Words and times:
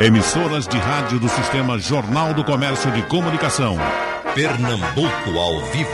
Emissoras 0.00 0.66
de 0.66 0.78
rádio 0.78 1.20
do 1.20 1.28
Sistema 1.28 1.78
Jornal 1.78 2.32
do 2.32 2.42
Comércio 2.42 2.90
de 2.92 3.02
Comunicação. 3.02 3.76
Pernambuco 4.34 5.38
ao 5.38 5.60
vivo. 5.66 5.90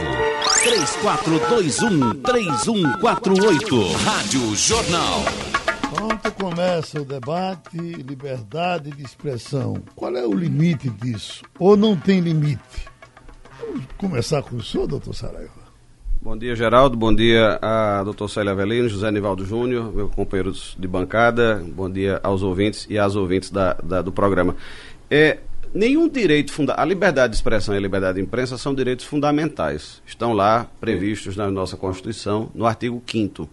3421-3148. 2.23 3.97
Rádio 4.05 4.55
Jornal. 4.55 5.25
Pronto, 5.93 6.33
começa 6.35 7.01
o 7.01 7.05
debate, 7.05 7.77
liberdade 7.77 8.93
de 8.93 9.03
expressão. 9.03 9.83
Qual 9.97 10.17
é 10.17 10.25
o 10.25 10.33
limite 10.33 10.89
disso? 10.89 11.43
Ou 11.59 11.77
não 11.77 11.97
tem 11.97 12.21
limite? 12.21 12.63
Vamos 13.59 13.87
começar 13.99 14.41
com 14.41 14.55
o 14.55 14.63
senhor, 14.63 14.87
doutor 14.87 15.17
Saraiva. 15.17 15.56
Bom 16.27 16.37
dia, 16.37 16.57
Geraldo. 16.57 16.97
Bom 16.97 17.15
dia 17.15 17.57
a 17.63 18.03
doutor 18.03 18.29
Célia 18.29 18.51
Avelino, 18.51 18.89
José 18.89 19.13
Nivaldo 19.13 19.47
Júnior, 19.47 19.95
meus 19.95 20.13
companheiros 20.13 20.77
de 20.77 20.89
bancada. 20.89 21.65
Bom 21.65 21.89
dia 21.89 22.19
aos 22.21 22.43
ouvintes 22.43 22.85
e 22.91 22.99
às 22.99 23.15
ouvintes 23.15 23.49
da, 23.49 23.75
da, 23.75 24.03
do 24.03 24.11
programa. 24.11 24.57
É, 25.09 25.39
nenhum 25.73 26.09
direito 26.09 26.51
fundamental. 26.51 26.83
A 26.83 26.89
liberdade 26.89 27.31
de 27.31 27.37
expressão 27.37 27.77
e 27.77 27.79
a 27.79 27.81
liberdade 27.81 28.17
de 28.17 28.25
imprensa 28.25 28.59
são 28.59 28.75
direitos 28.75 29.05
fundamentais. 29.05 30.03
Estão 30.05 30.33
lá 30.33 30.69
previstos 30.81 31.37
na 31.37 31.49
nossa 31.49 31.77
Constituição, 31.77 32.51
no 32.57 32.67
artigo 32.67 33.01
5. 33.07 33.49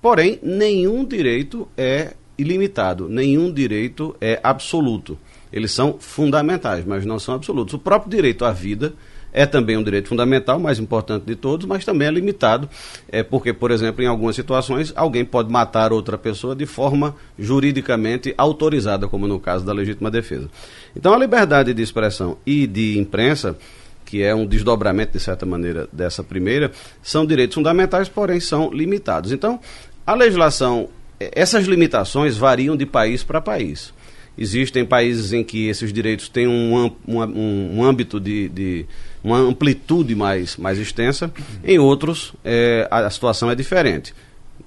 Porém, 0.00 0.38
nenhum 0.42 1.04
direito 1.04 1.68
é 1.76 2.14
ilimitado, 2.38 3.10
nenhum 3.10 3.52
direito 3.52 4.16
é 4.22 4.40
absoluto. 4.42 5.18
Eles 5.52 5.70
são 5.70 5.98
fundamentais, 6.00 6.82
mas 6.86 7.04
não 7.04 7.18
são 7.18 7.34
absolutos. 7.34 7.74
O 7.74 7.78
próprio 7.78 8.10
direito 8.10 8.46
à 8.46 8.52
vida 8.52 8.94
é 9.36 9.44
também 9.44 9.76
um 9.76 9.82
direito 9.82 10.08
fundamental, 10.08 10.58
mais 10.58 10.78
importante 10.78 11.26
de 11.26 11.36
todos, 11.36 11.66
mas 11.66 11.84
também 11.84 12.08
é 12.08 12.10
limitado, 12.10 12.70
é 13.06 13.22
porque, 13.22 13.52
por 13.52 13.70
exemplo, 13.70 14.02
em 14.02 14.06
algumas 14.06 14.34
situações, 14.34 14.94
alguém 14.96 15.26
pode 15.26 15.52
matar 15.52 15.92
outra 15.92 16.16
pessoa 16.16 16.56
de 16.56 16.64
forma 16.64 17.14
juridicamente 17.38 18.34
autorizada, 18.38 19.06
como 19.06 19.28
no 19.28 19.38
caso 19.38 19.62
da 19.62 19.74
legítima 19.74 20.10
defesa. 20.10 20.48
Então, 20.96 21.12
a 21.12 21.18
liberdade 21.18 21.74
de 21.74 21.82
expressão 21.82 22.38
e 22.46 22.66
de 22.66 22.98
imprensa 22.98 23.58
que 24.06 24.22
é 24.22 24.32
um 24.32 24.46
desdobramento, 24.46 25.18
de 25.18 25.20
certa 25.20 25.44
maneira, 25.44 25.88
dessa 25.92 26.22
primeira, 26.22 26.70
são 27.02 27.26
direitos 27.26 27.56
fundamentais, 27.56 28.08
porém 28.08 28.38
são 28.38 28.70
limitados. 28.72 29.32
Então, 29.32 29.58
a 30.06 30.14
legislação, 30.14 30.88
essas 31.18 31.66
limitações 31.66 32.36
variam 32.36 32.76
de 32.76 32.86
país 32.86 33.24
para 33.24 33.40
país. 33.40 33.92
Existem 34.38 34.84
países 34.84 35.32
em 35.32 35.42
que 35.42 35.66
esses 35.68 35.92
direitos 35.92 36.28
têm 36.28 36.46
um, 36.46 36.92
um, 37.08 37.78
um 37.78 37.82
âmbito 37.82 38.20
de, 38.20 38.48
de, 38.48 38.86
uma 39.24 39.38
amplitude 39.38 40.14
mais, 40.14 40.56
mais 40.56 40.78
extensa, 40.78 41.32
em 41.64 41.78
outros 41.78 42.34
é, 42.44 42.86
a, 42.90 43.06
a, 43.06 43.10
situação 43.10 43.50
é 43.50 43.54
diferente. 43.54 44.14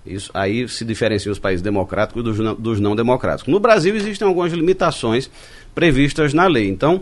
Isso, 0.05 0.31
aí 0.33 0.67
se 0.67 0.83
diferenciam 0.83 1.31
os 1.31 1.39
países 1.39 1.61
democráticos 1.61 2.23
dos 2.23 2.57
dos 2.57 2.79
não 2.79 2.95
democráticos. 2.95 3.51
No 3.51 3.59
Brasil 3.59 3.95
existem 3.95 4.27
algumas 4.27 4.51
limitações 4.51 5.29
previstas 5.75 6.33
na 6.33 6.47
lei. 6.47 6.67
Então, 6.67 7.01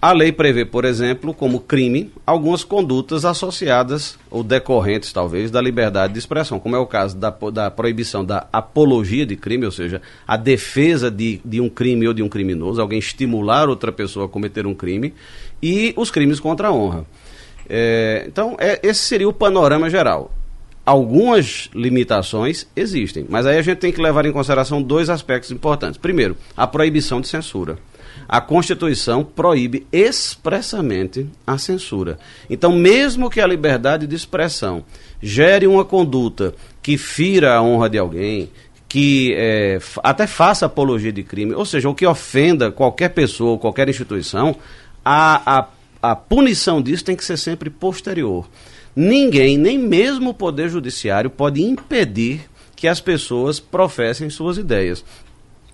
a 0.00 0.12
lei 0.12 0.30
prevê, 0.30 0.64
por 0.64 0.84
exemplo, 0.84 1.32
como 1.32 1.58
crime 1.58 2.12
algumas 2.26 2.62
condutas 2.62 3.24
associadas 3.24 4.18
ou 4.30 4.42
decorrentes, 4.44 5.12
talvez, 5.12 5.50
da 5.50 5.60
liberdade 5.60 6.12
de 6.12 6.18
expressão, 6.18 6.60
como 6.60 6.76
é 6.76 6.78
o 6.78 6.86
caso 6.86 7.16
da, 7.16 7.34
da 7.52 7.70
proibição 7.70 8.24
da 8.24 8.46
apologia 8.52 9.24
de 9.24 9.36
crime, 9.36 9.64
ou 9.64 9.72
seja, 9.72 10.02
a 10.26 10.36
defesa 10.36 11.10
de, 11.10 11.40
de 11.44 11.60
um 11.60 11.68
crime 11.68 12.06
ou 12.06 12.12
de 12.12 12.22
um 12.22 12.28
criminoso, 12.28 12.80
alguém 12.80 12.98
estimular 12.98 13.68
outra 13.68 13.90
pessoa 13.90 14.26
a 14.26 14.28
cometer 14.28 14.66
um 14.66 14.74
crime, 14.74 15.14
e 15.62 15.94
os 15.96 16.10
crimes 16.10 16.38
contra 16.38 16.68
a 16.68 16.72
honra. 16.72 17.06
É, 17.68 18.24
então, 18.28 18.54
é, 18.60 18.78
esse 18.82 19.00
seria 19.00 19.28
o 19.28 19.32
panorama 19.32 19.88
geral. 19.88 20.30
Algumas 20.84 21.68
limitações 21.74 22.66
existem, 22.76 23.26
mas 23.28 23.44
aí 23.44 23.58
a 23.58 23.62
gente 23.62 23.78
tem 23.78 23.90
que 23.90 24.00
levar 24.00 24.24
em 24.24 24.30
consideração 24.30 24.80
dois 24.80 25.10
aspectos 25.10 25.50
importantes. 25.50 25.98
Primeiro, 25.98 26.36
a 26.56 26.66
proibição 26.66 27.20
de 27.20 27.26
censura 27.26 27.78
a 28.28 28.40
Constituição 28.40 29.24
proíbe 29.24 29.86
expressamente 29.92 31.26
a 31.46 31.58
censura. 31.58 32.18
Então, 32.50 32.72
mesmo 32.72 33.30
que 33.30 33.40
a 33.40 33.46
liberdade 33.46 34.06
de 34.06 34.16
expressão 34.16 34.84
gere 35.22 35.66
uma 35.66 35.84
conduta 35.84 36.54
que 36.82 36.98
fira 36.98 37.54
a 37.54 37.62
honra 37.62 37.88
de 37.88 37.98
alguém, 37.98 38.50
que 38.88 39.34
é, 39.36 39.78
até 40.02 40.26
faça 40.26 40.66
apologia 40.66 41.12
de 41.12 41.22
crime, 41.22 41.54
ou 41.54 41.64
seja, 41.64 41.88
o 41.88 41.94
que 41.94 42.06
ofenda 42.06 42.70
qualquer 42.70 43.10
pessoa 43.10 43.52
ou 43.52 43.58
qualquer 43.58 43.88
instituição, 43.88 44.56
a, 45.04 45.58
a, 45.58 45.68
a 46.12 46.16
punição 46.16 46.80
disso 46.80 47.04
tem 47.04 47.16
que 47.16 47.24
ser 47.24 47.36
sempre 47.36 47.70
posterior. 47.70 48.48
Ninguém, 48.94 49.58
nem 49.58 49.78
mesmo 49.78 50.30
o 50.30 50.34
Poder 50.34 50.68
Judiciário, 50.68 51.28
pode 51.28 51.62
impedir 51.62 52.48
que 52.74 52.88
as 52.88 53.00
pessoas 53.00 53.58
professem 53.58 54.30
suas 54.30 54.58
ideias. 54.58 55.04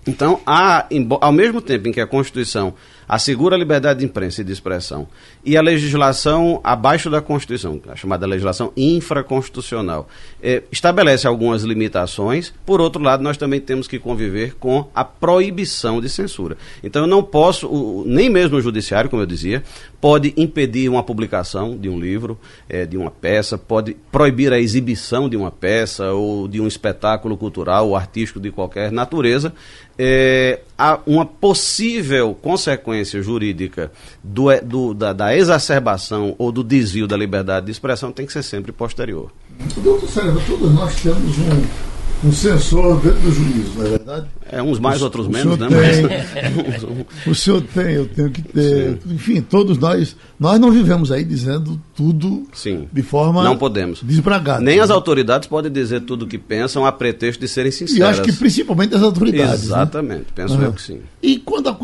Então, 0.05 0.41
há, 0.45 0.87
ao 1.21 1.31
mesmo 1.31 1.61
tempo 1.61 1.87
em 1.87 1.91
que 1.91 2.01
a 2.01 2.07
Constituição 2.07 2.73
assegura 3.13 3.55
a 3.55 3.59
liberdade 3.59 3.99
de 3.99 4.05
imprensa 4.05 4.41
e 4.41 4.43
de 4.43 4.51
expressão 4.51 5.07
e 5.45 5.55
a 5.55 5.61
legislação 5.61 6.59
abaixo 6.63 7.11
da 7.11 7.21
Constituição, 7.21 7.79
a 7.87 7.95
chamada 7.95 8.25
legislação 8.25 8.73
infraconstitucional, 8.75 10.07
é, 10.41 10.63
estabelece 10.71 11.27
algumas 11.27 11.61
limitações. 11.61 12.51
Por 12.65 12.81
outro 12.81 13.03
lado, 13.03 13.21
nós 13.21 13.37
também 13.37 13.59
temos 13.59 13.87
que 13.87 13.99
conviver 13.99 14.55
com 14.55 14.87
a 14.95 15.05
proibição 15.05 16.01
de 16.01 16.09
censura. 16.09 16.57
Então, 16.83 17.03
eu 17.03 17.07
não 17.07 17.21
posso, 17.21 17.67
o, 17.67 18.03
nem 18.05 18.31
mesmo 18.31 18.57
o 18.57 18.61
judiciário, 18.61 19.11
como 19.11 19.21
eu 19.21 19.27
dizia, 19.27 19.63
pode 20.01 20.33
impedir 20.35 20.89
uma 20.89 21.03
publicação 21.03 21.77
de 21.77 21.89
um 21.89 21.99
livro, 21.99 22.39
é, 22.67 22.85
de 22.85 22.97
uma 22.97 23.11
peça, 23.11 23.59
pode 23.59 23.95
proibir 24.11 24.51
a 24.51 24.59
exibição 24.59 25.29
de 25.29 25.37
uma 25.37 25.51
peça 25.51 26.11
ou 26.11 26.47
de 26.47 26.59
um 26.59 26.67
espetáculo 26.67 27.37
cultural 27.37 27.89
ou 27.89 27.95
artístico 27.95 28.39
de 28.39 28.51
qualquer 28.51 28.91
natureza. 28.91 29.53
É, 29.97 30.61
há 30.75 30.99
uma 31.05 31.25
possível 31.25 32.33
consequência 32.41 33.02
jurídica 33.05 33.91
do, 34.23 34.45
do, 34.61 34.93
da, 34.93 35.13
da, 35.13 35.35
exacerbação 35.35 36.35
ou 36.37 36.51
do 36.51 36.63
desvio 36.63 37.07
da 37.07 37.17
liberdade 37.17 37.65
de 37.65 37.71
expressão 37.71 38.11
tem 38.11 38.25
que 38.25 38.33
ser 38.33 38.43
sempre 38.43 38.71
posterior. 38.71 39.31
Doutor 39.77 40.09
Sérgio, 40.09 40.41
todos 40.47 40.73
nós 40.73 40.95
temos 41.01 41.37
um 41.39 41.93
um 42.23 42.31
censor 42.31 42.99
dentro 43.01 43.19
do 43.19 43.31
juízo, 43.31 43.71
não 43.77 43.85
é 43.85 43.89
verdade? 43.89 44.27
É, 44.53 44.61
uns 44.61 44.79
mais, 44.79 45.01
o, 45.01 45.05
outros 45.05 45.25
o 45.25 45.29
menos, 45.29 45.57
né? 45.57 45.67
Tem, 45.67 47.05
o 47.31 47.33
senhor 47.33 47.61
tem, 47.61 47.93
eu 47.93 48.05
tenho 48.07 48.29
que 48.29 48.41
ter. 48.41 48.99
Sim. 49.01 49.13
Enfim, 49.13 49.41
todos 49.41 49.77
nós, 49.77 50.15
nós 50.39 50.59
não 50.59 50.71
vivemos 50.71 51.11
aí 51.11 51.23
dizendo 51.23 51.81
tudo 51.95 52.45
Sim. 52.53 52.87
de 52.91 53.01
forma 53.01 53.43
não 53.43 53.57
podemos. 53.57 54.01
desbragada. 54.03 54.61
Nem 54.61 54.79
as 54.79 54.89
autoridades 54.89 55.47
podem 55.47 55.71
dizer 55.71 56.01
tudo 56.01 56.25
o 56.25 56.27
que 56.27 56.37
pensam 56.37 56.85
a 56.85 56.91
pretexto 56.91 57.39
de 57.39 57.47
serem 57.47 57.71
sinceras. 57.71 57.97
E 57.97 58.03
acho 58.03 58.21
que 58.21 58.33
principalmente 58.33 58.93
as 58.93 59.01
autoridades. 59.01 59.61
Né? 59.61 59.65
Exatamente, 59.65 60.19
né? 60.19 60.25
penso 60.35 60.53
uhum. 60.55 60.63
eu 60.63 60.73
que 60.73 60.81
sim. 60.81 60.99
E, 61.21 61.39
quando 61.39 61.69
a, 61.69 61.77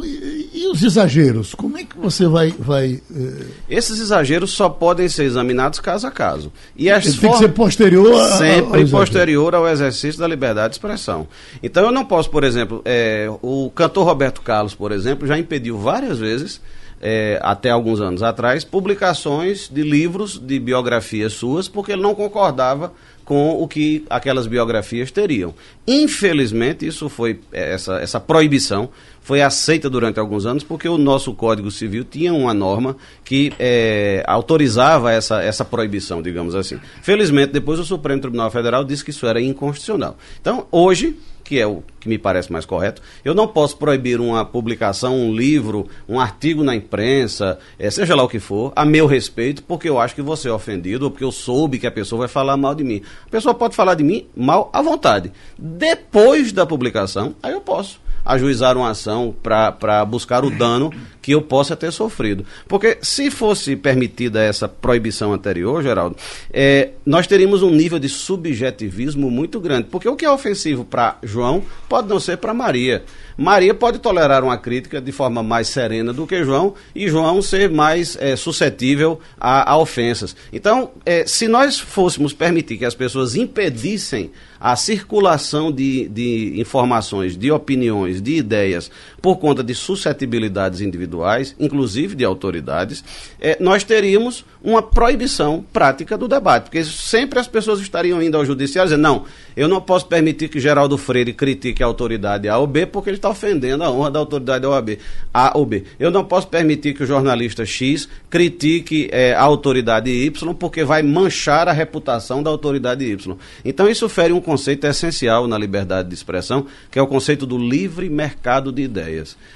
e 0.54 0.68
os 0.68 0.84
exageros? 0.84 1.56
Como 1.56 1.78
é 1.78 1.84
que 1.84 1.98
você 1.98 2.28
vai. 2.28 2.54
vai 2.60 3.02
eh... 3.16 3.46
Esses 3.70 4.00
exageros 4.00 4.52
só 4.52 4.70
podem 4.70 5.08
ser 5.08 5.24
examinados 5.24 5.80
caso 5.80 6.06
a 6.06 6.12
caso. 6.12 6.52
E 6.76 6.90
as 6.90 7.16
Tem 7.16 7.32
que 7.32 7.38
ser 7.38 7.50
posterior 7.50 8.22
a, 8.22 8.38
Sempre 8.38 8.82
ao 8.82 8.88
posterior 8.90 9.56
ao 9.56 9.68
exercício 9.68 10.20
da 10.20 10.28
liberdade 10.28 10.70
de 10.70 10.76
expressão. 10.76 11.28
Então 11.64 11.86
eu 11.86 11.92
não 11.92 12.06
posso, 12.06 12.30
por 12.30 12.44
exemplo, 12.44 12.59
é, 12.86 13.28
o 13.42 13.72
cantor 13.74 14.06
Roberto 14.06 14.42
Carlos, 14.42 14.74
por 14.74 14.92
exemplo, 14.92 15.28
já 15.28 15.38
impediu 15.38 15.78
várias 15.78 16.20
vezes. 16.20 16.62
É, 17.02 17.40
até 17.42 17.70
alguns 17.70 18.02
anos 18.02 18.22
atrás, 18.22 18.66
publicações 18.66 19.70
de 19.70 19.84
livros 19.84 20.38
de 20.38 20.60
biografias 20.60 21.32
suas, 21.32 21.70
porque 21.70 21.94
ele 21.94 22.02
não 22.02 22.14
concordava 22.14 22.92
com 23.24 23.52
o 23.52 23.66
que 23.70 24.04
aquelas 24.10 24.48
biografias 24.48 25.10
teriam. 25.10 25.54
Infelizmente, 25.88 26.86
isso 26.86 27.08
foi 27.08 27.40
essa, 27.54 28.02
essa 28.02 28.20
proibição 28.20 28.90
foi 29.30 29.44
aceita 29.44 29.88
durante 29.88 30.20
alguns 30.20 30.48
anos 30.48 30.64
porque 30.64 30.90
o 30.90 30.98
nosso 30.98 31.36
Código 31.36 31.70
Civil 31.70 32.04
tinha 32.04 32.34
uma 32.34 32.52
norma 32.52 32.98
que 33.24 33.54
é, 33.60 34.24
autorizava 34.26 35.12
essa, 35.12 35.44
essa 35.44 35.64
proibição, 35.64 36.20
digamos 36.20 36.56
assim. 36.56 36.80
Felizmente, 37.04 37.54
depois 37.54 37.80
o 37.80 37.86
Supremo 37.86 38.20
Tribunal 38.20 38.50
Federal 38.50 38.84
disse 38.84 39.06
que 39.06 39.12
isso 39.12 39.28
era 39.28 39.40
inconstitucional. 39.40 40.18
Então, 40.42 40.66
hoje, 40.72 41.16
que 41.50 41.60
é 41.60 41.66
o 41.66 41.82
que 42.00 42.08
me 42.08 42.20
parece 42.20 42.52
mais 42.52 42.64
correto, 42.64 43.02
eu 43.26 43.34
não 43.34 43.48
posso 43.48 43.76
proibir 43.76 44.22
uma 44.22 44.46
publicação, 44.46 45.18
um 45.18 45.34
livro, 45.34 45.88
um 46.08 46.20
artigo 46.20 46.64
na 46.64 46.76
imprensa, 46.76 47.58
é, 47.80 47.90
seja 47.90 48.16
lá 48.16 48.22
o 48.22 48.30
que 48.30 48.38
for, 48.38 48.72
a 48.76 48.86
meu 48.86 49.08
respeito, 49.08 49.64
porque 49.64 49.90
eu 49.90 50.00
acho 50.00 50.14
que 50.14 50.22
você 50.22 50.48
é 50.48 50.52
ofendido 50.52 51.06
ou 51.06 51.12
porque 51.12 51.24
eu 51.24 51.32
soube 51.32 51.80
que 51.80 51.88
a 51.88 51.92
pessoa 51.92 52.20
vai 52.20 52.28
falar 52.28 52.56
mal 52.56 52.76
de 52.76 52.84
mim. 52.84 53.02
A 53.26 53.30
pessoa 53.32 53.56
pode 53.56 53.76
falar 53.76 53.96
de 53.96 54.04
mim 54.04 54.28
mal 54.38 54.70
à 54.72 54.80
vontade. 54.84 55.32
Depois 55.58 56.52
da 56.52 56.68
publicação, 56.68 57.34
aí 57.42 57.52
eu 57.52 57.62
posso 57.62 58.00
ajuizar 58.24 58.78
uma 58.78 58.92
ação 58.92 59.36
para 59.42 60.06
buscar 60.06 60.46
o 60.46 60.52
dano 60.52 60.94
que 61.30 61.34
eu 61.36 61.44
possa 61.44 61.76
ter 61.76 61.92
sofrido. 61.92 62.44
Porque 62.68 62.98
se 63.04 63.30
fosse 63.30 63.76
permitida 63.76 64.42
essa 64.42 64.68
proibição 64.68 65.32
anterior, 65.32 65.84
Geraldo, 65.84 66.16
é, 66.52 66.90
nós 67.06 67.28
teríamos 67.28 67.62
um 67.62 67.70
nível 67.70 68.00
de 68.00 68.10
subjetivismo 68.10 69.30
muito 69.30 69.60
grande. 69.60 69.90
Porque 69.92 70.10
o 70.10 70.16
que 70.16 70.26
é 70.26 70.32
ofensivo 70.32 70.84
para 70.84 71.20
João 71.22 71.62
pode 71.88 72.08
não 72.08 72.20
ser 72.20 72.38
para 72.38 72.52
Maria. 72.52 73.04
Maria 73.38 73.76
pode 73.76 74.00
tolerar 74.00 74.44
uma 74.44 74.58
crítica 74.58 75.00
de 75.00 75.12
forma 75.12 75.44
mais 75.44 75.68
serena 75.68 76.12
do 76.12 76.26
que 76.26 76.44
João 76.44 76.74
e 76.96 77.08
João 77.08 77.44
ser 77.44 77.70
mais 77.70 78.18
é, 78.20 78.36
suscetível 78.36 79.20
a, 79.40 79.72
a, 79.72 79.78
ofensas. 79.78 80.36
Então, 80.52 80.90
é, 81.06 81.28
se 81.28 81.48
nós 81.48 81.80
fôssemos 81.80 82.34
permitir 82.34 82.78
que 82.78 82.86
as 82.86 82.96
pessoas 82.96 83.36
impedissem 83.36 84.32
a 84.60 84.76
circulação 84.76 85.72
de, 85.72 86.10
de 86.10 86.60
informações, 86.60 87.38
de 87.38 87.50
opiniões, 87.50 88.22
de 88.22 88.36
ideias 88.36 88.92
por 89.22 89.38
conta 89.38 89.64
de 89.64 89.74
suscetibilidades 89.74 90.82
individuais, 90.82 91.56
inclusive 91.60 92.16
de 92.16 92.24
autoridades, 92.24 93.04
é, 93.40 93.58
nós 93.60 93.84
teríamos 93.84 94.46
uma 94.62 94.82
proibição 94.82 95.64
prática 95.72 96.18
do 96.18 96.28
debate, 96.28 96.64
porque 96.64 96.84
sempre 96.84 97.40
as 97.40 97.48
pessoas 97.48 97.80
estariam 97.80 98.22
indo 98.22 98.36
ao 98.36 98.46
judiciário 98.46 98.90
dizendo, 98.90 99.02
não, 99.02 99.26
eu 99.56 99.68
não 99.68 99.82
posso 99.82 100.06
permitir 100.08 100.50
que 100.50 100.60
Geraldo 100.60 100.98
Freire 100.98 101.34
critique 101.34 101.82
a 101.82 101.86
autoridade 101.86 102.48
A 102.48 102.58
ou 102.58 102.68
B, 102.68 102.86
porque 102.86 103.10
ele 103.10 103.18
está 103.18 103.30
ofendendo 103.30 103.84
a 103.84 103.92
honra 103.92 104.12
da 104.12 104.20
autoridade 104.20 104.66
A 104.66 104.70
ou 104.70 104.82
B. 104.82 105.00
A 105.34 105.58
ou 105.58 105.66
B. 105.66 105.84
Eu 106.00 106.12
não 106.12 106.24
posso 106.24 106.48
permitir 106.48 106.94
que 106.94 107.04
o 107.04 107.06
jornalista 107.06 107.66
X 107.66 108.08
critique 108.30 109.10
é, 109.12 109.34
a 109.34 109.42
autoridade 109.42 110.10
Y, 110.10 110.54
porque 110.54 110.84
vai 110.84 111.02
manchar 111.04 111.68
a 111.68 111.72
reputação 111.72 112.44
da 112.44 112.50
autoridade 112.50 113.06
Y. 113.06 113.38
Então 113.64 113.90
isso 113.90 114.08
fere 114.10 114.34
um 114.34 114.42
conceito 114.42 114.86
essencial 114.86 115.48
na 115.48 115.58
liberdade 115.58 116.10
de 116.10 116.16
expressão, 116.16 116.66
que 116.92 117.00
é 117.00 117.02
o 117.02 117.08
conceito 117.08 117.46
do 117.46 117.58
livre 117.58 118.10
mercado 118.10 118.72
de 118.72 118.82
ideias. 118.82 119.09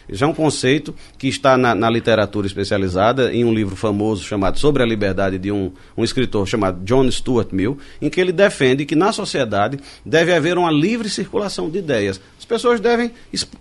Isso 0.08 0.24
é 0.24 0.28
um 0.28 0.34
conceito 0.34 0.94
que 1.18 1.28
está 1.28 1.58
na, 1.58 1.74
na 1.74 1.90
literatura 1.90 2.48
especializada, 2.48 3.34
em 3.34 3.46
um 3.46 3.54
livro 3.54 3.76
famoso 3.76 4.24
chamado 4.24 4.60
Sobre 4.60 4.84
a 4.84 4.86
Liberdade, 4.86 5.38
de 5.38 5.52
um, 5.52 5.72
um 5.98 6.04
escritor 6.04 6.48
chamado 6.48 6.84
John 6.84 7.10
Stuart 7.10 7.50
Mill, 7.52 7.78
em 8.02 8.10
que 8.10 8.20
ele 8.20 8.32
defende 8.32 8.86
que 8.86 8.96
na 8.96 9.12
sociedade 9.12 9.80
deve 10.06 10.34
haver 10.34 10.58
uma 10.58 10.72
livre 10.72 11.10
circulação 11.10 11.70
de 11.70 11.80
ideias. 11.80 12.20
As 12.38 12.46
pessoas 12.46 12.80
devem 12.80 13.12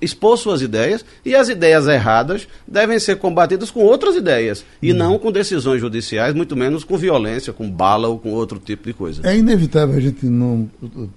expor 0.01 0.37
suas 0.37 0.61
ideias 0.61 1.05
e 1.25 1.35
as 1.35 1.49
ideias 1.49 1.87
erradas 1.87 2.49
devem 2.67 2.99
ser 2.99 3.17
combatidas 3.17 3.71
com 3.71 3.81
outras 3.81 4.17
ideias 4.17 4.65
e 4.83 4.93
hum. 4.93 4.97
não 4.97 5.19
com 5.19 5.31
decisões 5.31 5.81
judiciais, 5.81 6.35
muito 6.35 6.57
menos 6.57 6.83
com 6.83 6.97
violência, 6.97 7.53
com 7.53 7.71
bala 7.71 8.09
ou 8.09 8.19
com 8.19 8.31
outro 8.31 8.59
tipo 8.59 8.85
de 8.85 8.93
coisa. 8.93 9.23
É 9.25 9.37
inevitável 9.37 9.97
a 9.97 10.01
gente 10.01 10.27
não, 10.27 10.69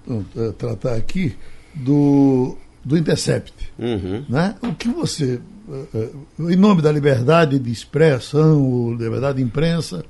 não 0.06 0.24
tratar 0.52 0.94
aqui 0.94 1.34
do, 1.74 2.56
do 2.86 2.96
Intercept. 2.96 3.52
Uhum. 3.76 4.24
Né? 4.28 4.54
O 4.62 4.72
que 4.72 4.88
você, 4.88 5.40
eh, 5.68 5.84
eh, 5.92 6.10
em 6.52 6.54
nome 6.54 6.80
da 6.80 6.92
liberdade 6.92 7.58
de 7.58 7.72
expressão, 7.72 8.92
liberdade 8.92 9.38
de 9.38 9.42
imprensa, 9.42 10.04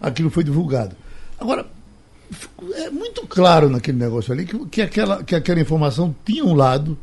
aquilo 0.00 0.30
foi 0.30 0.42
divulgado. 0.42 0.96
Agora, 1.38 1.66
é 2.74 2.88
muito 2.88 3.26
claro 3.26 3.68
naquele 3.68 3.98
negócio 3.98 4.32
ali 4.32 4.46
que, 4.46 4.58
que, 4.66 4.80
aquela, 4.80 5.22
que 5.22 5.34
aquela 5.34 5.60
informação 5.60 6.16
tinha 6.24 6.42
um 6.42 6.54
lado, 6.54 6.96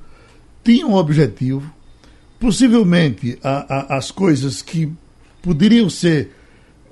tinha 0.64 0.88
um 0.88 0.96
objetivo, 0.96 1.72
possivelmente 2.40 3.38
a, 3.44 3.94
a, 3.94 3.98
as 3.98 4.10
coisas 4.10 4.64
que 4.64 4.92
poderiam 5.44 5.92
ser 5.92 6.32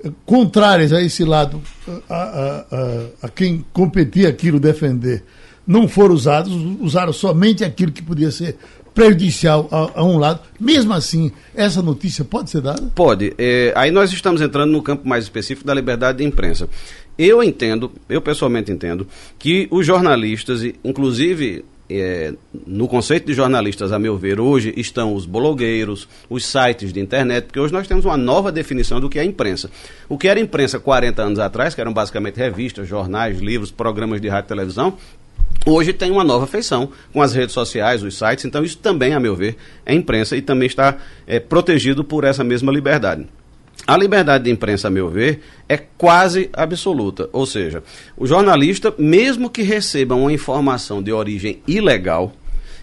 eh, 0.04 0.12
contrárias 0.24 0.92
a 0.92 1.02
esse 1.02 1.24
lado, 1.24 1.60
a, 2.08 2.14
a, 2.14 3.26
a, 3.26 3.28
quem 3.28 3.64
competia 3.72 4.28
aquilo 4.28 4.60
defender, 4.60 5.24
não 5.68 5.86
foram 5.86 6.14
usados, 6.14 6.50
usaram 6.80 7.12
somente 7.12 7.62
aquilo 7.62 7.92
que 7.92 8.02
podia 8.02 8.30
ser 8.30 8.56
prejudicial 8.94 9.68
a, 9.70 10.00
a, 10.00 10.04
um 10.04 10.16
lado. 10.16 10.40
Mesmo 10.58 10.94
assim, 10.94 11.30
essa 11.54 11.82
notícia 11.82 12.24
pode 12.24 12.48
ser 12.48 12.62
dada? 12.62 12.90
Pode. 12.94 13.34
É, 13.36 13.74
aí 13.76 13.90
nós 13.90 14.10
estamos 14.10 14.40
entrando 14.40 14.72
no 14.72 14.82
campo 14.82 15.06
mais 15.06 15.24
específico 15.24 15.66
da 15.66 15.74
liberdade 15.74 16.18
de 16.18 16.24
imprensa. 16.24 16.68
Eu 17.18 17.42
entendo, 17.42 17.92
eu 18.08 18.22
pessoalmente 18.22 18.72
entendo, 18.72 19.06
que 19.38 19.68
os 19.70 19.84
jornalistas, 19.84 20.62
inclusive 20.82 21.64
é, 21.90 22.32
no 22.66 22.88
conceito 22.88 23.26
de 23.26 23.34
jornalistas, 23.34 23.92
a 23.92 23.98
meu 23.98 24.16
ver, 24.16 24.40
hoje 24.40 24.72
estão 24.76 25.14
os 25.14 25.26
blogueiros, 25.26 26.08
os 26.28 26.46
sites 26.46 26.92
de 26.92 27.00
internet, 27.00 27.44
porque 27.44 27.60
hoje 27.60 27.72
nós 27.72 27.86
temos 27.86 28.04
uma 28.04 28.16
nova 28.16 28.50
definição 28.50 29.00
do 29.00 29.08
que 29.08 29.18
é 29.18 29.24
imprensa. 29.24 29.70
O 30.08 30.16
que 30.16 30.28
era 30.28 30.40
imprensa 30.40 30.78
40 30.78 31.22
anos 31.22 31.38
atrás, 31.38 31.74
que 31.74 31.80
eram 31.80 31.92
basicamente 31.92 32.36
revistas, 32.36 32.88
jornais, 32.88 33.38
livros, 33.38 33.70
programas 33.70 34.20
de 34.20 34.28
rádio 34.28 34.46
e 34.46 34.48
televisão, 34.48 34.96
hoje 35.70 35.92
tem 35.92 36.10
uma 36.10 36.24
nova 36.24 36.46
feição 36.46 36.90
com 37.12 37.22
as 37.22 37.34
redes 37.34 37.52
sociais, 37.52 38.02
os 38.02 38.16
sites, 38.16 38.44
então 38.44 38.64
isso 38.64 38.78
também, 38.78 39.14
a 39.14 39.20
meu 39.20 39.34
ver, 39.34 39.56
é 39.84 39.94
imprensa 39.94 40.36
e 40.36 40.42
também 40.42 40.66
está 40.66 40.96
é, 41.26 41.38
protegido 41.38 42.02
por 42.02 42.24
essa 42.24 42.42
mesma 42.42 42.72
liberdade. 42.72 43.26
A 43.86 43.96
liberdade 43.96 44.44
de 44.44 44.50
imprensa, 44.50 44.88
a 44.88 44.90
meu 44.90 45.08
ver, 45.08 45.40
é 45.68 45.76
quase 45.76 46.50
absoluta. 46.52 47.28
Ou 47.32 47.46
seja, 47.46 47.82
o 48.16 48.26
jornalista, 48.26 48.92
mesmo 48.98 49.48
que 49.48 49.62
receba 49.62 50.14
uma 50.14 50.32
informação 50.32 51.02
de 51.02 51.12
origem 51.12 51.62
ilegal, 51.66 52.34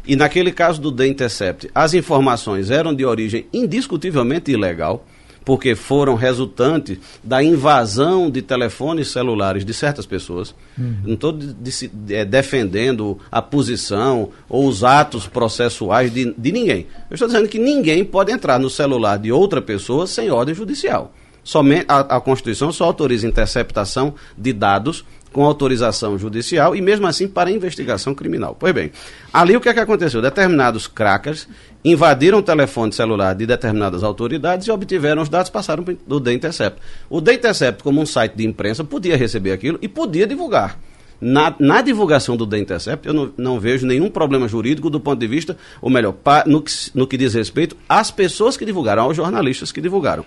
e 0.08 0.16
naquele 0.16 0.52
caso 0.52 0.82
do 0.82 0.92
The 0.92 1.08
Intercept, 1.08 1.70
as 1.74 1.94
informações 1.94 2.70
eram 2.70 2.94
de 2.94 3.06
origem 3.06 3.48
indiscutivelmente 3.52 4.52
ilegal, 4.52 5.06
porque 5.46 5.76
foram 5.76 6.16
resultantes 6.16 6.98
da 7.24 7.42
invasão 7.44 8.32
de 8.32 8.42
telefones 8.42 9.10
celulares 9.10 9.64
de 9.64 9.74
certas 9.74 10.08
pessoas. 10.08 10.56
Uhum. 10.76 10.98
Não 11.04 11.14
estou 11.14 11.32
de, 11.32 11.54
de, 11.54 11.88
de, 11.88 12.16
é, 12.16 12.26
defendendo 12.26 13.20
a 13.32 13.44
posição 13.44 14.32
ou 14.50 14.68
os 14.68 14.84
atos 14.84 15.28
processuais 15.28 16.12
de, 16.12 16.34
de 16.36 16.52
ninguém. 16.52 16.88
Eu 17.10 17.14
estou 17.14 17.28
dizendo 17.28 17.48
que 17.48 17.60
ninguém 17.60 18.04
pode 18.04 18.32
entrar 18.32 18.60
no 18.60 18.70
celular 18.70 19.20
de 19.20 19.32
outra 19.32 19.62
pessoa 19.62 20.08
sem 20.08 20.32
ordem 20.32 20.56
judicial. 20.56 21.14
Somente 21.44 21.86
a, 21.88 22.00
a 22.00 22.20
Constituição 22.20 22.72
só 22.72 22.86
autoriza 22.86 23.28
interceptação 23.28 24.16
de 24.36 24.52
dados 24.52 25.06
com 25.32 25.44
autorização 25.44 26.18
judicial 26.18 26.76
e 26.76 26.82
mesmo 26.82 27.06
assim 27.06 27.28
para 27.28 27.52
investigação 27.52 28.16
criminal. 28.16 28.56
Pois 28.58 28.74
bem, 28.74 28.92
ali 29.32 29.56
o 29.56 29.62
que 29.62 29.70
é 29.70 29.74
que 29.74 29.80
aconteceu? 29.82 30.22
Determinados 30.22 30.88
crackers 30.88 31.48
invadiram 31.86 32.40
o 32.40 32.42
telefone 32.42 32.92
celular 32.92 33.36
de 33.36 33.46
determinadas 33.46 34.04
autoridades 34.04 34.68
e 34.68 34.72
obtiveram 34.72 35.22
os 35.22 35.30
dados, 35.30 35.52
passaram 35.52 35.86
do 36.08 36.20
The 36.20 36.34
Intercept. 36.34 36.82
O 37.08 37.22
The 37.22 37.36
Intercept, 37.36 37.84
como 37.84 38.02
um 38.02 38.06
site 38.08 38.36
de 38.36 38.46
imprensa, 38.46 38.84
podia 38.84 39.16
receber 39.16 39.52
aquilo 39.52 39.78
e 39.80 39.88
podia 39.88 40.26
divulgar. 40.26 40.80
Na, 41.22 41.56
na, 41.60 41.82
divulgação 41.82 42.36
do 42.36 42.46
The 42.46 42.58
Intercept, 42.58 43.08
eu 43.08 43.14
não, 43.14 43.32
não, 43.38 43.60
vejo 43.60 43.86
nenhum 43.86 44.10
problema 44.10 44.48
jurídico 44.48 44.90
do 44.90 45.00
ponto 45.00 45.20
de 45.20 45.28
vista, 45.28 45.56
ou 45.82 45.90
melhor, 45.90 46.12
pa, 46.12 46.44
no, 46.46 46.62
que, 46.62 46.72
no 46.94 47.08
que 47.08 47.18
diz 47.18 47.34
respeito 47.34 47.78
às 47.88 48.12
pessoas 48.12 48.58
que 48.58 48.66
divulgaram, 48.66 49.04
aos 49.04 49.16
jornalistas 49.16 49.72
que 49.72 49.80
divulgaram. 49.80 50.26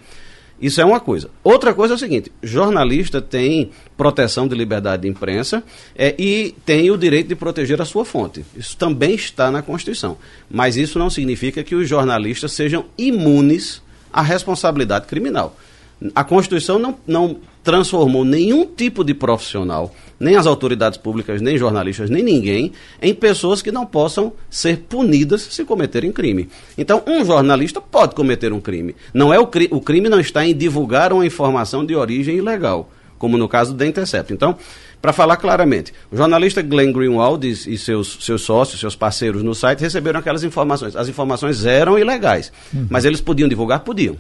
Isso 0.61 0.81
é 0.81 0.85
uma 0.85 0.99
coisa. 0.99 1.31
Outra 1.43 1.73
coisa 1.73 1.95
é 1.95 1.97
o 1.97 1.99
seguinte: 1.99 2.33
jornalista 2.43 3.23
tem 3.23 3.71
proteção 3.97 4.49
de 4.49 4.55
liberdade 4.55 5.03
de 5.03 5.09
imprensa 5.09 5.63
é, 5.95 6.15
e 6.19 6.55
tem 6.65 6.91
o 6.91 6.97
direito 6.97 7.29
de 7.29 7.37
proteger 7.37 7.81
a 7.81 7.85
sua 7.85 8.05
fonte. 8.05 8.45
Isso 8.57 8.77
também 8.77 9.15
está 9.15 9.51
na 9.51 9.63
Constituição. 9.63 10.19
Mas 10.51 10.77
isso 10.77 10.99
não 10.99 11.11
significa 11.11 11.63
que 11.63 11.75
os 11.75 11.89
jornalistas 11.89 12.53
sejam 12.53 12.87
imunes 12.97 13.83
à 14.13 14.21
responsabilidade 14.21 15.07
criminal. 15.07 15.57
A 16.15 16.23
Constituição 16.23 16.79
não, 16.79 16.97
não 17.07 17.39
transformou 17.63 18.25
nenhum 18.25 18.65
tipo 18.67 19.05
de 19.05 19.15
profissional 19.15 19.95
nem 20.19 20.37
as 20.37 20.47
autoridades 20.47 20.99
públicas, 20.99 21.41
nem 21.41 21.57
jornalistas, 21.57 22.11
nem 22.11 22.23
ninguém, 22.23 22.73
em 23.01 23.15
pessoas 23.15 23.63
que 23.63 23.71
não 23.71 23.87
possam 23.87 24.33
ser 24.51 24.79
punidas 24.89 25.43
se 25.43 25.65
cometerem 25.65 26.11
crime. 26.11 26.49
Então, 26.77 27.03
um 27.07 27.25
jornalista 27.25 27.81
pode 27.81 28.15
cometer 28.15 28.53
um 28.53 28.61
crime. 28.61 28.97
Não 29.15 29.33
é 29.33 29.39
o, 29.39 29.47
cri 29.47 29.69
o 29.71 29.81
crime 29.81 30.09
não 30.09 30.21
está 30.21 30.45
em 30.45 30.55
divulgar 30.55 31.13
uma 31.13 31.27
informação 31.27 31.85
de 31.85 31.95
origem 31.95 32.37
ilegal, 32.37 32.91
como 33.19 33.39
no 33.39 33.49
caso 33.49 33.75
do 33.75 33.85
Intercept. 33.85 34.33
Então, 34.33 34.57
para 35.01 35.13
falar 35.13 35.37
claramente, 35.37 35.93
o 36.11 36.17
jornalista 36.17 36.61
Glenn 36.61 36.93
Greenwald 36.93 37.47
e, 37.47 37.51
e, 37.75 37.79
seus, 37.79 38.19
seus 38.21 38.43
sócios, 38.43 38.81
seus 38.81 38.97
parceiros 38.97 39.43
no 39.43 39.55
site 39.55 39.81
receberam 39.81 40.19
aquelas 40.19 40.43
informações. 40.43 40.97
As 40.97 41.09
informações 41.09 41.65
eram 41.65 41.99
ilegais, 41.99 42.53
uhum. 42.75 42.89
mas 42.91 43.05
eles 43.05 43.21
podiam 43.21 43.49
divulgar? 43.49 43.81
Podiam. 43.81 44.17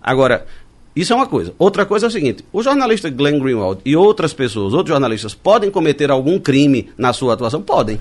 Agora, 0.00 0.46
isso 0.94 1.12
é 1.12 1.16
uma 1.16 1.26
coisa. 1.26 1.52
Outra 1.58 1.84
coisa 1.84 2.06
é 2.06 2.08
o 2.08 2.12
seguinte: 2.12 2.44
o 2.52 2.62
jornalista 2.62 3.10
Glenn 3.10 3.38
Greenwald 3.38 3.80
e 3.84 3.96
outras 3.96 4.32
pessoas, 4.32 4.72
outros 4.72 4.92
jornalistas, 4.92 5.34
podem 5.34 5.70
cometer 5.70 6.10
algum 6.10 6.38
crime 6.38 6.88
na 6.96 7.12
sua 7.12 7.34
atuação? 7.34 7.60
Podem. 7.60 7.98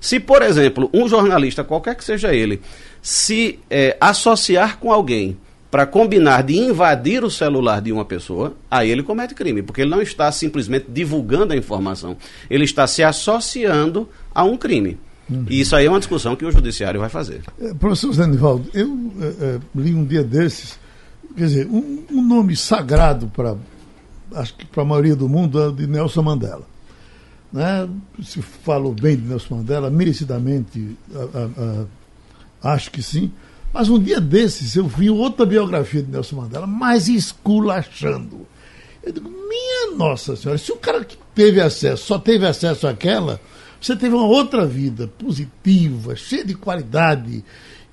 Se, 0.00 0.18
por 0.18 0.42
exemplo, 0.42 0.90
um 0.92 1.08
jornalista, 1.08 1.62
qualquer 1.62 1.94
que 1.94 2.04
seja 2.04 2.34
ele, 2.34 2.60
se 3.00 3.60
é, 3.70 3.96
associar 4.00 4.78
com 4.78 4.92
alguém 4.92 5.36
para 5.70 5.86
combinar 5.86 6.42
de 6.42 6.58
invadir 6.58 7.24
o 7.24 7.30
celular 7.30 7.80
de 7.80 7.92
uma 7.92 8.04
pessoa, 8.04 8.52
aí 8.70 8.90
ele 8.90 9.02
comete 9.02 9.34
crime, 9.34 9.62
porque 9.62 9.80
ele 9.80 9.90
não 9.90 10.02
está 10.02 10.30
simplesmente 10.30 10.86
divulgando 10.88 11.54
a 11.54 11.56
informação, 11.56 12.16
ele 12.50 12.64
está 12.64 12.86
se 12.86 13.02
associando 13.02 14.08
a 14.34 14.42
um 14.42 14.56
crime. 14.56 14.98
Uhum. 15.30 15.46
E 15.48 15.60
isso 15.60 15.74
aí 15.74 15.86
é 15.86 15.88
uma 15.88 16.00
discussão 16.00 16.36
que 16.36 16.44
o 16.44 16.50
judiciário 16.50 17.00
vai 17.00 17.08
fazer. 17.08 17.40
É, 17.60 17.72
professor 17.72 18.12
Zanivaldo, 18.12 18.68
eu 18.74 19.12
é, 19.20 19.44
é, 19.44 19.58
li 19.74 19.94
um 19.94 20.04
dia 20.04 20.22
desses 20.22 20.81
quer 21.32 21.46
dizer, 21.46 21.66
um, 21.66 22.04
um 22.10 22.22
nome 22.22 22.56
sagrado 22.56 23.28
para 23.28 23.56
acho 24.34 24.54
que 24.54 24.66
para 24.66 24.82
a 24.82 24.86
maioria 24.86 25.16
do 25.16 25.28
mundo 25.28 25.62
é 25.62 25.70
de 25.72 25.86
Nelson 25.86 26.22
Mandela. 26.22 26.66
Né? 27.52 27.88
Se 28.22 28.40
falou 28.40 28.94
bem 28.94 29.16
de 29.16 29.22
Nelson 29.22 29.56
Mandela, 29.56 29.90
merecidamente, 29.90 30.96
a, 31.14 31.38
a, 31.38 32.70
a, 32.70 32.74
acho 32.74 32.90
que 32.90 33.02
sim, 33.02 33.30
Mas 33.72 33.88
um 33.88 33.98
dia 33.98 34.20
desses 34.20 34.76
eu 34.76 34.86
vi 34.86 35.10
outra 35.10 35.44
biografia 35.44 36.02
de 36.02 36.10
Nelson 36.10 36.36
Mandela, 36.36 36.66
mais 36.66 37.08
esculachando. 37.08 38.46
Eu 39.02 39.12
digo, 39.12 39.28
minha 39.28 39.96
Nossa 39.96 40.36
Senhora, 40.36 40.58
se 40.58 40.72
o 40.72 40.76
cara 40.76 41.04
que 41.04 41.18
teve 41.34 41.60
acesso, 41.60 42.04
só 42.06 42.18
teve 42.18 42.46
acesso 42.46 42.86
àquela, 42.86 43.40
você 43.80 43.96
teve 43.96 44.14
uma 44.14 44.26
outra 44.26 44.64
vida 44.64 45.08
positiva, 45.08 46.14
cheia 46.14 46.44
de 46.44 46.54
qualidade, 46.54 47.44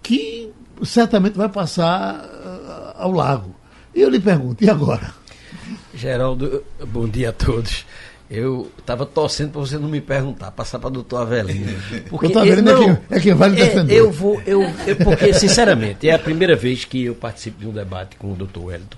que 0.04 0.52
certamente 0.84 1.38
vai 1.38 1.50
passar 1.50 2.24
uh, 2.24 3.02
ao 3.02 3.12
lago. 3.12 3.56
E 3.94 4.02
eu 4.02 4.10
lhe 4.10 4.20
pergunto, 4.20 4.64
e 4.64 4.70
agora? 4.70 5.14
Geraldo, 5.94 6.64
bom 6.88 7.08
dia 7.08 7.30
a 7.30 7.34
todos. 7.34 7.86
Eu 8.30 8.72
estava 8.78 9.08
torcendo 9.08 9.54
para 9.54 9.62
você 9.62 9.80
não 9.80 9.90
me 9.90 10.00
perguntar, 10.00 10.52
passar 10.52 10.78
para 10.78 10.90
o 10.90 10.92
doutor 10.92 11.24
Avelino. 11.24 11.74
Porque 12.10 12.28
doutor 12.28 12.42
Avelino 12.44 12.70
é, 12.70 12.76
quem, 12.78 12.98
é 13.10 13.20
quem 13.20 13.34
vai 13.34 13.50
me 13.50 13.56
defender. 13.56 13.96
É, 13.96 14.00
eu 14.00 14.12
vou, 14.12 14.40
eu, 14.46 14.62
eu, 14.86 14.96
porque, 14.98 15.34
sinceramente, 15.34 16.08
é 16.08 16.14
a 16.14 16.20
primeira 16.20 16.56
vez 16.56 16.86
que 16.86 17.06
eu 17.06 17.16
participo 17.16 17.60
de 17.60 17.68
um 17.68 17.72
debate 17.72 18.16
com 18.18 18.32
o 18.32 18.36
doutor 18.36 18.66
Wellington. 18.66 18.98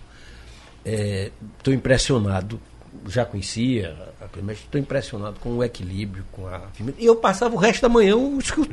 Estou 0.84 1.74
é, 1.74 1.78
impressionado, 1.78 2.60
já 3.08 3.26
conhecia, 3.26 3.96
mas 4.44 4.58
estou 4.58 4.80
impressionado 4.80 5.40
com 5.40 5.58
o 5.58 5.64
equilíbrio, 5.64 6.26
com 6.32 6.48
a. 6.48 6.62
E 6.98 7.06
eu 7.06 7.16
passava 7.16 7.56
o 7.56 7.58
resto 7.58 7.82
da 7.82 7.90
manhã 7.90 8.16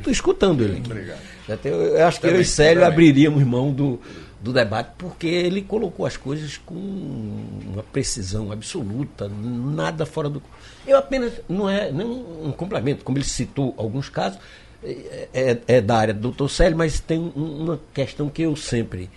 escutando 0.07 0.63
ele. 0.63 0.77
Aqui. 0.77 0.91
Obrigado. 0.91 1.19
Eu, 1.65 2.07
acho 2.07 2.17
que 2.17 2.21
também, 2.23 2.37
eu 2.37 2.41
e 2.41 2.45
Célio 2.45 2.81
também. 2.81 2.93
abriríamos 2.93 3.43
mão 3.43 3.71
do 3.71 3.99
do 4.41 4.53
debate, 4.53 4.91
porque 4.97 5.27
ele 5.27 5.61
colocou 5.61 6.05
as 6.05 6.15
coisas 6.15 6.57
com 6.57 6.73
uma 6.73 7.83
precisão 7.83 8.51
absoluta, 8.51 9.29
nada 9.29 10.05
fora 10.05 10.29
do. 10.29 10.41
Eu 10.87 10.97
apenas, 10.97 11.33
não 11.47 11.69
é 11.69 11.91
nem 11.91 12.07
um 12.07 12.51
complemento, 12.51 13.03
como 13.03 13.17
ele 13.17 13.25
citou 13.25 13.73
alguns 13.77 14.07
casos, 14.07 14.39
é, 14.81 15.27
é, 15.33 15.61
é 15.67 15.81
da 15.81 15.97
área 15.97 16.13
do 16.13 16.21
doutor 16.21 16.49
Célio, 16.49 16.77
mas 16.77 16.99
tem 16.99 17.19
uma 17.35 17.79
questão 17.93 18.29
que 18.29 18.41
eu 18.41 18.55
sempre 18.55 19.09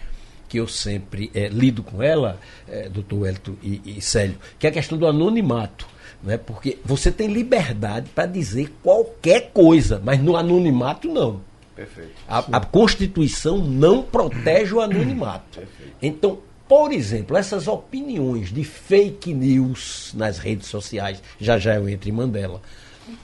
que 0.52 0.58
eu 0.58 0.68
sempre 0.68 1.30
é, 1.34 1.48
lido 1.48 1.82
com 1.82 2.02
ela, 2.02 2.38
é, 2.68 2.86
doutor 2.86 3.26
Elton 3.26 3.54
e, 3.62 3.80
e 3.86 4.02
Célio, 4.02 4.36
que 4.58 4.66
é 4.66 4.68
a 4.68 4.72
questão 4.72 4.98
do 4.98 5.06
anonimato. 5.06 5.88
Né? 6.22 6.36
Porque 6.36 6.76
você 6.84 7.10
tem 7.10 7.28
liberdade 7.28 8.10
para 8.14 8.26
dizer 8.26 8.70
qualquer 8.82 9.50
coisa, 9.54 9.98
mas 10.04 10.22
no 10.22 10.36
anonimato 10.36 11.08
não. 11.08 11.40
Perfeito. 11.74 12.10
A, 12.28 12.40
a, 12.58 12.60
Constituição 12.60 13.56
não 13.56 14.02
protege 14.02 14.74
o 14.74 14.82
anonimato. 14.82 15.60
Perfeito. 15.60 15.96
Então, 16.02 16.40
por 16.68 16.92
exemplo, 16.92 17.34
essas 17.34 17.66
opiniões 17.66 18.52
de 18.52 18.62
fake 18.62 19.32
news 19.32 20.12
nas 20.14 20.36
redes 20.36 20.66
sociais, 20.66 21.22
já 21.40 21.58
já 21.58 21.76
eu 21.76 21.88
entro 21.88 22.10
em 22.10 22.12
Mandela, 22.12 22.60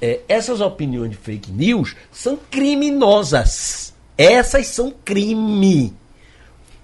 é, 0.00 0.20
essas 0.26 0.62
opiniões 0.62 1.11
de 1.11 1.18
fake 1.18 1.52
news 1.52 1.94
são 2.11 2.38
criminosas. 2.50 3.92
Essas 4.16 4.68
são 4.68 4.90
crime. 5.04 5.94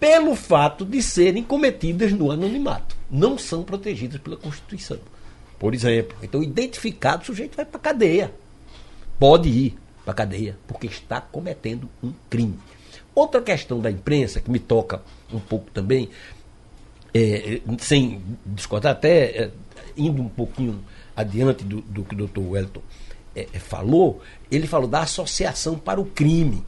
Pelo 0.05 0.37
fato 0.37 0.85
de 0.85 1.03
serem 1.03 1.43
cometidas 1.43 2.13
no 2.13 2.31
anonimato. 2.31 2.95
Não 3.11 3.39
são 3.39 3.63
protegidas 3.63 4.21
pela 4.21 4.37
Constituição. 4.37 4.99
Por 5.59 5.73
exemplo, 5.73 6.15
então 6.23 6.43
identificado, 6.43 7.23
o 7.23 7.25
sujeito 7.25 7.57
vai 7.57 7.65
para 7.65 7.81
cadeia. 7.81 8.31
Pode 9.19 9.49
ir 9.49 9.79
para 10.05 10.13
cadeia, 10.13 10.59
porque 10.69 10.89
está 10.89 11.23
cometendo 11.23 11.89
um 12.03 12.13
crime. 12.29 12.59
Outra 13.15 13.41
questão 13.41 13.81
da 13.81 13.91
imprensa, 13.91 14.43
que 14.43 14.51
me 14.51 14.59
toca 14.59 15.01
um 15.33 15.41
pouco 15.41 15.71
também, 15.71 16.11
é, 17.15 17.63
sem 17.79 18.21
discordar, 18.45 18.93
até 18.93 19.45
é, 19.45 19.51
indo 19.97 20.21
um 20.21 20.29
pouquinho 20.29 20.85
adiante 21.17 21.65
do, 21.65 21.81
do 21.81 22.05
que 22.05 22.15
o 22.15 22.19
doutor 22.19 22.43
Wellington 22.43 22.83
é, 23.35 23.49
é, 23.51 23.59
falou, 23.59 24.21
ele 24.51 24.67
falou 24.67 24.87
da 24.87 25.01
associação 25.01 25.79
para 25.79 25.99
o 25.99 26.05
crime. 26.05 26.63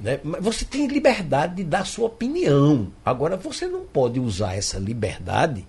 Né? 0.00 0.20
Você 0.40 0.64
tem 0.64 0.86
liberdade 0.86 1.56
de 1.56 1.64
dar 1.64 1.86
sua 1.86 2.06
opinião. 2.06 2.92
Agora, 3.04 3.36
você 3.36 3.66
não 3.66 3.84
pode 3.84 4.20
usar 4.20 4.54
essa 4.54 4.78
liberdade 4.78 5.66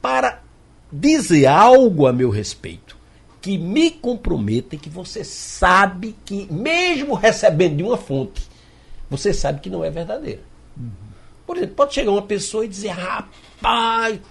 para 0.00 0.42
dizer 0.92 1.46
algo 1.46 2.06
a 2.06 2.12
meu 2.12 2.30
respeito 2.30 2.98
que 3.40 3.56
me 3.56 3.90
comprometem, 3.90 4.78
que 4.78 4.90
você 4.90 5.24
sabe 5.24 6.14
que, 6.24 6.46
mesmo 6.52 7.14
recebendo 7.14 7.76
de 7.76 7.82
uma 7.82 7.96
fonte, 7.96 8.42
você 9.08 9.32
sabe 9.32 9.60
que 9.60 9.70
não 9.70 9.82
é 9.82 9.90
verdadeira. 9.90 10.42
Uhum. 10.76 10.90
Por 11.46 11.56
exemplo, 11.56 11.74
pode 11.74 11.94
chegar 11.94 12.10
uma 12.10 12.22
pessoa 12.22 12.64
e 12.64 12.68
dizer, 12.68 12.90
rapaz, 12.90 13.34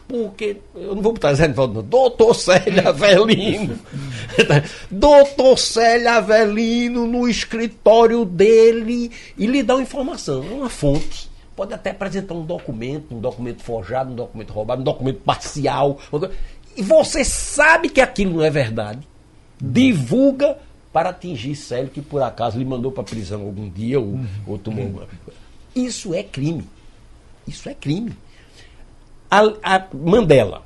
porque. 0.07 0.57
Eu 0.75 0.95
não 0.95 1.01
vou 1.01 1.13
botar 1.13 1.33
Zé 1.33 1.47
Nivaldo, 1.47 1.75
não. 1.75 1.83
Doutor 1.83 2.33
Célio 2.33 2.87
Avelino. 2.87 3.79
Doutor 4.89 5.57
Célio 5.57 6.09
Avelino 6.09 7.05
no 7.05 7.27
escritório 7.27 8.25
dele 8.25 9.11
e 9.37 9.45
lhe 9.45 9.61
dá 9.61 9.75
uma 9.75 9.83
informação, 9.83 10.41
uma 10.41 10.69
fonte. 10.69 11.29
Pode 11.55 11.73
até 11.73 11.91
apresentar 11.91 12.33
um 12.33 12.45
documento, 12.45 13.13
um 13.13 13.19
documento 13.19 13.61
forjado, 13.61 14.11
um 14.11 14.15
documento 14.15 14.51
roubado, 14.51 14.81
um 14.81 14.85
documento 14.85 15.19
parcial. 15.21 15.99
E 16.75 16.81
você 16.81 17.23
sabe 17.25 17.89
que 17.89 17.99
aquilo 17.99 18.37
não 18.37 18.43
é 18.43 18.49
verdade. 18.49 19.07
Divulga 19.61 20.57
para 20.91 21.09
atingir 21.09 21.55
Célio, 21.55 21.89
que 21.89 22.01
por 22.01 22.21
acaso 22.21 22.57
lhe 22.57 22.65
mandou 22.65 22.91
para 22.91 23.01
a 23.01 23.05
prisão 23.05 23.41
algum 23.41 23.69
dia 23.69 23.99
ou, 23.99 24.19
ou 24.47 24.57
tomou. 24.57 25.03
Isso 25.75 26.13
é 26.13 26.23
crime. 26.23 26.65
Isso 27.45 27.67
é 27.67 27.73
crime. 27.73 28.15
A, 29.29 29.41
a 29.75 29.87
Mandela, 29.93 30.63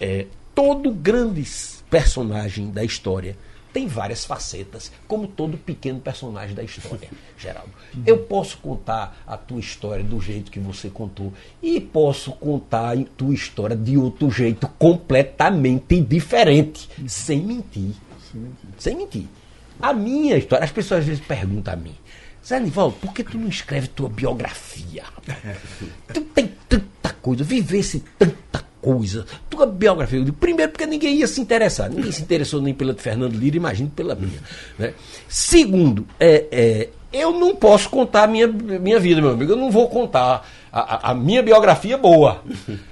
é, 0.00 0.26
todo 0.54 0.90
grande 0.90 1.44
personagem 1.90 2.70
da 2.70 2.82
história 2.82 3.36
tem 3.72 3.86
várias 3.86 4.24
facetas, 4.24 4.90
como 5.06 5.28
todo 5.28 5.56
pequeno 5.56 6.00
personagem 6.00 6.54
da 6.54 6.62
história, 6.62 7.08
Geraldo. 7.38 7.70
Eu 8.06 8.18
posso 8.18 8.58
contar 8.58 9.22
a 9.26 9.36
tua 9.36 9.60
história 9.60 10.02
do 10.04 10.20
jeito 10.20 10.50
que 10.50 10.58
você 10.58 10.88
contou 10.88 11.32
e 11.62 11.80
posso 11.80 12.32
contar 12.32 12.96
a 12.96 13.04
tua 13.16 13.34
história 13.34 13.76
de 13.76 13.96
outro 13.96 14.30
jeito 14.30 14.66
completamente 14.78 16.00
diferente, 16.00 16.88
sem 17.06 17.40
mentir. 17.40 17.94
Sem 18.78 18.96
mentir. 18.96 19.26
A 19.80 19.92
minha 19.92 20.36
história, 20.36 20.64
as 20.64 20.72
pessoas 20.72 21.00
às 21.00 21.06
vezes 21.06 21.24
perguntam 21.24 21.74
a 21.74 21.76
mim, 21.76 21.94
Zé 22.44 22.58
Nivaldo, 22.58 22.96
por 22.96 23.12
que 23.12 23.22
tu 23.22 23.38
não 23.38 23.48
escreve 23.48 23.88
tua 23.88 24.08
biografia? 24.08 25.04
Coisa, 27.30 27.44
vivesse 27.44 28.02
tanta 28.18 28.64
coisa. 28.82 29.24
Tua 29.48 29.64
biografia. 29.64 30.18
Eu 30.18 30.24
digo, 30.24 30.36
primeiro, 30.36 30.72
porque 30.72 30.84
ninguém 30.84 31.14
ia 31.14 31.28
se 31.28 31.40
interessar. 31.40 31.88
Ninguém 31.88 32.10
se 32.10 32.22
interessou 32.22 32.60
nem 32.60 32.74
pela 32.74 32.92
de 32.92 33.00
Fernando 33.00 33.34
Lira, 33.34 33.56
imagino 33.56 33.88
pela 33.88 34.16
minha. 34.16 34.40
Né? 34.76 34.94
Segundo, 35.28 36.08
é, 36.18 36.46
é, 36.50 36.88
eu 37.12 37.30
não 37.32 37.54
posso 37.54 37.88
contar 37.88 38.24
a 38.24 38.26
minha, 38.26 38.48
minha 38.48 38.98
vida, 38.98 39.20
meu 39.20 39.30
amigo. 39.30 39.52
Eu 39.52 39.56
não 39.56 39.70
vou 39.70 39.88
contar 39.88 40.44
a, 40.72 41.10
a, 41.10 41.14
minha 41.14 41.40
biografia 41.40 41.96
boa. 41.96 42.42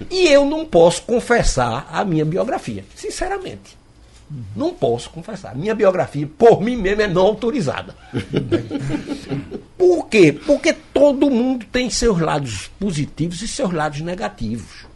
E 0.09 0.29
eu 0.29 0.45
não 0.45 0.65
posso 0.65 1.03
confessar 1.03 1.89
a 1.93 2.05
minha 2.05 2.25
biografia, 2.25 2.85
sinceramente. 2.95 3.78
Não 4.55 4.75
posso 4.75 5.11
confessar. 5.11 5.57
Minha 5.57 5.75
biografia, 5.75 6.29
por 6.39 6.61
mim 6.61 6.77
mesmo, 6.77 7.03
é 7.03 7.09
não 7.09 7.23
autorizada. 7.23 7.95
Por 9.79 10.09
quê? 10.09 10.33
Porque 10.33 10.73
todo 10.73 11.31
mundo 11.31 11.65
tem 11.71 11.89
seus 11.89 12.21
lados 12.21 12.69
positivos 12.81 13.41
e 13.43 13.49
seus 13.49 13.73
lados 13.73 14.01
negativos 14.01 14.89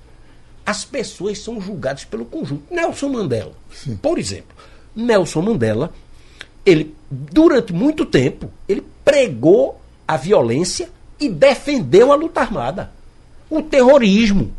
as 0.65 0.85
pessoas 0.85 1.39
são 1.39 1.61
julgadas 1.61 2.05
pelo 2.05 2.25
conjunto. 2.25 2.62
Nelson 2.73 3.09
Mandela, 3.09 3.53
Sim. 3.73 3.97
por 3.97 4.19
exemplo. 4.19 4.57
Nelson 4.95 5.43
Mandela, 5.43 5.93
ele, 6.65 6.95
durante 7.11 7.73
muito 7.73 8.07
tempo, 8.07 8.51
ele 8.69 8.85
pregou 9.05 9.81
a 10.07 10.17
violência 10.17 10.89
e 11.19 11.29
defendeu 11.29 12.12
a 12.12 12.17
luta 12.17 12.41
armada. 12.41 12.93
O 13.51 13.62
terrorismo 13.62 14.53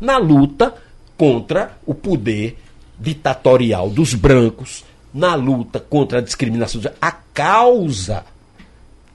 na 0.00 0.18
luta 0.18 0.74
contra 1.16 1.76
o 1.86 1.94
poder 1.94 2.58
ditatorial 2.98 3.88
dos 3.90 4.14
brancos, 4.14 4.84
na 5.12 5.34
luta 5.34 5.80
contra 5.80 6.18
a 6.18 6.22
discriminação. 6.22 6.80
A 7.00 7.12
causa 7.12 8.24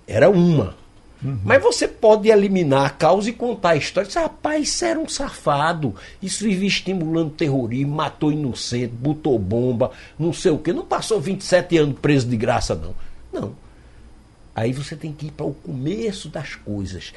era 0.07 0.29
uma. 0.29 0.75
Uhum. 1.23 1.39
Mas 1.45 1.63
você 1.63 1.87
pode 1.87 2.29
eliminar 2.29 2.85
a 2.85 2.89
causa 2.89 3.29
e 3.29 3.33
contar 3.33 3.71
a 3.71 3.75
história. 3.77 4.07
Diz, 4.07 4.15
Rapaz, 4.15 4.67
isso 4.67 4.85
era 4.85 4.99
um 4.99 5.07
safado. 5.07 5.95
Isso 6.21 6.43
vivia 6.43 6.67
estimulando 6.67 7.31
terrorismo, 7.31 7.95
matou 7.95 8.31
inocente, 8.31 8.93
botou 8.93 9.39
bomba, 9.39 9.91
não 10.19 10.33
sei 10.33 10.51
o 10.51 10.57
quê. 10.57 10.73
Não 10.73 10.85
passou 10.85 11.21
27 11.21 11.77
anos 11.77 11.99
preso 11.99 12.27
de 12.27 12.35
graça, 12.35 12.75
não. 12.75 12.93
Não. 13.31 13.55
Aí 14.55 14.73
você 14.73 14.95
tem 14.95 15.13
que 15.13 15.27
ir 15.27 15.31
para 15.31 15.45
o 15.45 15.53
começo 15.53 16.27
das 16.27 16.55
coisas. 16.55 17.13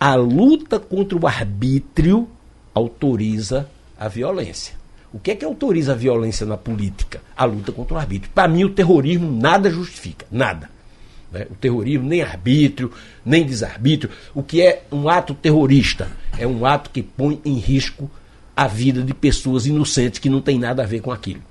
A 0.00 0.14
luta 0.16 0.78
contra 0.78 1.16
o 1.16 1.26
arbítrio 1.26 2.28
autoriza 2.74 3.68
a 3.98 4.08
violência. 4.08 4.74
O 5.12 5.18
que 5.18 5.30
é 5.30 5.36
que 5.36 5.44
autoriza 5.44 5.92
a 5.92 5.96
violência 5.96 6.44
na 6.44 6.56
política? 6.56 7.20
A 7.36 7.44
luta 7.44 7.72
contra 7.72 7.94
o 7.94 7.98
arbítrio. 7.98 8.30
Para 8.34 8.48
mim, 8.48 8.64
o 8.64 8.70
terrorismo 8.70 9.30
nada 9.30 9.70
justifica. 9.70 10.26
Nada. 10.30 10.70
Né? 11.32 11.46
O 11.50 11.54
terrorismo 11.54 12.06
nem 12.06 12.22
arbítrio, 12.22 12.92
nem 13.24 13.44
desarbítrio. 13.44 14.12
O 14.34 14.42
que 14.42 14.60
é 14.60 14.84
um 14.92 15.08
ato 15.08 15.34
terrorista? 15.34 16.08
É 16.38 16.46
um 16.46 16.64
ato 16.66 16.90
que 16.90 17.02
põe 17.02 17.40
em 17.44 17.58
risco 17.58 18.10
a 18.56 18.66
vida 18.66 19.02
de 19.02 19.14
pessoas 19.14 19.66
inocentes 19.66 20.18
que 20.18 20.28
não 20.28 20.40
tem 20.40 20.58
nada 20.58 20.82
a 20.82 20.86
ver 20.86 21.00
com 21.00 21.12
aquilo. 21.12 21.42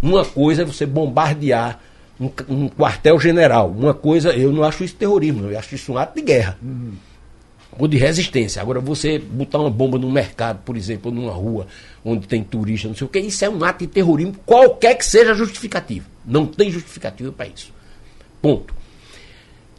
Uma 0.00 0.24
coisa 0.24 0.62
é 0.62 0.64
você 0.64 0.84
bombardear 0.84 1.80
um, 2.20 2.30
um 2.48 2.68
quartel-general. 2.68 3.70
Uma 3.70 3.94
coisa, 3.94 4.30
eu 4.30 4.52
não 4.52 4.62
acho 4.62 4.84
isso 4.84 4.94
terrorismo, 4.94 5.48
eu 5.48 5.58
acho 5.58 5.74
isso 5.74 5.92
um 5.92 5.98
ato 5.98 6.14
de 6.14 6.22
guerra. 6.22 6.58
Uhum. 6.62 6.92
Ou 7.78 7.88
de 7.88 7.96
resistência. 7.96 8.60
Agora, 8.60 8.80
você 8.80 9.18
botar 9.18 9.58
uma 9.58 9.70
bomba 9.70 9.98
no 9.98 10.10
mercado, 10.10 10.60
por 10.64 10.76
exemplo, 10.76 11.10
ou 11.10 11.16
numa 11.16 11.32
rua 11.32 11.66
onde 12.04 12.26
tem 12.26 12.42
turista, 12.42 12.88
não 12.88 12.94
sei 12.94 13.06
o 13.06 13.10
que, 13.10 13.18
isso 13.18 13.44
é 13.44 13.48
um 13.48 13.64
ato 13.64 13.80
de 13.80 13.86
terrorismo, 13.86 14.34
qualquer 14.44 14.94
que 14.96 15.04
seja 15.04 15.34
justificativo. 15.34 16.06
Não 16.24 16.46
tem 16.46 16.70
justificativa 16.70 17.32
para 17.32 17.46
isso. 17.46 17.72
Ponto. 18.40 18.74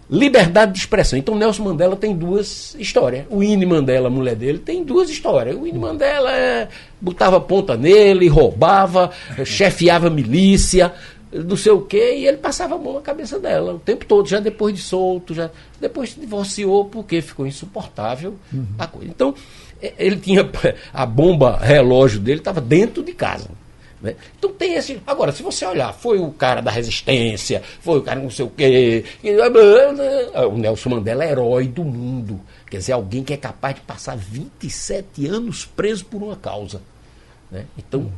Liberdade 0.09 0.73
de 0.73 0.79
expressão. 0.79 1.17
Então, 1.17 1.35
Nelson 1.35 1.63
Mandela 1.63 1.95
tem 1.95 2.15
duas 2.15 2.75
histórias. 2.77 3.25
O 3.29 3.39
Winnie 3.39 3.65
Mandela, 3.65 4.07
a 4.07 4.11
mulher 4.11 4.35
dele, 4.35 4.59
tem 4.59 4.83
duas 4.83 5.09
histórias. 5.09 5.55
O 5.55 5.61
Winnie 5.61 5.79
Mandela 5.79 6.31
é, 6.31 6.67
botava 6.99 7.39
ponta 7.39 7.75
nele, 7.77 8.27
roubava, 8.27 9.11
chefiava 9.45 10.09
milícia, 10.09 10.93
não 11.33 11.57
sei 11.57 11.71
o 11.71 11.81
quê, 11.81 12.15
e 12.17 12.27
ele 12.27 12.37
passava 12.37 12.75
a 12.75 12.77
mão 12.77 12.93
na 12.93 13.01
cabeça 13.01 13.39
dela 13.39 13.73
o 13.73 13.79
tempo 13.79 14.05
todo, 14.05 14.27
já 14.27 14.39
depois 14.39 14.75
de 14.75 14.81
solto, 14.81 15.33
já 15.33 15.49
depois 15.81 16.11
se 16.11 16.19
divorciou 16.19 16.85
porque 16.85 17.21
ficou 17.21 17.47
insuportável 17.47 18.35
uhum. 18.53 18.65
a 18.77 18.87
coisa. 18.87 19.09
Então, 19.09 19.33
ele 19.97 20.17
tinha 20.17 20.49
a 20.93 21.05
bomba 21.05 21.57
relógio 21.57 22.19
dele 22.19 22.39
estava 22.39 22.61
dentro 22.61 23.03
de 23.03 23.13
casa. 23.13 23.49
Né? 24.03 24.15
Então 24.37 24.51
tem 24.51 24.75
esse. 24.75 25.01
Agora, 25.07 25.31
se 25.31 25.41
você 25.41 25.65
olhar, 25.65 25.93
foi 25.93 26.19
o 26.19 26.29
cara 26.31 26.61
da 26.61 26.69
resistência, 26.69 27.63
foi 27.79 27.99
o 27.99 28.01
cara 28.01 28.19
não 28.19 28.29
sei 28.29 28.45
o 28.45 28.49
quê. 28.49 29.05
O 30.51 30.57
Nelson 30.57 30.89
Mandela 30.89 31.23
é 31.23 31.31
herói 31.31 31.67
do 31.69 31.85
mundo. 31.85 32.39
Quer 32.69 32.77
dizer, 32.77 32.91
alguém 32.91 33.23
que 33.23 33.33
é 33.33 33.37
capaz 33.37 33.75
de 33.75 33.81
passar 33.81 34.17
27 34.17 35.25
anos 35.27 35.65
preso 35.65 36.03
por 36.05 36.21
uma 36.21 36.35
causa. 36.35 36.81
Né? 37.49 37.65
Então, 37.77 38.11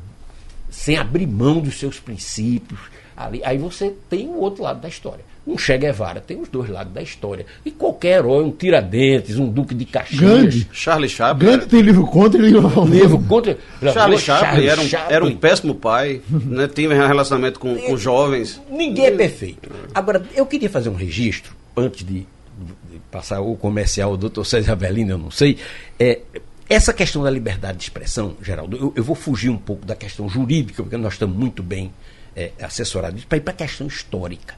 sem 0.72 0.98
abrir 0.98 1.27
mão 1.27 1.60
dos 1.60 1.77
seus 1.77 2.00
princípios. 2.00 2.79
Ali, 3.15 3.41
aí 3.43 3.57
você 3.57 3.93
tem 4.10 4.27
o 4.27 4.39
outro 4.39 4.63
lado 4.63 4.81
da 4.81 4.88
história 4.88 5.24
um 5.48 5.57
Che 5.57 5.77
Guevara. 5.77 6.19
Tem 6.19 6.39
os 6.39 6.50
dois 6.50 6.69
lados 6.69 6.93
da 6.93 7.01
história. 7.01 7.45
E 7.63 7.72
qualquer 7.72 8.19
herói, 8.19 8.43
um 8.43 8.51
Tiradentes, 8.51 9.38
um 9.38 9.48
Duque 9.48 9.75
de 9.75 9.86
Caxias. 9.86 10.19
Gandhi. 10.19 10.67
Charlie 10.72 11.10
Chaplin. 11.10 11.45
Gandhi 11.45 11.67
tem 11.67 11.81
livro 11.81 12.05
contra 12.07 12.39
e 12.39 12.45
livro 12.45 12.67
a 12.67 12.69
favor. 12.69 12.89
Livro 12.89 13.19
contra. 13.19 13.57
Charlie 13.93 14.19
Chaplin, 14.19 14.65
era, 14.65 14.81
um, 14.81 14.88
Chaplin. 14.88 15.15
era 15.15 15.25
um 15.25 15.36
péssimo 15.36 15.75
pai, 15.75 16.22
né? 16.29 16.67
tinha 16.67 16.89
um 16.89 17.07
relacionamento 17.07 17.60
com, 17.60 17.75
com 17.75 17.98
jovens. 17.98 18.60
Ninguém 18.69 19.05
é 19.05 19.12
perfeito. 19.12 19.69
Agora, 19.93 20.24
eu 20.36 20.45
queria 20.45 20.69
fazer 20.69 20.89
um 20.89 20.95
registro, 20.95 21.55
antes 21.77 22.05
de, 22.05 22.22
de 22.22 23.00
passar 23.12 23.41
o 23.41 23.55
comercial, 23.55 24.13
o 24.13 24.17
doutor 24.17 24.45
César 24.45 24.72
Avelino, 24.72 25.12
eu 25.12 25.17
não 25.17 25.31
sei. 25.31 25.57
É, 26.00 26.22
essa 26.67 26.91
questão 26.91 27.22
da 27.22 27.29
liberdade 27.29 27.77
de 27.77 27.84
expressão, 27.84 28.36
Geraldo, 28.41 28.75
eu, 28.77 28.93
eu, 28.95 29.03
vou 29.03 29.15
fugir 29.15 29.50
um 29.50 29.57
pouco 29.57 29.86
da 29.86 29.95
questão 29.95 30.27
jurídica, 30.27 30.81
porque 30.81 30.98
nós 30.98 31.13
estamos 31.13 31.38
muito 31.38 31.62
bem 31.62 31.91
é, 32.35 32.51
assessorados, 32.61 33.23
para 33.25 33.37
ir 33.37 33.41
para 33.41 33.53
a 33.53 33.57
questão 33.57 33.87
histórica. 33.87 34.55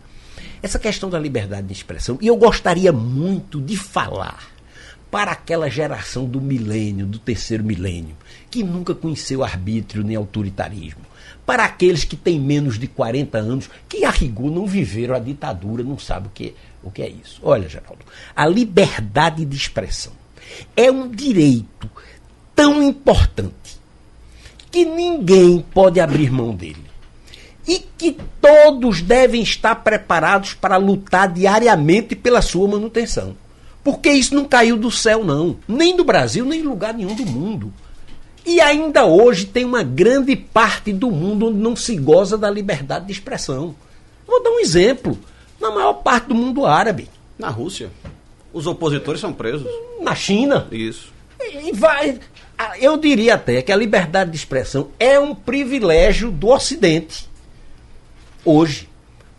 Essa 0.62 0.80
questão 0.80 1.10
da 1.10 1.20
liberdade 1.20 1.68
de 1.68 1.74
expressão, 1.74 2.18
e 2.20 2.28
eu 2.28 2.36
gostaria 2.36 2.92
muito 2.92 3.62
de 3.62 3.78
falar 3.78 4.58
para 5.12 5.32
aquela 5.32 5.70
geração 5.70 6.26
do 6.26 6.42
milênio, 6.42 7.06
do 7.06 7.20
terceiro 7.20 7.64
milênio, 7.64 8.18
que 8.50 8.64
nunca 8.64 8.94
conheceu 8.94 9.44
arbítrio 9.44 10.04
nem 10.04 10.16
autoritarismo. 10.16 11.06
Para 11.46 11.64
aqueles 11.64 12.04
que 12.04 12.18
têm 12.18 12.40
menos 12.40 12.78
de 12.78 12.88
40 12.88 13.38
anos, 13.38 13.70
que 13.88 14.04
a 14.04 14.10
rigor 14.10 14.52
não 14.52 14.66
viveram 14.66 15.16
a 15.16 15.20
ditadura, 15.20 15.84
não 15.84 15.98
sabem 15.98 16.28
o 16.28 16.32
que, 16.32 16.54
o 16.84 16.92
que 16.92 17.02
é 17.02 17.10
isso. 17.10 17.40
Olha, 17.42 17.70
Geraldo, 17.70 18.06
a 18.36 18.46
liberdade 18.46 19.46
de 19.46 19.56
expressão 19.56 20.12
é 20.76 20.92
um 20.92 21.10
direito 21.10 21.90
tão 22.54 22.84
importante 22.84 23.78
que 24.70 24.84
ninguém 24.84 25.64
pode 25.74 26.00
abrir 26.00 26.32
mão 26.32 26.54
dele 26.54 26.87
e 27.68 27.80
que 27.98 28.18
todos 28.40 29.02
devem 29.02 29.42
estar 29.42 29.76
preparados 29.76 30.54
para 30.54 30.78
lutar 30.78 31.32
diariamente 31.32 32.16
pela 32.16 32.42
sua 32.42 32.68
manutenção. 32.68 33.36
Porque 33.84 34.10
isso 34.10 34.34
não 34.34 34.46
caiu 34.46 34.78
do 34.78 34.90
céu, 34.90 35.24
não. 35.24 35.58
Nem 35.68 35.96
do 35.96 36.04
Brasil, 36.04 36.46
nem 36.46 36.62
em 36.62 36.64
lugar 36.64 36.94
nenhum 36.94 37.14
do 37.14 37.26
mundo. 37.26 37.74
E 38.46 38.62
ainda 38.62 39.06
hoje 39.06 39.46
tem 39.46 39.66
uma 39.66 39.84
grande 39.84 40.36
parte 40.36 40.94
do 40.94 41.12
mundo 41.12 41.48
onde 41.48 41.58
não 41.58 41.76
se 41.76 41.98
goza 41.98 42.38
da 42.38 42.50
liberdade 42.50 43.06
de 43.06 43.12
expressão. 43.12 43.76
Vou 44.26 44.42
dar 44.42 44.52
um 44.52 44.60
exemplo. 44.60 45.18
Na 45.60 45.70
maior 45.72 45.94
parte 45.96 46.28
do 46.28 46.36
mundo 46.36 46.66
árabe. 46.66 47.10
Na 47.38 47.50
Rússia. 47.50 47.90
Os 48.54 48.66
opositores 48.66 49.20
são 49.20 49.34
presos. 49.34 49.68
Na 50.02 50.16
China. 50.16 50.68
Isso. 50.72 51.12
E 51.42 51.74
vai. 51.74 52.20
Eu 52.80 52.98
diria 52.98 53.36
até 53.36 53.62
que 53.62 53.72
a 53.72 53.76
liberdade 53.76 54.32
de 54.32 54.38
expressão 54.38 54.90
é 54.98 55.20
um 55.20 55.36
privilégio 55.36 56.32
do 56.32 56.48
Ocidente 56.48 57.28
hoje. 58.48 58.88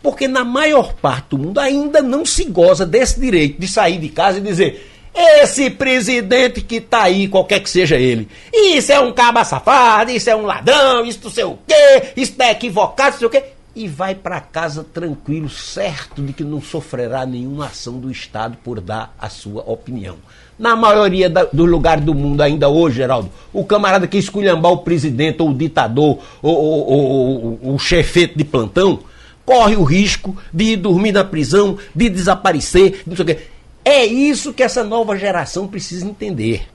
Porque 0.01 0.27
na 0.27 0.45
maior 0.45 0.93
parte 0.93 1.31
do 1.31 1.37
mundo 1.37 1.59
ainda 1.59 2.01
não 2.01 2.25
se 2.25 2.45
goza 2.45 2.85
desse 2.85 3.19
direito 3.19 3.59
de 3.59 3.67
sair 3.67 3.97
de 3.97 4.07
casa 4.07 4.37
e 4.37 4.41
dizer: 4.41 4.89
esse 5.13 5.69
presidente 5.69 6.61
que 6.61 6.75
está 6.75 7.03
aí, 7.03 7.27
qualquer 7.27 7.59
que 7.59 7.69
seja 7.69 7.97
ele, 7.97 8.29
isso 8.53 8.91
é 8.91 8.99
um 8.99 9.11
caba 9.11 9.43
safado, 9.43 10.11
isso 10.11 10.29
é 10.29 10.35
um 10.35 10.45
ladrão, 10.45 11.03
isso 11.05 11.19
não 11.23 11.31
sei 11.31 11.43
o 11.43 11.59
quê, 11.67 12.13
isso 12.15 12.31
está 12.31 12.51
equivocado, 12.51 13.11
não 13.11 13.19
sei 13.19 13.27
o 13.27 13.31
quê. 13.31 13.43
E 13.75 13.87
vai 13.87 14.15
para 14.15 14.39
casa 14.39 14.83
tranquilo, 14.83 15.49
certo 15.49 16.21
de 16.21 16.33
que 16.33 16.43
não 16.43 16.61
sofrerá 16.61 17.25
nenhuma 17.25 17.67
ação 17.67 17.99
do 17.99 18.09
Estado 18.09 18.57
por 18.63 18.79
dar 18.79 19.13
a 19.19 19.29
sua 19.29 19.61
opinião. 19.69 20.17
Na 20.59 20.75
maioria 20.75 21.29
dos 21.29 21.69
lugares 21.69 22.03
do 22.03 22.13
mundo 22.13 22.41
ainda 22.41 22.67
hoje, 22.67 22.97
Geraldo, 22.97 23.29
o 23.53 23.63
camarada 23.63 24.05
que 24.05 24.17
esculhambar 24.17 24.73
o 24.73 24.79
presidente 24.79 25.41
ou 25.41 25.51
o 25.51 25.53
ditador 25.53 26.19
ou, 26.41 26.53
ou, 26.53 26.89
ou, 26.89 27.59
ou 27.63 27.75
o 27.75 27.79
chefete 27.79 28.37
de 28.37 28.43
plantão 28.43 28.99
corre 29.45 29.77
o 29.77 29.83
risco 29.83 30.35
de 30.53 30.73
ir 30.73 30.75
dormir 30.75 31.13
na 31.13 31.23
prisão, 31.23 31.77
de 31.95 32.09
desaparecer, 32.09 33.03
não 33.07 33.15
sei 33.15 33.23
o 33.23 33.25
quê. 33.25 33.37
É 33.85 34.05
isso 34.05 34.53
que 34.53 34.61
essa 34.61 34.83
nova 34.83 35.17
geração 35.17 35.65
precisa 35.65 36.05
entender. 36.05 36.67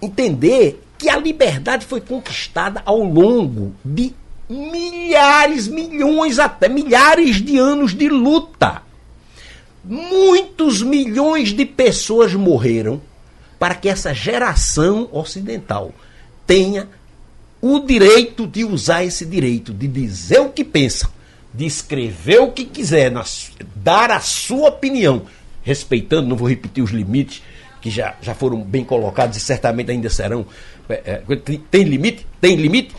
Entender 0.00 0.80
que 0.96 1.10
a 1.10 1.16
liberdade 1.16 1.84
foi 1.84 2.00
conquistada 2.00 2.82
ao 2.86 3.02
longo 3.02 3.74
de 3.84 4.14
milhares, 4.48 5.66
milhões, 5.66 6.38
até 6.38 6.68
milhares 6.68 7.42
de 7.42 7.58
anos 7.58 7.92
de 7.94 8.08
luta. 8.08 8.83
Muitos 9.84 10.82
milhões 10.82 11.52
de 11.52 11.66
pessoas 11.66 12.34
morreram 12.34 13.00
para 13.58 13.74
que 13.74 13.88
essa 13.88 14.14
geração 14.14 15.08
ocidental 15.12 15.92
tenha 16.46 16.88
o 17.60 17.80
direito 17.80 18.46
de 18.46 18.64
usar 18.64 19.04
esse 19.04 19.24
direito, 19.24 19.72
de 19.72 19.86
dizer 19.88 20.40
o 20.40 20.50
que 20.50 20.64
pensa, 20.64 21.08
de 21.52 21.64
escrever 21.64 22.40
o 22.40 22.52
que 22.52 22.64
quiser, 22.64 23.12
dar 23.76 24.10
a 24.10 24.20
sua 24.20 24.68
opinião, 24.68 25.22
respeitando, 25.62 26.28
não 26.28 26.36
vou 26.36 26.48
repetir 26.48 26.82
os 26.82 26.90
limites 26.90 27.42
que 27.80 27.90
já, 27.90 28.16
já 28.20 28.34
foram 28.34 28.62
bem 28.62 28.84
colocados 28.84 29.36
e 29.36 29.40
certamente 29.40 29.90
ainda 29.90 30.08
serão. 30.08 30.46
É, 30.88 31.22
é, 31.28 31.36
tem 31.70 31.84
limite? 31.84 32.26
Tem 32.40 32.56
limite? 32.56 32.94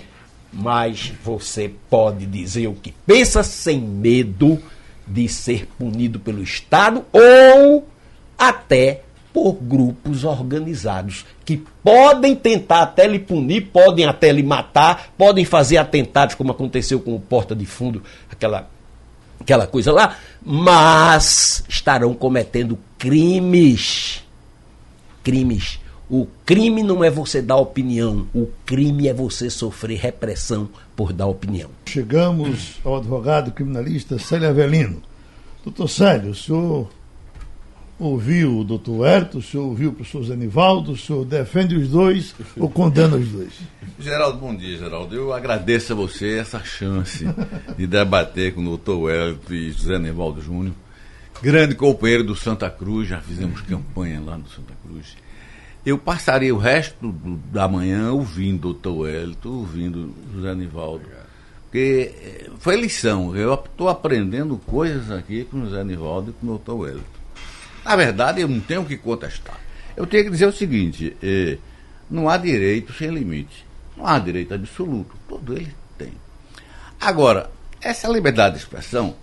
Mas 0.54 1.12
você 1.24 1.72
pode 1.90 2.26
dizer 2.26 2.68
o 2.68 2.74
que 2.74 2.94
pensa 3.06 3.44
sem 3.44 3.80
medo 3.80 4.62
de 5.08 5.28
ser 5.28 5.68
punido 5.78 6.20
pelo 6.20 6.42
Estado 6.42 7.06
ou 7.12 7.88
até 8.38 9.02
por 9.36 9.54
grupos 9.56 10.24
organizados 10.24 11.26
que 11.44 11.62
podem 11.84 12.34
tentar 12.34 12.84
até 12.84 13.06
lhe 13.06 13.20
punir, 13.20 13.68
podem 13.68 14.06
até 14.06 14.32
lhe 14.32 14.42
matar, 14.42 15.10
podem 15.18 15.44
fazer 15.44 15.78
atentados, 15.78 16.36
como 16.36 16.52
aconteceu 16.52 17.02
com 17.02 17.14
o 17.14 17.20
Porta 17.20 17.54
de 17.54 17.66
Fundo, 17.66 18.02
aquela, 18.32 18.70
aquela 19.40 19.68
coisa 19.68 19.92
lá, 19.92 20.18
mas 20.42 21.64
estarão 21.68 22.14
cometendo 22.14 22.80
crimes. 22.98 24.24
Crimes. 25.22 25.80
O 26.10 26.28
crime 26.46 26.84
não 26.84 27.04
é 27.04 27.10
você 27.10 27.42
dar 27.42 27.56
opinião, 27.56 28.28
o 28.34 28.48
crime 28.64 29.08
é 29.08 29.14
você 29.14 29.50
sofrer 29.50 29.98
repressão 29.98 30.70
por 30.96 31.12
dar 31.12 31.26
opinião. 31.26 31.72
Chegamos 31.86 32.80
ao 32.84 32.98
advogado 32.98 33.52
criminalista 33.52 34.20
Célio 34.20 34.50
Avelino. 34.50 35.02
Doutor 35.64 35.88
Célio, 35.88 36.30
o 36.30 36.36
senhor 36.36 36.90
ouviu 37.98 38.60
o 38.60 38.64
doutor 38.64 39.08
Herto, 39.08 39.40
o 39.40 39.42
senhor 39.42 39.66
ouviu 39.66 39.90
o 39.90 39.94
professor 39.94 40.24
Zenivaldo, 40.26 40.92
o 40.92 40.98
senhor 40.98 41.26
defende 41.26 41.76
os 41.76 41.88
dois 41.88 42.36
ou 42.56 42.70
condena 42.70 43.16
os 43.16 43.28
dois? 43.30 43.54
Geraldo, 44.00 44.38
bom 44.38 44.56
dia, 44.56 44.78
Geraldo. 44.78 45.16
Eu 45.16 45.34
agradeço 45.34 45.94
a 45.94 45.96
você 45.96 46.38
essa 46.38 46.64
chance 46.64 47.26
de 47.76 47.88
debater 47.88 48.54
com 48.54 48.62
o 48.62 48.66
doutor 48.66 49.10
Herto 49.10 49.56
e 49.56 49.72
José 49.72 49.98
Nivaldo 49.98 50.40
Júnior, 50.40 50.76
grande 51.42 51.74
companheiro 51.74 52.24
do 52.24 52.36
Santa 52.36 52.70
Cruz, 52.70 53.08
já 53.08 53.20
fizemos 53.22 53.62
campanha 53.62 54.22
lá 54.24 54.38
no 54.38 54.48
Santa 54.50 54.74
Cruz. 54.84 55.16
Eu 55.86 56.00
passaria 56.00 56.54
o 56.54 56.58
resto 56.58 57.12
do, 57.12 57.36
da 57.52 57.68
manhã 57.68 58.12
ouvindo 58.12 58.70
o 58.70 58.74
doutor 58.74 59.08
Hélito, 59.08 59.52
ouvindo 59.54 60.16
José 60.34 60.56
Nivaldo. 60.56 61.06
Porque 61.66 62.12
eh, 62.20 62.50
foi 62.58 62.76
lição. 62.76 63.36
Eu 63.36 63.54
estou 63.54 63.88
aprendendo 63.88 64.58
coisas 64.58 65.12
aqui 65.12 65.46
com 65.46 65.58
o 65.58 65.66
José 65.66 65.84
Nivaldo 65.84 66.32
e 66.32 66.34
com 66.34 66.48
o 66.48 66.50
doutor 66.50 66.90
Hélito. 66.90 67.06
Na 67.84 67.96
verdade, 67.96 68.42
eu 68.42 68.48
não 68.48 68.60
tenho 68.60 68.82
o 68.82 68.86
que 68.86 68.98
contestar. 68.98 69.60
Eu 69.96 70.08
tenho 70.08 70.24
que 70.24 70.32
dizer 70.32 70.48
o 70.48 70.52
seguinte: 70.52 71.16
eh, 71.22 71.60
não 72.10 72.28
há 72.30 72.38
direito 72.38 72.92
sem 72.92 73.10
limite. 73.10 73.64
Não 73.96 74.08
há 74.08 74.18
direito 74.18 74.56
absoluto. 74.56 75.16
Todo 75.30 75.54
ele 75.54 75.74
tem. 76.00 76.14
Agora, 77.00 77.52
essa 77.80 78.08
liberdade 78.08 78.56
de 78.56 78.62
expressão, 78.62 79.16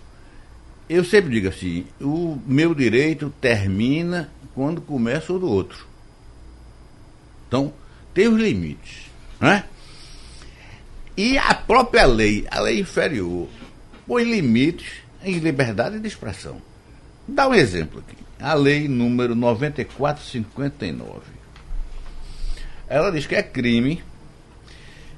eu 0.88 1.04
sempre 1.04 1.30
digo 1.30 1.48
assim: 1.48 1.86
o 2.00 2.38
meu 2.46 2.72
direito 2.72 3.32
termina 3.40 4.30
quando 4.54 4.80
começa 4.80 5.32
o 5.32 5.40
do 5.40 5.48
outro. 5.48 5.90
Então, 7.52 7.70
tem 8.14 8.28
os 8.28 8.40
limites. 8.40 9.10
Né? 9.38 9.64
E 11.14 11.36
a 11.36 11.52
própria 11.52 12.06
lei, 12.06 12.46
a 12.50 12.60
lei 12.60 12.80
inferior, 12.80 13.46
põe 14.06 14.24
limites 14.24 15.02
em 15.22 15.34
liberdade 15.38 16.00
de 16.00 16.08
expressão. 16.08 16.62
Dá 17.28 17.46
um 17.46 17.52
exemplo 17.52 18.00
aqui. 18.00 18.16
A 18.40 18.54
lei 18.54 18.88
número 18.88 19.34
9459. 19.34 21.20
Ela 22.88 23.12
diz 23.12 23.26
que 23.26 23.34
é 23.34 23.42
crime 23.42 24.02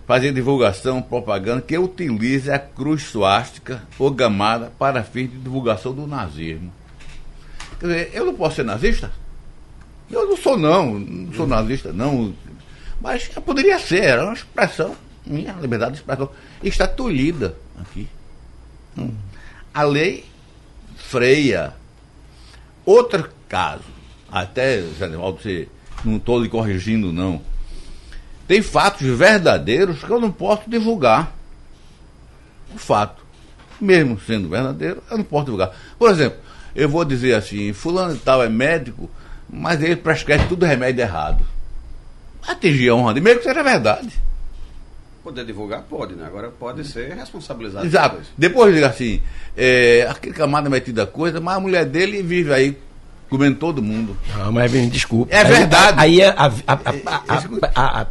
fazer 0.05 0.33
divulgação, 0.33 1.01
propaganda 1.01 1.63
que 1.63 1.79
utilize 1.79 2.51
a 2.51 2.59
cruz 2.59 3.05
suástica 3.05 3.85
ou 3.97 4.11
gamada 4.11 4.73
para 4.77 5.05
fins 5.05 5.31
de 5.31 5.39
divulgação 5.39 5.95
do 5.95 6.05
nazismo. 6.05 6.73
Quer 7.79 7.87
dizer, 7.87 8.11
eu 8.13 8.27
não 8.27 8.35
posso 8.35 8.57
ser 8.57 8.65
nazista? 8.65 9.13
Eu 10.11 10.29
não 10.29 10.37
sou 10.37 10.57
não, 10.57 10.99
não 10.99 11.33
sou 11.33 11.47
nazista 11.47 11.93
não. 11.93 12.35
Mas 13.01 13.29
poderia 13.45 13.79
ser, 13.79 14.05
era 14.05 14.25
uma 14.25 14.35
expressão, 14.35 14.97
minha 15.27 15.53
liberdade 15.53 15.93
de 15.93 15.99
expressão. 15.99 16.31
Está 16.63 16.87
tolhida 16.87 17.57
aqui. 17.81 18.09
A 19.73 19.83
lei 19.83 20.25
freia. 20.97 21.75
Outro 22.87 23.31
caso, 23.49 23.85
até, 24.31 24.81
Zé 24.99 25.09
Nevaldo, 25.09 25.41
você 25.43 25.69
não 26.05 26.17
estou 26.17 26.41
lhe 26.41 26.49
corrigindo 26.49 27.13
não 27.13 27.41
tem 28.47 28.61
fatos 28.63 29.07
verdadeiros 29.07 30.03
que 30.03 30.11
eu 30.11 30.21
não 30.21 30.31
posso 30.31 30.69
divulgar. 30.69 31.35
O 32.75 32.79
fato. 32.79 33.25
Mesmo 33.81 34.19
sendo 34.21 34.49
verdadeiro, 34.49 35.03
eu 35.11 35.19
não 35.19 35.25
posso 35.25 35.47
divulgar. 35.47 35.75
Por 35.99 36.11
exemplo, 36.11 36.39
eu 36.75 36.89
vou 36.89 37.05
dizer 37.05 37.35
assim, 37.35 37.73
fulano 37.73 38.15
e 38.15 38.19
tal 38.19 38.43
é 38.43 38.49
médico, 38.49 39.11
mas 39.55 39.81
ele 39.83 39.97
prescreve 39.97 40.49
tudo 40.49 40.67
remédio 40.67 41.03
errado. 41.03 41.45
Atingir 42.47 42.91
a 42.91 42.95
honra 42.95 43.15
de 43.15 43.21
meio 43.21 43.39
que 43.39 43.45
seja 43.45 43.63
verdade. 43.63 44.11
Poder 45.23 45.47
divulgar 45.47 45.83
pode, 45.83 46.15
né? 46.15 46.27
Agora 46.27 46.51
pode 46.51 46.85
ser 46.85 47.15
responsabilizado. 47.15 47.87
Exato. 47.87 48.21
Depois 48.37 48.75
diga 48.75 48.89
assim, 48.89 49.23
é, 49.57 50.07
aquele 50.11 50.35
camada 50.35 50.69
metido 50.69 51.01
a 51.01 51.07
coisa, 51.07 51.41
mas 51.41 51.57
a 51.57 51.61
mulher 51.61 51.87
dele 51.87 52.23
vive 52.23 52.53
aí 52.53 52.77
comendo 53.31 53.57
todo 53.57 53.81
mundo. 53.81 54.17
Não, 54.37 54.53
mas 54.53 54.71
desculpe. 54.91 55.33
É 55.33 55.45
verdade. 55.45 55.99
Aí, 55.99 56.21
aí 56.21 56.35
a, 56.37 56.53
a, 56.67 58.01
a, 58.01 58.05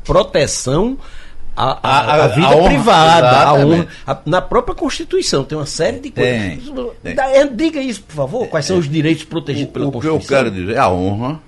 a, 1.55 1.75
proteção 1.75 2.23
à, 2.23 2.27
vida 2.27 2.47
honra, 2.47 2.69
privada, 2.69 3.41
a 3.43 3.53
honra, 3.53 3.87
na 4.25 4.41
própria 4.41 4.75
Constituição 4.75 5.43
tem 5.43 5.57
uma 5.57 5.67
série 5.67 5.99
de 5.99 6.09
coisas. 6.09 6.63
Tem, 7.03 7.15
tem. 7.15 7.55
Diga 7.55 7.81
isso, 7.81 8.01
por 8.03 8.15
favor. 8.15 8.47
Quais 8.47 8.65
são 8.65 8.77
os 8.77 8.89
direitos 8.89 9.23
protegidos 9.23 9.69
o, 9.69 9.73
pela 9.73 9.87
o 9.87 9.91
Constituição? 9.91 10.17
O 10.17 10.19
que 10.19 10.33
eu 10.33 10.37
quero 10.37 10.51
dizer 10.51 10.75
é 10.75 10.79
a 10.79 10.89
honra, 10.89 11.39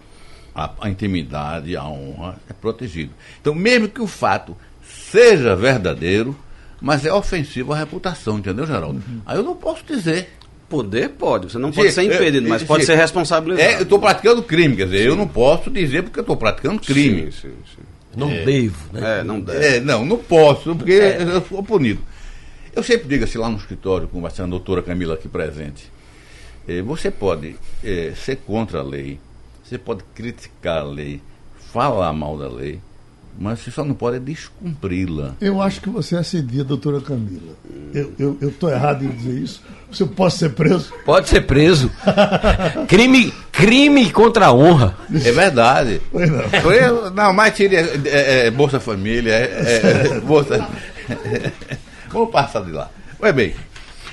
a, 0.54 0.70
a 0.82 0.90
intimidade, 0.90 1.76
a 1.76 1.86
honra 1.86 2.36
é 2.50 2.54
protegido. 2.54 3.12
Então, 3.42 3.56
mesmo 3.56 3.88
que 3.88 4.02
o 4.02 4.08
fato 4.08 4.56
seja 5.12 5.56
verdadeiro, 5.56 6.36
mas 6.80 7.06
é 7.06 7.12
ofensivo 7.12 7.74
à 7.74 7.78
reputação, 7.78 8.38
entendeu, 8.38 8.66
Geraldo? 8.68 9.02
Uhum. 9.08 9.22
Aí 9.26 9.38
eu 9.38 9.44
não 9.44 9.56
posso 9.56 9.84
dizer. 9.86 10.30
Poder 10.68 11.10
pode, 11.10 11.52
você 11.52 11.60
não 11.60 11.72
pode 11.72 11.92
ser 11.92 12.02
impedido, 12.04 12.50
mas 12.50 12.64
pode 12.64 12.86
ser 12.86 12.96
responsabilizado. 12.96 13.70
É, 13.70 13.76
eu 13.76 13.84
estou 13.84 14.00
praticando 14.00 14.42
crime, 14.42 14.76
quer 14.76 14.86
dizer, 14.86 15.04
sim. 15.04 15.08
eu 15.10 15.16
não 15.16 15.28
posso 15.28 15.70
dizer 15.70 16.02
porque 16.02 16.18
eu 16.18 16.24
estou 16.24 16.36
praticando 16.36 16.82
crime. 16.82 17.32
Sim, 17.32 17.50
sim, 17.50 17.54
sim. 17.76 17.95
Não 18.16 18.32
é. 18.32 18.44
devo, 18.44 18.94
né? 18.94 19.20
É, 19.20 19.24
não 19.24 19.40
deve. 19.40 19.66
É, 19.66 19.80
não, 19.80 20.06
não 20.06 20.18
posso, 20.18 20.76
porque 20.76 20.94
é. 20.94 21.22
eu 21.22 21.42
sou 21.46 21.64
punido. 21.64 22.02
Eu 22.76 22.84
sempre 22.84 23.08
digo 23.08 23.24
assim 23.24 23.38
lá 23.38 23.50
no 23.50 23.58
escritório, 23.58 24.08
com 24.08 24.26
a 24.26 24.46
doutora 24.46 24.82
Camila 24.82 25.14
aqui 25.14 25.30
presente, 25.30 25.90
eh, 26.68 26.82
você 26.82 27.10
pode 27.10 27.56
eh, 27.84 28.14
ser 28.16 28.38
contra 28.38 28.80
a 28.80 28.84
lei, 28.84 29.18
você 29.64 29.78
pode 29.78 30.04
criticar 30.14 30.80
a 30.80 30.84
lei, 30.84 31.22
falar 31.72 32.12
mal 32.12 32.38
da 32.38 32.50
lei, 32.50 32.82
mas 33.38 33.60
você 33.60 33.72
só 33.72 33.84
não 33.84 33.94
pode 33.94 34.20
descumpri-la. 34.20 35.36
Eu 35.42 35.62
acho 35.62 35.82
que 35.82 35.90
você 35.90 36.16
assedia 36.16 36.62
a 36.62 36.66
doutora 36.66 37.02
Camila. 37.02 37.54
Eu 38.18 38.38
estou 38.42 38.70
errado 38.70 39.04
em 39.04 39.10
dizer 39.10 39.40
isso. 39.40 39.62
Você 39.92 40.06
pode 40.06 40.34
ser 40.34 40.50
preso? 40.50 40.94
Pode 41.06 41.30
ser 41.30 41.42
preso. 41.42 41.92
crime, 42.88 43.34
crime 43.52 44.12
contra 44.12 44.48
a 44.48 44.54
honra. 44.54 44.98
É 45.14 45.32
verdade. 45.32 46.02
Foi 46.12 46.26
não. 46.26 46.50
Foi, 46.50 47.10
não, 47.12 47.34
mas 47.34 47.56
tire 47.56 47.76
é, 47.76 48.02
é, 48.06 48.48
é, 48.48 48.52
Bolsa 48.52 48.80
Família, 48.80 49.34
é, 49.34 50.16
é 50.16 50.20
Bolsa. 50.26 50.68
Vamos 52.10 52.32
passar 52.32 52.64
de 52.64 52.72
lá. 52.72 52.90
Pois 53.18 53.34
bem, 53.34 53.54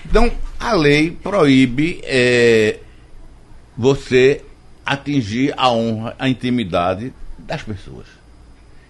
então 0.05 0.31
a 0.59 0.73
lei 0.75 1.11
proíbe 1.11 2.01
é, 2.05 2.79
você 3.77 4.43
atingir 4.85 5.55
a 5.57 5.73
honra, 5.73 6.15
a 6.19 6.29
intimidade 6.29 7.13
das 7.39 7.63
pessoas. 7.63 8.22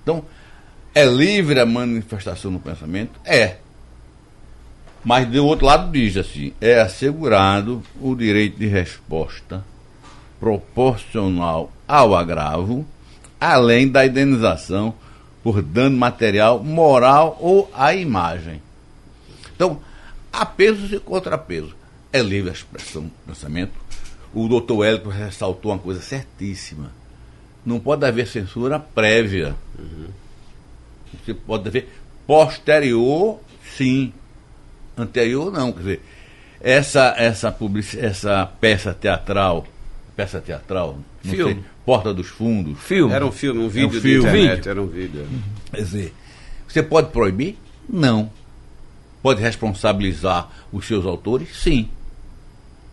Então, 0.03 0.25
é 0.95 1.05
livre 1.05 1.59
a 1.59 1.67
manifestação 1.67 2.53
do 2.53 2.59
pensamento? 2.59 3.13
É. 3.25 3.57
Mas 5.05 5.27
do 5.27 5.45
outro 5.45 5.67
lado 5.67 5.91
diz 5.91 6.17
assim: 6.17 6.53
é 6.61 6.81
assegurado 6.81 7.83
o 8.01 8.15
direito 8.15 8.59
de 8.59 8.67
resposta 8.67 9.65
proporcional 10.39 11.73
ao 11.87 12.15
agravo, 12.15 12.87
além 13.41 13.89
da 13.89 14.05
indenização 14.05 14.95
por 15.43 15.63
dano 15.63 15.97
material, 15.97 16.63
moral 16.63 17.37
ou 17.41 17.71
à 17.75 17.95
imagem. 17.95 18.63
Então, 19.55 19.81
há 20.33 20.45
pesos 20.45 20.93
e 20.93 20.99
contrapesos. 20.99 21.75
É 22.13 22.21
livre 22.21 22.51
a 22.51 22.53
expressão 22.53 23.05
do 23.05 23.13
pensamento. 23.27 23.73
O 24.35 24.47
doutor 24.47 24.85
Hélio 24.85 25.09
ressaltou 25.09 25.73
uma 25.73 25.79
coisa 25.79 26.01
certíssima 26.01 26.91
não 27.65 27.79
pode 27.79 28.05
haver 28.05 28.27
censura 28.27 28.79
prévia. 28.79 29.55
Uhum. 29.79 30.09
Você 31.25 31.35
pode 31.35 31.69
haver 31.69 31.89
posterior, 32.27 33.41
sim. 33.77 34.13
Anterior, 34.97 35.51
não. 35.51 35.73
Quer 35.73 35.79
dizer, 35.79 36.03
essa, 36.61 37.15
essa, 37.17 37.51
public, 37.51 37.99
essa 37.99 38.47
peça 38.61 38.93
teatral, 38.93 39.67
peça 40.15 40.41
teatral, 40.41 40.99
filme. 41.23 41.55
Sei, 41.55 41.65
Porta 41.85 42.15
dos 42.15 42.29
Fundos. 42.29 42.79
Filme. 42.79 43.13
Era 43.13 43.27
um 43.27 43.33
filme, 43.33 43.61
um 43.61 43.69
vídeo 43.69 43.99
um 43.99 44.03
filme. 44.03 44.29
internet, 44.29 44.69
era 44.69 44.81
um 44.81 44.87
vídeo. 44.87 45.27
Quer 45.73 45.83
dizer, 45.83 46.15
você 46.69 46.83
pode 46.83 47.11
proibir? 47.11 47.59
Não. 47.89 48.31
Pode 49.21 49.41
responsabilizar 49.41 50.49
os 50.73 50.87
seus 50.87 51.05
autores? 51.05 51.49
Sim. 51.57 51.89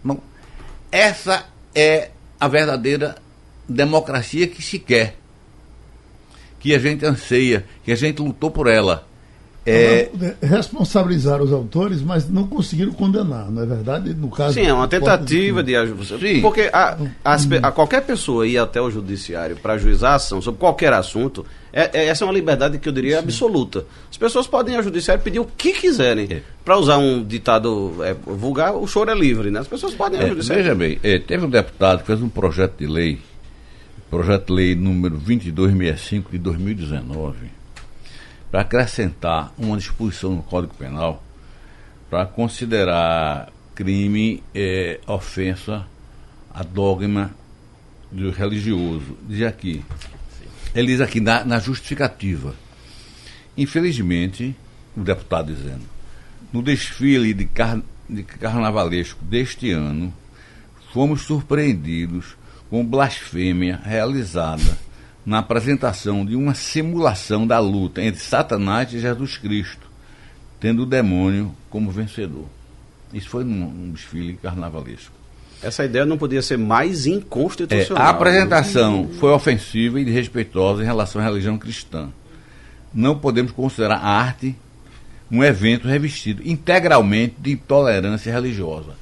Não. 0.04 0.20
Essa 0.92 1.46
é 1.76 2.10
a 2.40 2.48
verdadeira 2.48 3.16
democracia 3.70 4.48
que 4.48 4.62
se 4.62 4.80
quer, 4.80 5.16
que 6.60 6.74
a 6.74 6.80
gente 6.80 7.06
anseia, 7.06 7.66
que 7.84 7.92
a 7.92 7.96
gente 7.96 8.22
lutou 8.22 8.52
por 8.52 8.68
ela. 8.68 9.08
É... 9.66 10.10
Responsabilizar 10.42 11.42
os 11.42 11.54
autores, 11.54 12.02
mas 12.02 12.28
não 12.28 12.48
conseguiram 12.48 12.92
condenar, 12.92 13.52
não 13.52 13.62
é 13.62 13.66
verdade? 13.66 14.14
No 14.14 14.30
caso 14.30 14.54
Sim, 14.54 14.66
é 14.66 14.74
uma 14.74 14.88
tentativa 14.88 15.62
de 15.62 15.76
ajuda. 15.76 16.18
Porque 16.42 16.70
a, 16.74 16.98
a, 17.24 17.36
a, 17.64 17.72
qualquer 17.72 18.02
pessoa 18.02 18.48
ir 18.48 18.58
até 18.58 18.82
o 18.82 18.90
judiciário 18.90 19.58
para 19.58 19.74
ajuizar 19.74 20.14
a 20.14 20.16
ação 20.16 20.42
sobre 20.42 20.60
qualquer 20.60 20.94
assunto, 20.94 21.46
é, 21.72 22.02
é, 22.02 22.06
essa 22.08 22.24
é 22.24 22.26
uma 22.26 22.34
liberdade 22.34 22.80
que 22.80 22.90
eu 22.90 22.94
diria 22.94 23.18
Sim. 23.18 23.26
absoluta. 23.26 23.86
As 24.10 24.18
pessoas 24.18 24.48
podem 24.48 24.74
ir 24.74 24.78
ao 24.78 24.84
judiciário 24.84 25.22
pedir 25.22 25.40
o 25.40 25.46
que 25.46 25.74
quiserem. 25.74 26.28
É. 26.32 26.42
Para 26.66 26.78
usar 26.78 26.98
um 26.98 27.24
ditado 27.24 27.96
é, 28.04 28.16
vulgar, 28.26 28.74
o 28.76 28.88
choro 28.88 29.12
é 29.12 29.16
livre, 29.16 29.52
né? 29.52 29.60
As 29.60 29.68
pessoas 29.68 29.94
podem 29.94 30.20
ir 30.20 30.24
ao 30.24 30.28
é, 30.28 30.30
judiciário. 30.30 30.64
Veja 30.64 30.76
bem, 30.76 31.00
é, 31.04 31.20
teve 31.20 31.46
um 31.46 31.50
deputado 31.50 32.00
que 32.00 32.08
fez 32.08 32.22
um 32.22 32.30
projeto 32.30 32.78
de 32.80 32.88
lei 32.88 33.20
projeto 34.10 34.48
de 34.48 34.54
lei 34.54 34.76
número 34.76 35.16
2265 35.18 36.32
de 36.32 36.40
2019, 36.40 37.52
para 38.50 38.62
acrescentar 38.62 39.54
uma 39.56 39.78
disposição 39.78 40.36
no 40.36 40.42
Código 40.42 40.74
Penal 40.74 41.24
para 42.10 42.26
considerar 42.26 43.52
crime 43.76 44.44
é, 44.54 45.00
ofensa 45.06 45.86
a 46.52 46.64
dogma 46.64 47.32
do 48.12 48.32
religioso. 48.32 49.16
Diz 49.28 49.44
aqui, 49.44 49.86
ele 50.74 50.88
diz 50.88 51.02
aqui 51.02 51.20
na, 51.20 51.46
na 51.46 51.60
justificativa. 51.60 52.56
Infelizmente, 53.56 54.56
o 54.98 55.02
deputado 55.02 55.54
dizendo, 55.54 55.84
no 56.52 56.64
desfile 56.64 57.32
de, 57.32 57.46
car 57.46 57.80
de 58.10 58.24
carnavalesco 58.24 59.24
deste 59.24 59.70
ano, 59.70 60.12
fomos 60.92 61.22
surpreendidos 61.22 62.39
com 62.70 62.86
blasfêmia 62.86 63.80
realizada 63.84 64.78
na 65.26 65.40
apresentação 65.40 66.26
de 66.26 66.36
uma 66.36 66.54
simulação 66.54 67.46
da 67.46 67.60
luta 67.60 68.02
entre 68.02 68.22
Satanás 68.22 68.92
e 68.94 69.00
Jesus 69.00 69.38
Cristo, 69.38 69.90
tendo 70.60 70.84
o 70.84 70.86
demônio 70.86 71.54
como 71.70 71.92
vencedor. 71.92 72.46
Isso 73.14 73.30
foi 73.30 73.44
num, 73.44 73.70
num 73.70 73.92
desfile 73.92 74.34
carnavalesco. 74.42 75.14
Essa 75.62 75.84
ideia 75.84 76.06
não 76.06 76.18
podia 76.18 76.42
ser 76.42 76.58
mais 76.58 77.06
inconstitucional. 77.06 78.04
É, 78.04 78.08
a 78.08 78.10
apresentação 78.10 79.10
foi 79.20 79.32
ofensiva 79.32 80.00
e 80.00 80.06
desrespeitosa 80.06 80.82
em 80.82 80.86
relação 80.86 81.22
à 81.22 81.26
religião 81.26 81.58
cristã. 81.58 82.10
Não 82.94 83.18
podemos 83.18 83.52
considerar 83.52 83.98
a 83.98 84.08
arte 84.08 84.56
um 85.30 85.44
evento 85.44 85.88
revestido 85.88 86.42
integralmente 86.48 87.36
de 87.40 87.52
intolerância 87.52 88.32
religiosa. 88.32 88.94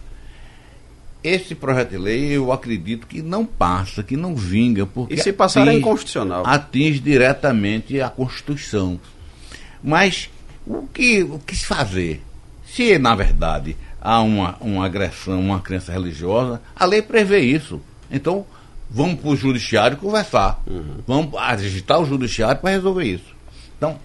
Esse 1.23 1.55
projeto 1.55 1.91
de 1.91 1.97
lei 1.97 2.31
eu 2.31 2.51
acredito 2.51 3.07
que 3.07 3.21
não 3.21 3.45
passa, 3.45 4.03
que 4.03 4.15
não 4.15 4.35
vinga, 4.35 4.85
porque 4.85 5.15
e 5.15 5.17
se 5.17 5.33
passar 5.33 5.67
é 5.67 5.73
inconstitucional. 5.73 6.43
Atinge 6.45 6.99
diretamente 6.99 7.99
a 8.01 8.09
Constituição. 8.09 8.99
Mas 9.83 10.29
o 10.65 10.87
que, 10.87 11.23
o 11.23 11.39
que 11.39 11.55
se 11.55 11.65
fazer? 11.65 12.21
Se, 12.65 12.97
na 12.99 13.15
verdade, 13.15 13.75
há 14.01 14.21
uma, 14.21 14.57
uma 14.59 14.85
agressão, 14.85 15.39
uma 15.39 15.59
crença 15.59 15.91
religiosa, 15.91 16.61
a 16.75 16.85
lei 16.85 17.01
prevê 17.01 17.39
isso. 17.39 17.81
Então, 18.11 18.45
vamos 18.89 19.19
para 19.19 19.29
o 19.29 19.35
judiciário 19.35 19.97
conversar. 19.97 20.61
Uhum. 20.67 20.97
Vamos 21.05 21.33
agitar 21.35 21.99
o 21.99 22.05
judiciário 22.05 22.61
para 22.61 22.71
resolver 22.71 23.05
isso. 23.05 23.35
Então, 23.77 23.97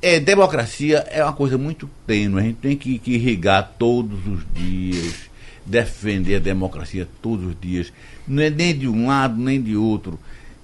é, 0.00 0.18
democracia 0.18 0.98
é 1.10 1.22
uma 1.22 1.32
coisa 1.32 1.56
muito 1.56 1.88
tênue. 2.06 2.40
A 2.40 2.42
gente 2.42 2.56
tem 2.56 2.76
que, 2.76 2.98
que 2.98 3.12
irrigar 3.12 3.74
todos 3.78 4.26
os 4.26 4.40
dias, 4.52 5.30
defender 5.64 6.36
a 6.36 6.40
democracia 6.40 7.08
todos 7.20 7.46
os 7.46 7.56
dias. 7.60 7.92
Não 8.26 8.42
é 8.42 8.50
nem 8.50 8.76
de 8.76 8.88
um 8.88 9.06
lado 9.06 9.40
nem 9.40 9.60
de 9.60 9.76
outro. 9.76 10.18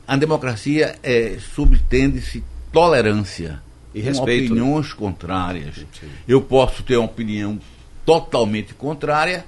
A 0.06 0.16
democracia 0.16 0.96
é, 1.02 1.36
subtende-se 1.54 2.42
tolerância 2.72 3.60
e 3.94 4.00
respeito. 4.00 4.54
Né? 4.54 4.60
opiniões 4.62 4.92
contrárias. 4.92 5.76
Sim. 5.76 6.08
Eu 6.26 6.40
posso 6.40 6.82
ter 6.82 6.96
uma 6.96 7.06
opinião 7.06 7.58
totalmente 8.04 8.74
contrária 8.74 9.44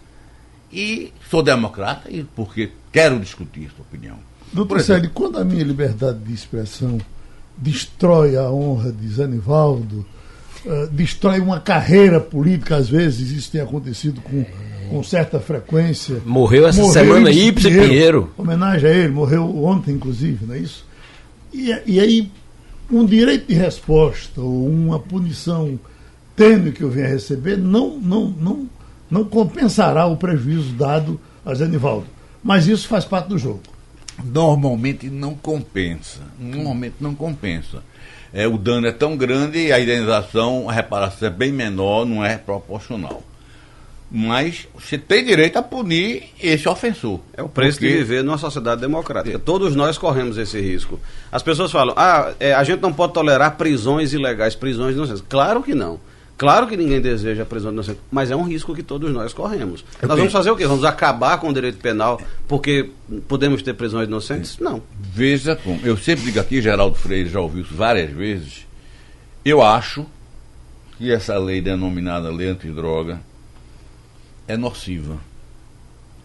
e 0.73 1.13
sou 1.29 1.43
democrata 1.43 2.11
e 2.11 2.25
porque 2.25 2.71
quero 2.93 3.19
discutir 3.19 3.67
essa 3.67 3.81
opinião. 3.81 4.19
Doutor 4.53 4.81
Célio, 4.81 5.11
quando 5.11 5.39
a 5.39 5.45
minha 5.45 5.63
liberdade 5.63 6.19
de 6.19 6.33
expressão 6.33 6.99
destrói 7.57 8.37
a 8.37 8.51
honra 8.51 8.91
de 8.91 9.09
Zanivaldo, 9.09 10.05
uh, 10.65 10.87
destrói 10.89 11.41
uma 11.41 11.61
carreira 11.61 12.21
política, 12.21 12.77
às 12.77 12.89
vezes 12.89 13.31
isso 13.31 13.51
tem 13.51 13.61
acontecido 13.61 14.21
com, 14.21 14.45
com 14.91 15.03
certa 15.03 15.41
frequência. 15.41 16.21
Morreu 16.25 16.67
essa 16.67 16.81
morreu 16.81 16.93
semana 16.93 17.31
Ipse 17.31 17.69
Pinheiro, 17.69 17.89
Pinheiro. 17.89 18.33
Homenagem 18.37 18.91
a 18.91 18.93
ele, 18.93 19.09
morreu 19.09 19.65
ontem, 19.65 19.93
inclusive, 19.95 20.47
não 20.47 20.55
é 20.55 20.59
isso? 20.59 20.85
E, 21.53 21.75
e 21.87 22.01
aí, 22.01 22.31
um 22.91 23.05
direito 23.05 23.47
de 23.49 23.55
resposta 23.55 24.41
ou 24.41 24.69
uma 24.69 24.99
punição 24.99 25.79
tênue 26.37 26.73
que 26.73 26.83
eu 26.83 26.91
venha 26.91 27.09
receber 27.09 27.57
não, 27.57 27.99
não, 27.99 28.29
não, 28.29 28.69
não 29.11 29.25
compensará 29.25 30.07
o 30.07 30.17
prejuízo 30.17 30.73
dado 30.73 31.21
a 31.45 31.55
Zanivaldo. 31.55 32.07
Mas 32.43 32.67
isso 32.67 32.89
faz 32.89 33.05
parte 33.05 33.29
do 33.29 33.39
jogo 33.39 33.61
normalmente 34.25 35.09
não 35.09 35.35
compensa. 35.35 36.21
Normalmente 36.39 36.97
não 37.01 37.15
compensa. 37.15 37.83
É, 38.33 38.47
o 38.47 38.57
dano 38.57 38.87
é 38.87 38.93
tão 38.93 39.17
grande 39.17 39.59
e 39.59 39.73
a 39.73 39.81
indenização, 39.81 40.69
a 40.69 40.73
reparação 40.73 41.29
é 41.29 41.31
bem 41.31 41.53
menor, 41.53 42.05
não 42.05 42.25
é 42.25 42.37
proporcional. 42.37 43.23
Mas 44.11 44.67
você 44.75 44.99
tem 44.99 45.25
direito 45.25 45.57
a 45.57 45.63
punir 45.63 46.31
esse 46.43 46.69
ofensor. 46.69 47.21
É 47.33 47.43
o 47.43 47.49
preço 47.49 47.79
porque... 47.79 47.93
de 47.93 47.99
viver 47.99 48.25
numa 48.25 48.39
sociedade 48.39 48.81
democrática. 48.81 49.37
É. 49.37 49.39
Todos 49.39 49.77
nós 49.77 49.97
corremos 49.97 50.37
esse 50.37 50.61
risco. 50.61 50.99
As 51.31 51.45
pessoas 51.45 51.71
falam, 51.71 51.95
ah, 51.97 52.33
é, 52.41 52.53
a 52.53 52.65
gente 52.65 52.81
não 52.81 52.93
pode 52.93 53.13
tolerar 53.13 53.57
prisões 53.57 54.13
ilegais, 54.13 54.57
prisões 54.57 54.97
inocentes. 54.97 55.23
Claro 55.29 55.63
que 55.63 55.75
não. 55.75 56.01
Claro 56.41 56.67
que 56.67 56.75
ninguém 56.75 57.03
deseja 57.03 57.43
a 57.43 57.47
prisão 57.47 57.71
inocente, 57.71 58.01
mas 58.11 58.31
é 58.31 58.35
um 58.35 58.45
risco 58.45 58.75
que 58.75 58.83
todos 58.83 59.13
nós 59.13 59.35
corremos. 59.35 59.85
Eu 60.01 60.09
nós 60.09 60.17
vamos 60.17 60.33
fazer 60.33 60.51
o 60.51 60.57
quê? 60.57 60.67
Vamos 60.67 60.87
acabar 60.87 61.39
com 61.39 61.51
o 61.51 61.53
direito 61.53 61.77
penal 61.77 62.19
porque 62.49 62.89
podemos 63.29 63.61
ter 63.61 63.75
prisões 63.75 64.09
inocentes? 64.09 64.59
Não. 64.59 64.83
Veja 64.99 65.55
como. 65.55 65.79
Eu 65.85 65.99
sempre 65.99 66.25
digo 66.25 66.41
aqui, 66.41 66.63
Geraldo 66.63 66.97
Freire 66.97 67.29
já 67.29 67.41
ouviu 67.41 67.61
isso 67.63 67.75
várias 67.75 68.11
vezes. 68.11 68.67
Eu 69.45 69.61
acho 69.61 70.07
que 70.97 71.13
essa 71.13 71.37
lei 71.37 71.61
denominada 71.61 72.31
lei 72.31 72.49
antidroga 72.49 73.21
é 74.51 74.57
nociva. 74.57 75.17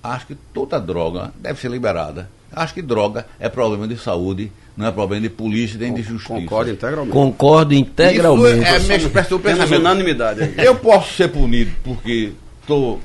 Acho 0.03 0.27
que 0.27 0.35
toda 0.53 0.79
droga 0.79 1.33
deve 1.39 1.59
ser 1.59 1.69
liberada. 1.69 2.29
Acho 2.51 2.73
que 2.73 2.81
droga 2.81 3.25
é 3.39 3.49
problema 3.49 3.87
de 3.87 3.97
saúde 3.97 4.51
não 4.77 4.87
é 4.87 4.91
problema 4.91 5.21
de 5.21 5.29
polícia 5.29 5.79
nem 5.79 5.93
de 5.93 6.01
justiça. 6.01 6.33
Concordo 6.33 6.71
integralmente. 6.71 7.13
Concordo 7.13 7.73
integralmente. 7.73 8.59
Isso 8.59 8.75
é 8.75 8.79
minha 8.79 8.97
expressão 8.97 9.39
pensamento. 9.39 9.79
unanimidade. 9.79 10.53
Eu 10.57 10.75
posso 10.75 11.13
ser 11.13 11.29
punido 11.29 11.71
porque 11.83 12.33
estou 12.61 12.99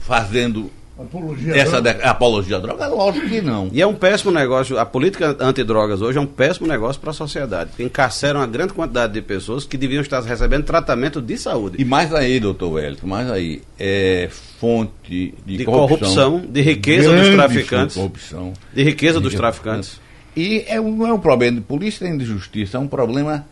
fazendo 0.00 0.70
apologia 0.98 1.56
essa 1.56 1.80
de, 1.80 1.88
apologia 1.88 2.56
à 2.56 2.60
droga? 2.60 2.86
Lógico 2.86 3.28
que 3.28 3.40
não. 3.40 3.68
E 3.72 3.82
é 3.82 3.86
um 3.86 3.94
péssimo 3.94 4.30
negócio. 4.30 4.78
A 4.78 4.86
política 4.86 5.36
antidrogas 5.40 6.00
hoje 6.00 6.18
é 6.18 6.20
um 6.20 6.26
péssimo 6.26 6.66
negócio 6.66 7.00
para 7.00 7.10
a 7.10 7.14
sociedade. 7.14 7.70
Encarceram 7.78 8.40
uma 8.40 8.46
grande 8.46 8.72
quantidade 8.72 9.12
de 9.12 9.22
pessoas 9.22 9.64
que 9.64 9.76
deviam 9.76 10.00
estar 10.00 10.20
recebendo 10.22 10.64
tratamento 10.64 11.20
de 11.20 11.36
saúde. 11.36 11.76
E 11.80 11.84
mais 11.84 12.14
aí, 12.14 12.38
doutor 12.38 12.72
Wellington, 12.72 13.06
mais 13.06 13.30
aí. 13.30 13.62
É 13.78 14.28
fonte 14.60 15.34
de, 15.44 15.56
de 15.58 15.64
corrupção, 15.64 16.32
corrupção, 16.32 16.52
de 16.52 16.60
riqueza 16.62 17.14
dos 17.14 17.28
traficantes. 17.30 17.96
Corrupção. 17.96 18.52
De 18.72 18.82
riqueza 18.82 19.20
dos 19.20 19.34
traficantes. 19.34 20.00
E 20.36 20.64
é 20.66 20.80
um, 20.80 20.94
não 20.96 21.06
é 21.06 21.12
um 21.12 21.18
problema 21.18 21.58
de 21.58 21.62
polícia 21.62 22.08
nem 22.08 22.18
de 22.18 22.24
justiça, 22.24 22.76
é 22.76 22.80
um 22.80 22.88
problema 22.88 23.46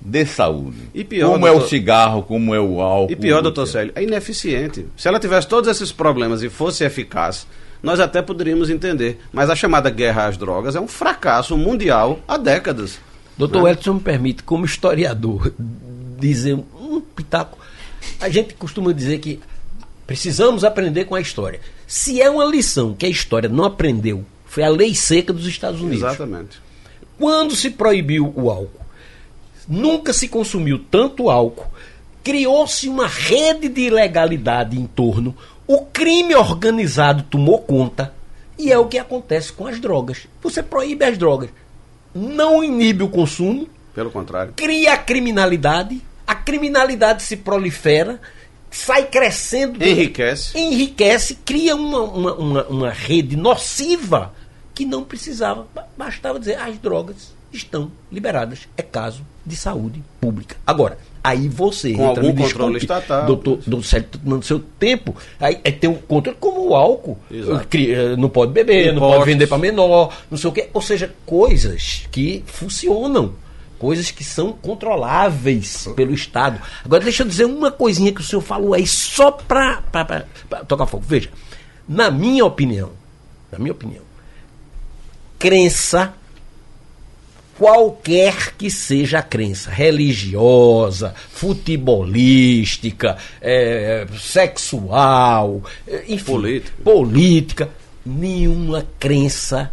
de 0.00 0.24
saúde. 0.26 0.78
E 0.94 1.04
pior, 1.04 1.32
como 1.32 1.46
doutor... 1.46 1.62
é 1.62 1.64
o 1.64 1.68
cigarro, 1.68 2.22
como 2.22 2.54
é 2.54 2.60
o 2.60 2.80
álcool. 2.80 3.12
E 3.12 3.16
pior, 3.16 3.42
doutor 3.42 3.66
Célio, 3.66 3.92
é 3.94 4.02
ineficiente. 4.02 4.86
Se 4.96 5.08
ela 5.08 5.18
tivesse 5.18 5.48
todos 5.48 5.68
esses 5.68 5.92
problemas 5.92 6.42
e 6.42 6.48
fosse 6.48 6.84
eficaz, 6.84 7.46
nós 7.82 8.00
até 8.00 8.22
poderíamos 8.22 8.70
entender. 8.70 9.20
Mas 9.32 9.50
a 9.50 9.56
chamada 9.56 9.90
guerra 9.90 10.26
às 10.26 10.36
drogas 10.36 10.76
é 10.76 10.80
um 10.80 10.88
fracasso 10.88 11.56
mundial 11.56 12.20
há 12.26 12.36
décadas. 12.36 12.98
Doutor 13.36 13.64
né? 13.64 13.72
Edson 13.72 13.94
me 13.94 14.00
permite, 14.00 14.42
como 14.42 14.64
historiador, 14.64 15.52
dizer 16.18 16.54
um 16.54 17.00
pitaco. 17.00 17.58
A 18.20 18.28
gente 18.28 18.54
costuma 18.54 18.92
dizer 18.92 19.18
que 19.18 19.40
precisamos 20.06 20.64
aprender 20.64 21.04
com 21.04 21.14
a 21.14 21.20
história. 21.20 21.60
Se 21.86 22.20
é 22.20 22.28
uma 22.28 22.44
lição 22.44 22.94
que 22.94 23.06
a 23.06 23.08
história 23.08 23.48
não 23.48 23.64
aprendeu 23.64 24.24
foi 24.48 24.62
a 24.62 24.68
lei 24.68 24.94
seca 24.94 25.32
dos 25.32 25.46
Estados 25.46 25.80
Unidos. 25.80 26.02
Exatamente. 26.02 26.60
Quando 27.18 27.54
se 27.54 27.70
proibiu 27.70 28.32
o 28.34 28.50
álcool, 28.50 28.80
nunca 29.68 30.12
se 30.12 30.28
consumiu 30.28 30.78
tanto 30.90 31.28
álcool, 31.28 31.70
criou-se 32.24 32.88
uma 32.88 33.06
rede 33.06 33.68
de 33.68 33.82
ilegalidade 33.82 34.78
em 34.78 34.86
torno, 34.86 35.36
o 35.66 35.82
crime 35.82 36.34
organizado 36.34 37.22
tomou 37.24 37.58
conta, 37.58 38.14
e 38.58 38.72
é 38.72 38.78
o 38.78 38.86
que 38.86 38.98
acontece 38.98 39.52
com 39.52 39.66
as 39.66 39.78
drogas. 39.78 40.26
Você 40.42 40.62
proíbe 40.62 41.04
as 41.04 41.18
drogas, 41.18 41.50
não 42.14 42.64
inibe 42.64 43.02
o 43.02 43.08
consumo, 43.08 43.68
pelo 43.94 44.10
contrário, 44.10 44.54
cria 44.56 44.94
a 44.94 44.98
criminalidade, 44.98 46.02
a 46.26 46.34
criminalidade 46.34 47.22
se 47.22 47.36
prolifera, 47.36 48.20
sai 48.70 49.06
crescendo, 49.06 49.82
enriquece, 49.82 50.58
enriquece, 50.58 51.34
cria 51.44 51.74
uma, 51.74 52.02
uma, 52.02 52.34
uma, 52.34 52.66
uma 52.66 52.90
rede 52.90 53.36
nociva 53.36 54.34
que 54.74 54.84
não 54.84 55.02
precisava, 55.02 55.66
bastava 55.96 56.38
dizer 56.38 56.58
as 56.58 56.78
drogas 56.78 57.34
estão 57.52 57.90
liberadas. 58.12 58.68
É 58.76 58.82
caso 58.82 59.24
de 59.48 59.56
saúde 59.56 60.02
pública. 60.20 60.56
Agora, 60.66 60.98
aí 61.24 61.48
você 61.48 61.92
Com 61.92 62.10
entra 62.10 62.22
algum 62.22 62.34
no 62.34 62.42
controle 62.42 62.78
estatal. 62.78 63.26
Doutor, 63.26 63.58
doutor 63.66 63.86
Sérgio, 63.86 64.08
tá 64.10 64.18
tomando 64.22 64.44
seu 64.44 64.60
tempo. 64.60 65.16
Aí, 65.40 65.58
aí, 65.64 65.72
tem 65.72 65.88
um 65.90 65.94
controle 65.94 66.36
como 66.38 66.68
o 66.68 66.74
álcool. 66.74 67.18
Eh, 67.30 68.16
não 68.16 68.28
pode 68.28 68.52
beber, 68.52 68.88
Impostos. 68.88 69.00
não 69.00 69.10
pode 69.10 69.24
vender 69.24 69.46
para 69.46 69.58
menor, 69.58 70.16
não 70.30 70.38
sei 70.38 70.50
o 70.50 70.52
quê. 70.52 70.68
Ou 70.72 70.82
seja, 70.82 71.12
coisas 71.26 72.06
que 72.10 72.44
funcionam. 72.46 73.32
Coisas 73.78 74.10
que 74.10 74.24
são 74.24 74.52
controláveis 74.52 75.88
pelo 75.94 76.12
Estado. 76.12 76.60
Agora, 76.84 77.04
deixa 77.04 77.22
eu 77.22 77.28
dizer 77.28 77.44
uma 77.44 77.70
coisinha 77.70 78.12
que 78.12 78.20
o 78.20 78.24
senhor 78.24 78.42
falou 78.42 78.74
aí, 78.74 78.84
só 78.84 79.30
para 79.30 79.80
tocar 80.66 80.84
fogo. 80.84 81.04
Veja, 81.06 81.30
na 81.88 82.10
minha 82.10 82.44
opinião, 82.44 82.90
na 83.52 83.58
minha 83.58 83.70
opinião, 83.70 84.02
crença, 85.38 86.12
qualquer 87.58 88.54
que 88.56 88.70
seja 88.70 89.18
a 89.18 89.22
crença, 89.22 89.68
religiosa, 89.68 91.12
futebolística, 91.30 93.18
é, 93.40 94.06
sexual, 94.16 95.62
é, 95.86 96.04
enfim, 96.08 96.24
política. 96.24 96.76
política, 96.84 97.68
nenhuma 98.06 98.86
crença 98.98 99.72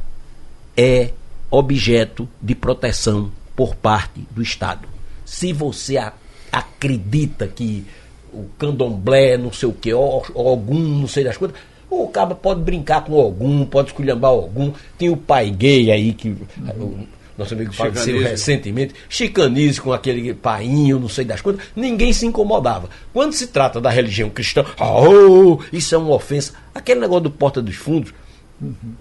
é 0.76 1.12
objeto 1.52 2.28
de 2.42 2.56
proteção 2.56 3.32
por 3.56 3.76
parte 3.76 4.20
do 4.32 4.42
Estado. 4.42 4.88
Se 5.24 5.54
você 5.54 5.98
a, 5.98 6.12
acredita 6.52 7.48
que 7.48 7.86
o 8.34 8.46
candomblé, 8.58 9.38
não 9.38 9.54
sei 9.54 9.70
o 9.70 9.74
que, 9.74 9.92
algum, 9.92 10.74
não 10.74 11.08
sei 11.08 11.24
das 11.24 11.38
coisas, 11.38 11.56
o 11.90 12.08
cabo 12.08 12.36
pode 12.36 12.62
brincar 12.62 13.06
com 13.06 13.14
algum, 13.14 13.64
pode 13.66 13.90
esculhambar 13.90 14.32
algum. 14.32 14.72
Tem 14.98 15.10
o 15.10 15.16
pai 15.16 15.52
gay 15.52 15.92
aí 15.92 16.14
que. 16.14 16.30
Uhum. 16.30 17.06
Nosso 17.38 17.54
amigo 17.54 17.74
faleceu 17.74 18.22
recentemente, 18.22 18.94
chicanize 19.10 19.82
com 19.82 19.92
aquele 19.92 20.34
painho, 20.34 21.00
não 21.00 21.10
sei 21.10 21.26
das 21.26 21.42
coisas, 21.42 21.62
ninguém 21.76 22.14
se 22.14 22.26
incomodava. 22.26 22.90
Quando 23.12 23.34
se 23.34 23.48
trata 23.48 23.82
da 23.82 23.90
religião 23.90 24.30
cristã, 24.30 24.64
oh, 24.80 25.60
isso 25.72 25.94
é 25.94 25.98
uma 25.98 26.14
ofensa. 26.14 26.54
Aquele 26.74 27.02
negócio 27.02 27.24
do 27.24 27.32
Porta 27.32 27.62
dos 27.62 27.76
Fundos, 27.76 28.14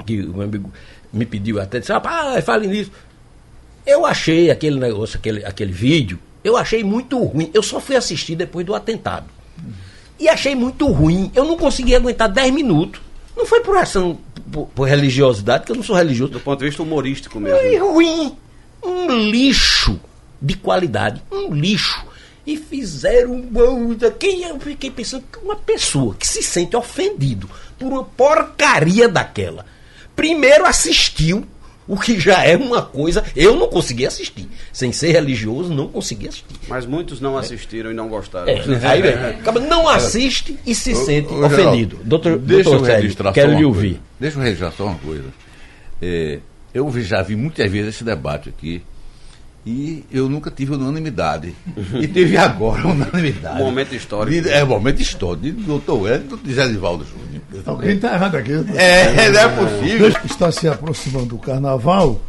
que 0.05 0.21
o 0.23 0.33
meu 0.33 0.43
amigo 0.43 0.73
me 1.13 1.25
pediu 1.25 1.61
até, 1.61 1.79
disse, 1.79 1.93
ah, 1.93 2.43
fale 2.43 2.67
nisso. 2.67 2.91
Eu 3.87 4.05
achei 4.05 4.51
aquele 4.51 4.81
negócio, 4.81 5.17
aquele, 5.17 5.45
aquele 5.45 5.73
vídeo, 5.73 6.19
eu 6.43 6.57
achei 6.57 6.83
muito 6.83 7.23
ruim. 7.23 7.51
Eu 7.55 7.63
só 7.63 7.79
fui 7.79 7.95
assistir 7.95 8.35
depois 8.35 8.67
do 8.67 8.75
atentado. 8.75 9.27
E 10.19 10.29
achei 10.29 10.55
muito 10.55 10.87
ruim. 10.89 11.31
Eu 11.35 11.45
não 11.45 11.57
consegui 11.57 11.95
aguentar 11.95 12.29
10 12.29 12.53
minutos. 12.53 13.01
Não 13.37 13.47
foi 13.47 13.61
por 13.61 13.77
ação, 13.77 14.19
por, 14.51 14.67
por 14.69 14.89
religiosidade, 14.89 15.65
que 15.65 15.73
eu 15.73 15.77
não 15.77 15.83
sou 15.83 15.97
religioso. 15.97 16.33
Do 16.33 16.41
ponto 16.41 16.59
de 16.59 16.67
vista 16.67 16.83
humorístico 16.83 17.41
mesmo. 17.41 17.59
Foi 17.59 17.77
ruim. 17.79 18.37
Um 18.83 19.31
lixo 19.31 20.01
de 20.41 20.55
qualidade. 20.57 21.23
Um 21.31 21.55
lixo. 21.55 22.05
E 22.47 22.57
fizeram 22.57 23.33
um. 23.33 23.97
Quem 24.19 24.43
eu 24.43 24.61
fiquei 24.61 24.91
pensando 24.91 25.25
que 25.33 25.39
uma 25.39 25.57
pessoa 25.57 26.15
que 26.15 26.27
se 26.27 26.43
sente 26.43 26.77
ofendido 26.77 27.49
por 27.79 27.93
uma 27.93 28.05
porcaria 28.05 29.09
daquela. 29.09 29.65
Primeiro 30.15 30.67
assistiu 30.67 31.47
o 31.87 31.99
que 31.99 32.19
já 32.19 32.45
é 32.45 32.57
uma 32.57 32.81
coisa. 32.83 33.23
Eu 33.37 33.57
não 33.57 33.69
consegui 33.69 34.07
assistir. 34.07 34.49
Sem 34.73 34.93
ser 34.93 35.13
religioso, 35.13 35.73
não 35.75 35.89
consegui 35.89 36.29
assistir. 36.29 36.47
Mas 36.69 36.87
muitos 36.87 37.21
não 37.21 37.37
assistiram 37.37 37.91
e 37.91 37.95
não 37.95 38.09
gostaram. 38.09 38.49
É, 38.49 38.63
aí 38.89 39.03
vem. 39.03 39.13
Acaba- 39.15 39.61
Não 39.61 39.89
assiste 39.89 40.59
e 40.67 40.75
se 40.75 40.95
sente 40.95 41.33
ofendido. 41.33 41.99
Doutor, 42.05 42.39
deixa 42.39 42.71
doutor 42.71 42.89
eu 42.89 42.95
registrar 42.97 43.33
quero 43.33 43.55
lhe 43.57 43.65
ouvir. 43.65 43.89
coisa. 43.95 44.01
Deixa 44.21 44.39
eu 44.39 44.43
registrar 44.43 44.71
só 44.73 44.87
uma 44.87 44.99
coisa. 44.99 45.25
É, 46.03 46.39
eu 46.73 46.91
já 47.03 47.23
vi 47.23 47.37
muitas 47.37 47.71
vezes 47.71 47.95
esse 47.97 48.05
debate 48.05 48.49
aqui 48.49 48.83
e 49.67 50.05
eu 50.11 50.29
nunca 50.29 50.51
tive 50.51 50.75
unanimidade. 50.75 51.55
e 52.01 52.07
teve 52.07 52.37
agora 52.37 52.87
unanimidade. 52.87 53.63
Um 53.63 53.65
momento 53.67 53.95
histórico. 53.95 54.43
De- 54.43 54.51
é 54.51 54.63
um 54.63 54.69
momento 54.69 55.01
histórico. 55.01 55.43
De 55.43 55.53
doutor 55.53 56.03
Wellington 56.03 56.39
e 56.45 56.53
Zé 56.53 56.69
Divaldo 56.69 57.05
Júnior. 57.07 57.43
Alguém 57.67 57.97
está 57.97 58.13
errado 58.15 58.37
aqui. 58.37 58.53
É, 58.77 59.31
não 59.31 59.41
é 59.41 59.49
possível. 59.49 60.09
Está 60.25 60.53
se 60.53 60.69
aproximando 60.69 61.35
o 61.35 61.39
carnaval 61.39 62.21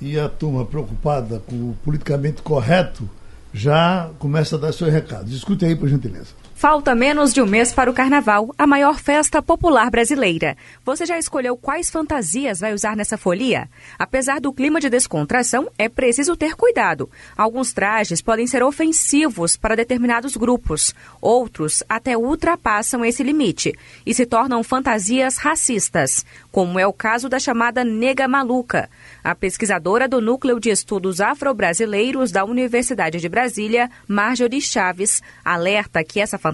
e 0.00 0.18
a 0.18 0.28
turma 0.28 0.64
preocupada 0.64 1.40
com 1.46 1.54
o 1.54 1.76
politicamente 1.84 2.42
correto 2.42 3.08
já 3.54 4.10
começa 4.18 4.56
a 4.56 4.58
dar 4.58 4.72
seus 4.72 4.92
recados. 4.92 5.32
Escute 5.32 5.64
aí, 5.64 5.76
por 5.76 5.88
gentileza. 5.88 6.41
Falta 6.62 6.94
menos 6.94 7.34
de 7.34 7.42
um 7.42 7.44
mês 7.44 7.72
para 7.72 7.90
o 7.90 7.92
Carnaval, 7.92 8.54
a 8.56 8.68
maior 8.68 9.00
festa 9.00 9.42
popular 9.42 9.90
brasileira. 9.90 10.56
Você 10.84 11.04
já 11.04 11.18
escolheu 11.18 11.56
quais 11.56 11.90
fantasias 11.90 12.60
vai 12.60 12.72
usar 12.72 12.94
nessa 12.94 13.18
folia? 13.18 13.68
Apesar 13.98 14.40
do 14.40 14.52
clima 14.52 14.78
de 14.78 14.88
descontração, 14.88 15.68
é 15.76 15.88
preciso 15.88 16.36
ter 16.36 16.54
cuidado. 16.54 17.10
Alguns 17.36 17.72
trajes 17.72 18.22
podem 18.22 18.46
ser 18.46 18.62
ofensivos 18.62 19.56
para 19.56 19.74
determinados 19.74 20.36
grupos. 20.36 20.94
Outros 21.20 21.82
até 21.88 22.16
ultrapassam 22.16 23.04
esse 23.04 23.24
limite 23.24 23.76
e 24.06 24.14
se 24.14 24.24
tornam 24.24 24.62
fantasias 24.62 25.38
racistas, 25.38 26.24
como 26.52 26.78
é 26.78 26.86
o 26.86 26.92
caso 26.92 27.28
da 27.28 27.40
chamada 27.40 27.82
nega 27.82 28.28
maluca. 28.28 28.88
A 29.24 29.34
pesquisadora 29.34 30.06
do 30.06 30.20
Núcleo 30.20 30.60
de 30.60 30.70
Estudos 30.70 31.20
Afro-Brasileiros 31.20 32.30
da 32.30 32.44
Universidade 32.44 33.18
de 33.18 33.28
Brasília, 33.28 33.90
Marjorie 34.06 34.60
Chaves, 34.60 35.20
alerta 35.44 36.04
que 36.04 36.20
essa 36.20 36.38
fantasia 36.38 36.51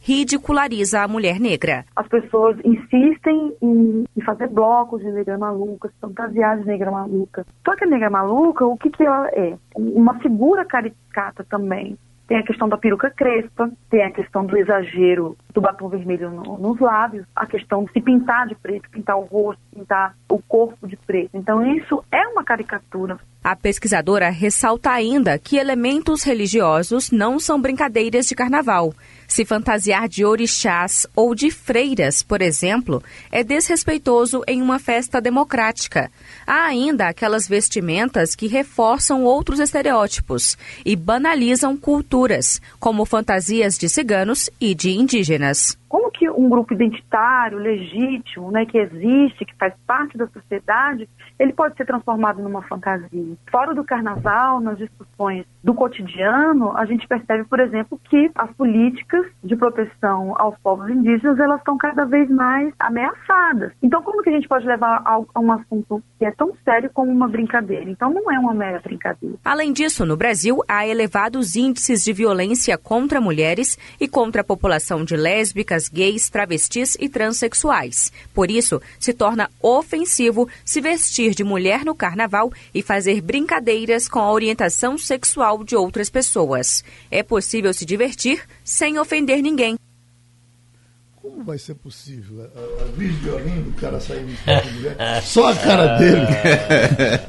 ridiculariza 0.00 1.02
a 1.02 1.08
mulher 1.08 1.38
negra. 1.40 1.84
as 1.94 2.08
pessoas 2.08 2.56
insistem 2.64 3.52
em, 3.62 4.04
em 4.16 4.20
fazer 4.22 4.48
blocos 4.48 5.00
de 5.00 5.10
negra 5.10 5.38
maluca, 5.38 5.88
se 5.88 5.94
fantasiar 6.00 6.58
de 6.58 6.66
negra 6.66 6.90
maluca. 6.90 7.46
Só 7.64 7.74
que 7.76 7.84
a 7.84 7.88
negra 7.88 8.10
maluca, 8.10 8.64
o 8.66 8.76
que, 8.76 8.90
que 8.90 9.02
ela 9.04 9.28
é? 9.28 9.54
Uma 9.76 10.18
figura 10.20 10.64
caricata 10.64 11.44
também. 11.48 11.96
Tem 12.28 12.38
a 12.38 12.42
questão 12.42 12.68
da 12.68 12.76
peruca 12.76 13.08
crespa, 13.08 13.70
tem 13.88 14.02
a 14.02 14.10
questão 14.10 14.44
do 14.44 14.56
exagero 14.58 15.36
do 15.54 15.60
batom 15.60 15.88
vermelho 15.88 16.28
no- 16.28 16.58
nos 16.58 16.80
lábios, 16.80 17.24
a 17.36 17.46
questão 17.46 17.84
de 17.84 17.92
se 17.92 18.00
pintar 18.00 18.48
de 18.48 18.56
preto, 18.56 18.90
pintar 18.90 19.16
o 19.16 19.20
rosto, 19.22 19.62
pintar 19.72 20.12
o 20.28 20.40
corpo 20.42 20.88
de 20.88 20.96
preto. 20.96 21.30
Então 21.34 21.64
isso 21.76 22.02
é 22.10 22.26
uma 22.26 22.42
caricatura. 22.42 23.16
A 23.44 23.54
pesquisadora 23.54 24.28
ressalta 24.28 24.90
ainda 24.90 25.38
que 25.38 25.56
elementos 25.56 26.24
religiosos 26.24 27.12
não 27.12 27.38
são 27.38 27.60
brincadeiras 27.62 28.26
de 28.26 28.34
carnaval. 28.34 28.92
Se 29.28 29.44
fantasiar 29.44 30.08
de 30.08 30.24
orixás 30.24 31.06
ou 31.14 31.34
de 31.34 31.50
freiras, 31.50 32.22
por 32.22 32.40
exemplo, 32.40 33.02
é 33.30 33.42
desrespeitoso 33.42 34.42
em 34.46 34.62
uma 34.62 34.78
festa 34.78 35.20
democrática. 35.20 36.10
Há 36.46 36.66
ainda 36.66 37.08
aquelas 37.08 37.48
vestimentas 37.48 38.34
que 38.34 38.46
reforçam 38.46 39.24
outros 39.24 39.60
estereótipos 39.60 40.56
e 40.84 40.94
banalizam 40.94 41.76
culturas, 41.76 42.60
como 42.78 43.04
fantasias 43.04 43.78
de 43.78 43.88
ciganos 43.88 44.50
e 44.60 44.74
de 44.74 44.90
indígenas. 44.90 45.78
Como 45.88 46.10
que 46.10 46.28
um 46.28 46.48
grupo 46.48 46.74
identitário, 46.74 47.58
legítimo, 47.58 48.50
né, 48.50 48.66
que 48.66 48.76
existe, 48.76 49.44
que 49.44 49.54
faz 49.54 49.72
parte 49.86 50.18
da 50.18 50.26
sociedade, 50.26 51.08
ele 51.38 51.52
pode 51.52 51.76
ser 51.76 51.86
transformado 51.86 52.42
numa 52.42 52.62
fantasia? 52.62 53.36
Fora 53.50 53.72
do 53.72 53.84
carnaval, 53.84 54.60
nas 54.60 54.76
discussões 54.78 55.46
do 55.62 55.72
cotidiano, 55.72 56.76
a 56.76 56.84
gente 56.84 57.06
percebe, 57.06 57.44
por 57.44 57.60
exemplo, 57.60 58.00
que 58.10 58.30
as 58.34 58.50
políticas 58.54 59.15
de 59.42 59.56
proteção 59.56 60.34
aos 60.38 60.56
povos 60.58 60.88
indígenas, 60.90 61.38
elas 61.38 61.58
estão 61.58 61.76
cada 61.76 62.04
vez 62.04 62.28
mais 62.30 62.72
ameaçadas. 62.78 63.72
Então, 63.82 64.02
como 64.02 64.22
que 64.22 64.30
a 64.30 64.32
gente 64.32 64.48
pode 64.48 64.66
levar 64.66 65.02
a 65.04 65.40
um 65.40 65.52
assunto 65.52 66.02
que 66.18 66.24
é 66.24 66.30
tão 66.30 66.52
sério 66.64 66.90
como 66.92 67.10
uma 67.10 67.28
brincadeira? 67.28 67.90
Então, 67.90 68.12
não 68.12 68.30
é 68.30 68.38
uma 68.38 68.54
mera 68.54 68.80
brincadeira. 68.80 69.36
Além 69.44 69.72
disso, 69.72 70.04
no 70.04 70.16
Brasil, 70.16 70.62
há 70.68 70.86
elevados 70.86 71.56
índices 71.56 72.04
de 72.04 72.12
violência 72.12 72.76
contra 72.78 73.20
mulheres 73.20 73.78
e 74.00 74.06
contra 74.06 74.42
a 74.42 74.44
população 74.44 75.04
de 75.04 75.16
lésbicas, 75.16 75.88
gays, 75.88 76.28
travestis 76.30 76.96
e 77.00 77.08
transexuais. 77.08 78.12
Por 78.34 78.50
isso, 78.50 78.80
se 78.98 79.12
torna 79.12 79.50
ofensivo 79.62 80.48
se 80.64 80.80
vestir 80.80 81.34
de 81.34 81.44
mulher 81.44 81.84
no 81.84 81.94
carnaval 81.94 82.50
e 82.74 82.82
fazer 82.82 83.20
brincadeiras 83.20 84.08
com 84.08 84.20
a 84.20 84.30
orientação 84.30 84.98
sexual 84.98 85.64
de 85.64 85.74
outras 85.76 86.10
pessoas. 86.10 86.84
É 87.10 87.22
possível 87.22 87.72
se 87.72 87.84
divertir 87.84 88.42
sem 88.64 88.98
ofender 88.98 89.05
ninguém. 89.42 89.76
Como 91.22 91.42
vai 91.44 91.58
ser 91.58 91.74
possível? 91.74 92.42
A, 92.42 92.58
a, 92.58 92.82
a 92.84 92.92
vídeo 92.96 93.14
de 93.14 93.20
violino, 93.24 93.68
o 93.70 93.72
cara 93.80 93.98
de 93.98 94.72
mulher. 94.72 95.22
Só 95.22 95.50
a 95.50 95.56
cara 95.56 95.96
dele. 95.98 96.26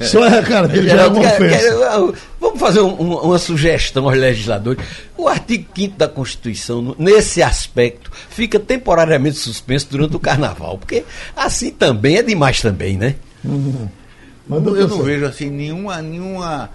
Só 0.06 0.22
a 0.24 0.42
cara 0.42 0.68
dele 0.68 0.88
já 0.88 1.02
é 1.02 1.06
uma 1.08 1.20
ofensa. 1.20 2.14
vamos 2.40 2.60
fazer 2.60 2.80
um- 2.80 3.00
um- 3.02 3.16
uma 3.18 3.38
sugestão 3.38 4.08
aos 4.08 4.16
legisladores. 4.16 4.84
O 5.16 5.26
artigo 5.28 5.66
5 5.74 5.96
da 5.98 6.06
Constituição, 6.08 6.94
nesse 6.98 7.42
aspecto, 7.42 8.10
fica 8.30 8.58
temporariamente 8.60 9.36
suspenso 9.36 9.88
durante 9.90 10.14
o 10.16 10.20
carnaval, 10.20 10.78
porque 10.78 11.04
assim 11.34 11.70
também 11.72 12.16
é 12.16 12.22
demais 12.22 12.60
também, 12.62 12.96
né? 12.96 13.16
Mas, 13.44 14.64
eu 14.64 14.88
não 14.88 15.02
vejo 15.02 15.26
assim 15.26 15.50
nenhuma, 15.50 16.00
nenhuma 16.00 16.70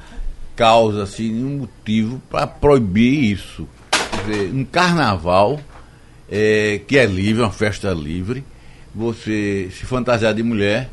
causa, 0.56 1.04
assim, 1.04 1.32
nenhum 1.32 1.58
motivo 1.60 2.22
para 2.30 2.46
proibir 2.46 3.32
isso. 3.34 3.68
Dizer, 4.26 4.54
um 4.54 4.64
carnaval 4.64 5.60
é, 6.30 6.82
que 6.88 6.98
é 6.98 7.06
livre, 7.06 7.42
uma 7.42 7.52
festa 7.52 7.92
livre, 7.92 8.44
você 8.94 9.70
se 9.72 9.86
fantasiar 9.86 10.34
de 10.34 10.44
mulher, 10.44 10.90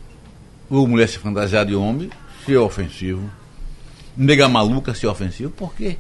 ou 0.69 0.87
mulher 0.87 1.09
se 1.09 1.19
fantasiar 1.19 1.65
de 1.65 1.75
homem, 1.75 2.11
se 2.45 2.55
é 2.55 2.59
ofensivo. 2.59 3.31
Nega 4.17 4.49
maluca 4.49 4.95
se 4.95 5.07
é 5.07 5.09
ofensivo, 5.09 5.51
por 5.51 5.75
quê? 5.75 5.97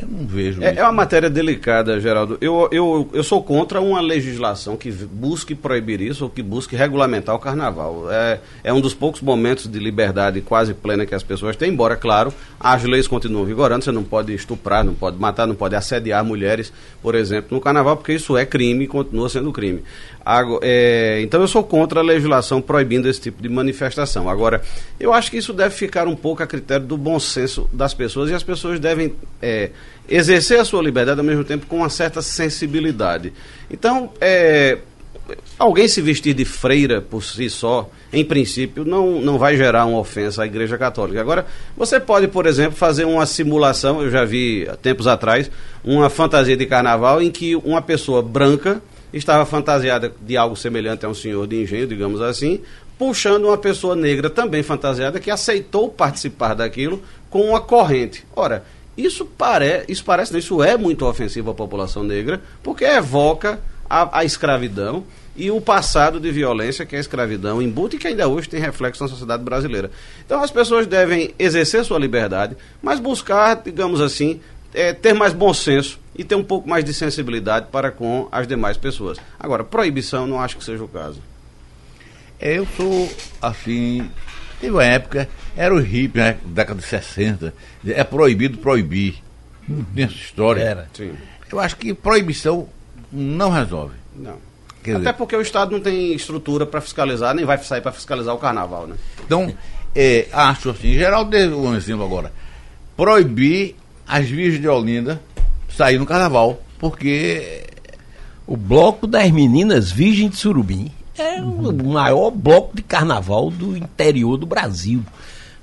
Eu 0.00 0.08
não 0.08 0.26
vejo 0.26 0.62
É, 0.62 0.76
é 0.76 0.82
uma 0.82 0.90
matéria 0.92 1.28
delicada, 1.28 2.00
Geraldo. 2.00 2.38
Eu, 2.40 2.68
eu, 2.72 3.08
eu 3.12 3.22
sou 3.22 3.42
contra 3.42 3.80
uma 3.80 4.00
legislação 4.00 4.76
que 4.76 4.90
busque 4.90 5.54
proibir 5.54 6.00
isso 6.00 6.24
ou 6.24 6.30
que 6.30 6.42
busque 6.42 6.74
regulamentar 6.74 7.34
o 7.34 7.38
carnaval. 7.38 8.10
É, 8.10 8.40
é 8.64 8.72
um 8.72 8.80
dos 8.80 8.94
poucos 8.94 9.20
momentos 9.20 9.66
de 9.70 9.78
liberdade 9.78 10.40
quase 10.40 10.72
plena 10.74 11.04
que 11.04 11.14
as 11.14 11.22
pessoas 11.22 11.56
têm, 11.56 11.70
embora, 11.70 11.94
claro, 11.94 12.32
as 12.58 12.82
leis 12.84 13.06
continuam 13.06 13.44
vigorando. 13.44 13.84
Você 13.84 13.92
não 13.92 14.02
pode 14.02 14.32
estuprar, 14.34 14.82
não 14.82 14.94
pode 14.94 15.18
matar, 15.18 15.46
não 15.46 15.54
pode 15.54 15.74
assediar 15.76 16.24
mulheres, 16.24 16.72
por 17.02 17.14
exemplo, 17.14 17.48
no 17.54 17.60
carnaval, 17.60 17.96
porque 17.96 18.14
isso 18.14 18.36
é 18.36 18.46
crime 18.46 18.84
e 18.84 18.88
continua 18.88 19.28
sendo 19.28 19.52
crime. 19.52 19.82
Ago- 20.24 20.60
é, 20.62 21.20
então 21.22 21.40
eu 21.40 21.48
sou 21.48 21.62
contra 21.64 22.00
a 22.00 22.02
legislação 22.02 22.62
proibindo 22.62 23.08
esse 23.08 23.20
tipo 23.20 23.42
de 23.42 23.48
manifestação. 23.48 24.28
Agora, 24.28 24.62
eu 24.98 25.12
acho 25.12 25.30
que 25.30 25.36
isso 25.36 25.52
deve 25.52 25.74
ficar 25.74 26.06
um 26.06 26.14
pouco 26.16 26.42
a 26.42 26.46
critério 26.46 26.86
do 26.86 26.96
bom 26.96 27.18
senso 27.20 27.68
das 27.72 27.92
pessoas 27.92 28.30
e 28.30 28.34
as 28.34 28.42
pessoas 28.42 28.78
devem 28.80 29.14
é, 29.40 29.70
exercer 30.08 30.60
a 30.60 30.64
sua 30.64 30.82
liberdade 30.82 31.20
ao 31.20 31.24
mesmo 31.24 31.44
tempo 31.44 31.66
com 31.66 31.78
uma 31.78 31.88
certa 31.88 32.20
sensibilidade. 32.20 33.32
Então, 33.70 34.10
é, 34.20 34.78
alguém 35.58 35.86
se 35.88 36.00
vestir 36.00 36.34
de 36.34 36.44
freira 36.44 37.00
por 37.00 37.22
si 37.22 37.48
só, 37.48 37.88
em 38.12 38.24
princípio, 38.24 38.84
não, 38.84 39.20
não 39.20 39.38
vai 39.38 39.56
gerar 39.56 39.86
uma 39.86 39.98
ofensa 39.98 40.42
à 40.42 40.46
Igreja 40.46 40.76
Católica. 40.76 41.20
Agora, 41.20 41.46
você 41.76 41.98
pode, 41.98 42.28
por 42.28 42.46
exemplo, 42.46 42.76
fazer 42.76 43.04
uma 43.04 43.24
simulação, 43.26 44.02
eu 44.02 44.10
já 44.10 44.24
vi 44.24 44.66
há 44.68 44.76
tempos 44.76 45.06
atrás, 45.06 45.50
uma 45.84 46.10
fantasia 46.10 46.56
de 46.56 46.66
carnaval 46.66 47.22
em 47.22 47.30
que 47.30 47.56
uma 47.56 47.80
pessoa 47.80 48.22
branca 48.22 48.82
estava 49.12 49.44
fantasiada 49.44 50.12
de 50.20 50.36
algo 50.36 50.56
semelhante 50.56 51.04
a 51.04 51.08
um 51.08 51.14
senhor 51.14 51.46
de 51.46 51.62
engenho, 51.62 51.86
digamos 51.86 52.20
assim, 52.20 52.60
puxando 52.98 53.46
uma 53.46 53.58
pessoa 53.58 53.94
negra 53.94 54.30
também 54.30 54.62
fantasiada 54.62 55.20
que 55.20 55.30
aceitou 55.30 55.88
participar 55.88 56.54
daquilo 56.54 57.02
com 57.28 57.48
uma 57.48 57.60
corrente. 57.60 58.24
Ora, 58.34 58.64
isso, 58.96 59.24
pare, 59.24 59.84
isso 59.88 60.04
parece, 60.04 60.36
isso 60.36 60.62
é 60.62 60.76
muito 60.76 61.06
ofensivo 61.06 61.50
à 61.50 61.54
população 61.54 62.02
negra, 62.02 62.40
porque 62.62 62.84
evoca 62.84 63.60
a, 63.88 64.18
a 64.18 64.24
escravidão 64.24 65.04
e 65.34 65.50
o 65.50 65.60
passado 65.60 66.20
de 66.20 66.30
violência 66.30 66.84
que 66.84 66.94
é 66.94 66.98
a 66.98 67.00
escravidão 67.00 67.62
embute 67.62 67.96
e 67.96 67.98
que 67.98 68.08
ainda 68.08 68.28
hoje 68.28 68.48
tem 68.48 68.60
reflexo 68.60 69.02
na 69.02 69.08
sociedade 69.08 69.42
brasileira. 69.42 69.90
Então 70.24 70.42
as 70.42 70.50
pessoas 70.50 70.86
devem 70.86 71.34
exercer 71.38 71.84
sua 71.84 71.98
liberdade, 71.98 72.56
mas 72.82 73.00
buscar, 73.00 73.56
digamos 73.56 74.00
assim, 74.00 74.40
é, 74.74 74.92
ter 74.92 75.14
mais 75.14 75.32
bom 75.32 75.52
senso 75.54 75.98
e 76.14 76.22
ter 76.24 76.34
um 76.34 76.44
pouco 76.44 76.68
mais 76.68 76.84
de 76.84 76.92
sensibilidade 76.92 77.66
para 77.72 77.90
com 77.90 78.28
as 78.30 78.46
demais 78.46 78.76
pessoas. 78.76 79.18
Agora, 79.38 79.64
proibição 79.64 80.26
não 80.26 80.40
acho 80.40 80.56
que 80.56 80.64
seja 80.64 80.84
o 80.84 80.88
caso. 80.88 81.20
Eu 82.38 82.66
sou, 82.76 83.10
assim, 83.40 84.10
teve 84.62 84.72
uma 84.72 84.84
época, 84.84 85.28
era 85.56 85.74
o 85.74 85.78
hippie, 85.80 86.18
né, 86.18 86.38
década 86.46 86.80
de 86.80 86.86
60, 86.86 87.52
é 87.84 88.04
proibido 88.04 88.58
proibir. 88.58 89.16
Tem 89.94 90.04
essa 90.04 90.14
história. 90.14 90.62
Era. 90.62 90.88
Sim. 90.94 91.12
Eu 91.50 91.58
acho 91.58 91.76
que 91.76 91.92
proibição 91.92 92.68
não 93.12 93.50
resolve. 93.50 93.94
Não. 94.16 94.36
Quer 94.82 94.92
Até 94.92 94.98
dizer, 95.00 95.12
porque 95.14 95.36
o 95.36 95.40
Estado 95.40 95.72
não 95.72 95.80
tem 95.80 96.14
estrutura 96.14 96.64
para 96.64 96.80
fiscalizar, 96.80 97.34
nem 97.34 97.44
vai 97.44 97.58
sair 97.58 97.80
para 97.80 97.92
fiscalizar 97.92 98.34
o 98.34 98.38
carnaval, 98.38 98.86
né? 98.86 98.96
Então, 99.24 99.52
é, 99.94 100.26
acho 100.32 100.70
assim, 100.70 100.88
em 100.88 100.98
geral, 100.98 101.24
dei 101.24 101.46
um 101.48 101.74
exemplo 101.74 102.04
agora. 102.04 102.32
Proibir 102.96 103.76
as 104.06 104.28
virgens 104.28 104.60
de 104.60 104.68
Olinda 104.68 105.20
sair 105.68 105.98
no 105.98 106.06
carnaval, 106.06 106.62
porque 106.78 107.64
O 108.46 108.56
bloco 108.56 109.06
das 109.06 109.30
meninas 109.30 109.90
Virgem 109.90 110.28
de 110.28 110.36
Surubim 110.36 110.90
é 111.16 111.40
o 111.42 111.72
maior 111.84 112.30
bloco 112.30 112.74
de 112.76 112.82
carnaval 112.82 113.50
do 113.50 113.76
interior 113.76 114.36
do 114.36 114.46
Brasil. 114.46 115.02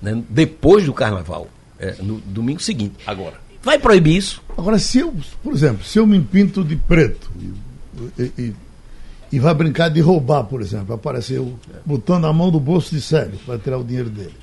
né? 0.02 0.22
Depois 0.30 0.86
do 0.86 0.94
carnaval, 0.94 1.48
é, 1.80 1.96
no 2.02 2.20
domingo 2.20 2.62
seguinte. 2.62 2.96
agora. 3.06 3.36
Vai 3.62 3.78
proibir 3.78 4.16
isso? 4.16 4.42
Agora, 4.58 4.80
se 4.80 5.00
eu, 5.00 5.14
por 5.44 5.54
exemplo, 5.54 5.84
se 5.84 6.00
eu 6.00 6.08
me 6.08 6.20
pinto 6.22 6.64
de 6.64 6.76
preto 6.78 7.30
e, 8.18 8.24
e, 8.38 8.56
e 9.34 9.40
vai 9.40 9.54
brincar 9.54 9.90
de 9.90 10.00
roubar, 10.00 10.46
por 10.46 10.62
exemplo, 10.62 10.96
apareceu 10.96 11.60
botando 11.86 12.26
a 12.26 12.34
mão 12.34 12.50
do 12.50 12.60
bolso 12.60 12.96
de 12.96 13.02
Célio 13.02 13.38
para 13.46 13.60
tirar 13.60 13.78
o 13.78 13.84
dinheiro 13.84 14.10
dele, 14.10 14.36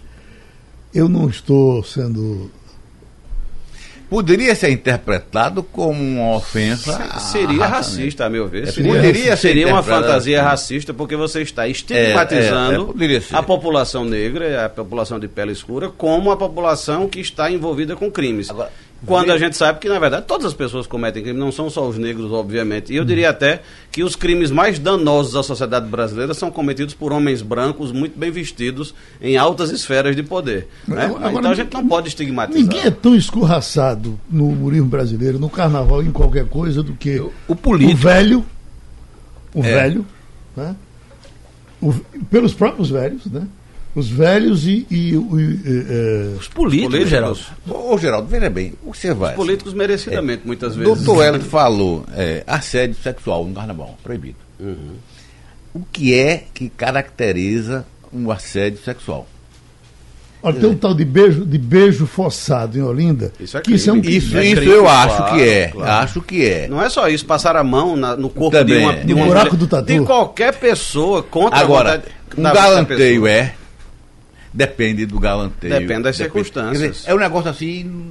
eu 0.93 1.09
não 1.09 1.29
estou 1.29 1.83
sendo. 1.83 2.51
Poderia 4.09 4.55
ser 4.55 4.71
interpretado 4.71 5.63
como 5.63 6.01
uma 6.01 6.37
ofensa. 6.37 7.19
Seria 7.19 7.67
racista, 7.67 8.27
a 8.27 8.31
meu 8.31 8.47
ver. 8.47 8.65
É, 8.69 8.73
Seria, 8.73 8.93
poderia 8.93 9.37
ser 9.37 9.49
seria 9.49 9.67
uma 9.69 9.83
fantasia 9.83 10.41
assim. 10.41 10.49
racista 10.49 10.95
porque 10.95 11.17
você 11.17 11.43
está 11.43 11.67
estigmatizando 11.67 12.73
É, 12.73 12.77
é, 12.77 12.81
é, 12.83 12.85
poderia 12.87 13.21
ser. 13.21 13.35
a 13.37 13.43
população 13.43 14.05
negra, 14.05 14.65
a 14.65 14.69
população 14.69 15.19
de 15.19 15.27
pele 15.27 15.53
escura, 15.53 15.89
como 15.89 16.31
a 16.31 16.37
população 16.37 17.09
que 17.09 17.21
está 17.21 17.51
envolvida 17.51 17.97
com 17.97 18.11
crimes. 18.11 18.49
Agora, 18.49 18.71
Quando 19.05 19.31
a 19.31 19.39
gente 19.39 19.57
sabe 19.57 19.79
que, 19.79 19.89
na 19.89 19.99
verdade, 19.99 20.25
todas 20.27 20.47
as 20.47 20.55
pessoas 20.55 20.87
cometem 20.87 21.23
crime, 21.23 21.39
não 21.39 21.53
são 21.53 21.69
só 21.69 21.87
os 21.87 21.99
negros, 21.99 22.33
obviamente. 22.33 22.93
E 22.93 22.97
eu 22.97 23.05
diria 23.05 23.29
até 23.31 23.61
que 23.93 24.03
os 24.03 24.17
crimes 24.17 24.51
mais 24.51 24.79
danosos 24.79 25.37
à 25.37 25.43
sociedade 25.43 25.87
brasileira 25.87 26.33
são 26.33 26.51
cometidos 26.51 26.95
por 26.95 27.13
homens 27.13 27.43
brancos 27.43 27.93
muito 27.93 28.19
bem 28.19 28.31
vestidos 28.31 28.95
em 29.21 29.37
altas 29.37 29.71
esferas 29.71 30.17
de 30.17 30.23
poder. 30.23 30.69
né? 30.89 31.05
Agora, 31.05 31.33
então 31.39 31.51
a 31.51 31.55
gente 31.55 31.73
não 31.75 31.87
pode 31.87 32.09
estigmatizar. 32.09 32.61
Ninguém 32.61 32.81
é 32.87 32.91
tão 32.91 33.15
escorraçado 33.15 34.19
no 34.31 34.49
humorismo 34.49 34.89
brasileiro, 34.89 35.39
no 35.39 35.51
carnaval, 35.51 36.03
em 36.03 36.11
qualquer 36.11 36.47
coisa, 36.49 36.83
do 36.83 36.95
que 36.95 37.21
O 37.47 37.55
político. 37.55 37.99
o 37.99 38.03
velho, 38.03 38.47
o 39.55 39.61
É. 39.63 39.73
velho, 39.75 40.07
né? 40.57 40.75
O- 41.83 41.93
pelos 42.31 42.55
próprios 42.55 42.89
velhos, 42.91 43.27
né? 43.27 43.47
Os 43.97 44.09
velhos 44.11 44.67
e, 44.67 44.87
e, 44.91 45.17
o- 45.17 45.41
e, 45.41 45.61
eh, 45.65 46.37
Os 46.39 46.49
políticos, 46.49 46.91
Políticos. 46.93 47.09
Geraldo. 47.11 47.39
Ô, 47.67 47.97
Geraldo, 47.97 48.29
veja 48.29 48.51
bem, 48.51 48.75
o 48.85 48.93
que 48.93 48.99
você 48.99 49.15
vai. 49.15 49.31
Os 49.31 49.37
políticos 49.37 49.73
merecidamente, 49.73 50.43
muitas 50.45 50.77
vezes. 50.77 51.03
Doutor 51.03 51.23
Hélio 51.25 51.41
falou 51.41 52.05
é, 52.15 52.45
assédio 52.47 52.95
sexual 53.03 53.45
no 53.47 53.55
carnaval, 53.55 53.97
proibido. 54.05 54.37
Uhum. 54.61 54.97
O 55.75 55.81
que 55.91 56.13
é 56.15 56.45
que 56.53 56.69
caracteriza 56.69 57.87
um 58.13 58.31
assédio 58.31 58.79
sexual? 58.85 59.27
olha, 60.43 60.61
tem 60.61 60.69
um 60.71 60.77
tal 60.77 60.95
de 60.95 61.05
beijo, 61.05 61.45
de 61.45 61.59
beijo 61.59 62.07
forçado 62.07 62.79
em 62.79 62.83
Olinda, 62.83 63.33
Isso 63.41 63.57
é 63.59 63.61
que 63.63 63.75
isso 63.75 63.89
é 63.91 63.93
um 63.95 64.01
crime. 64.01 64.17
Isso, 64.19 64.37
É 64.37 64.45
isso 64.47 64.57
crime, 64.57 64.73
eu 64.73 64.87
acho 64.89 65.17
claro, 65.17 65.35
que 65.35 65.43
é. 65.43 65.69
claro. 65.69 65.91
Acho 66.05 66.21
que 66.23 66.45
é. 66.47 66.69
Não 66.69 66.81
é 66.83 66.89
só 66.91 67.09
isso, 67.09 67.25
passar 67.27 67.57
a 67.57 67.65
mão 67.65 67.97
na- 67.97 68.15
no 68.15 68.29
corpo 68.29 68.57
Também 68.57 68.79
de 68.79 68.85
uma, 68.85 68.93
é. 68.93 69.01
de 69.05 69.13
No 69.15 69.17
uma 69.21 69.27
buraco 69.27 69.47
mulher- 69.55 69.59
do 69.59 69.67
tatu. 69.67 69.87
de 69.87 70.01
qualquer 70.03 70.55
pessoa 70.55 71.23
contra 71.23 71.59
Agora, 71.59 71.91
a 71.91 71.97
vontade 71.97 72.15
um 72.39 72.43
galanteio 72.43 73.23
pessoa. 73.23 73.31
é. 73.31 73.55
Depende 74.57 75.05
do 75.05 75.21
galanteio. 75.21 75.79
Depende 75.79 76.05
das 76.05 76.17
circunstâncias. 76.17 76.81
Quer 76.81 76.91
dizer, 76.91 77.11
é 77.11 77.15
um 77.15 77.19
negócio 77.19 77.51
assim. 77.51 78.11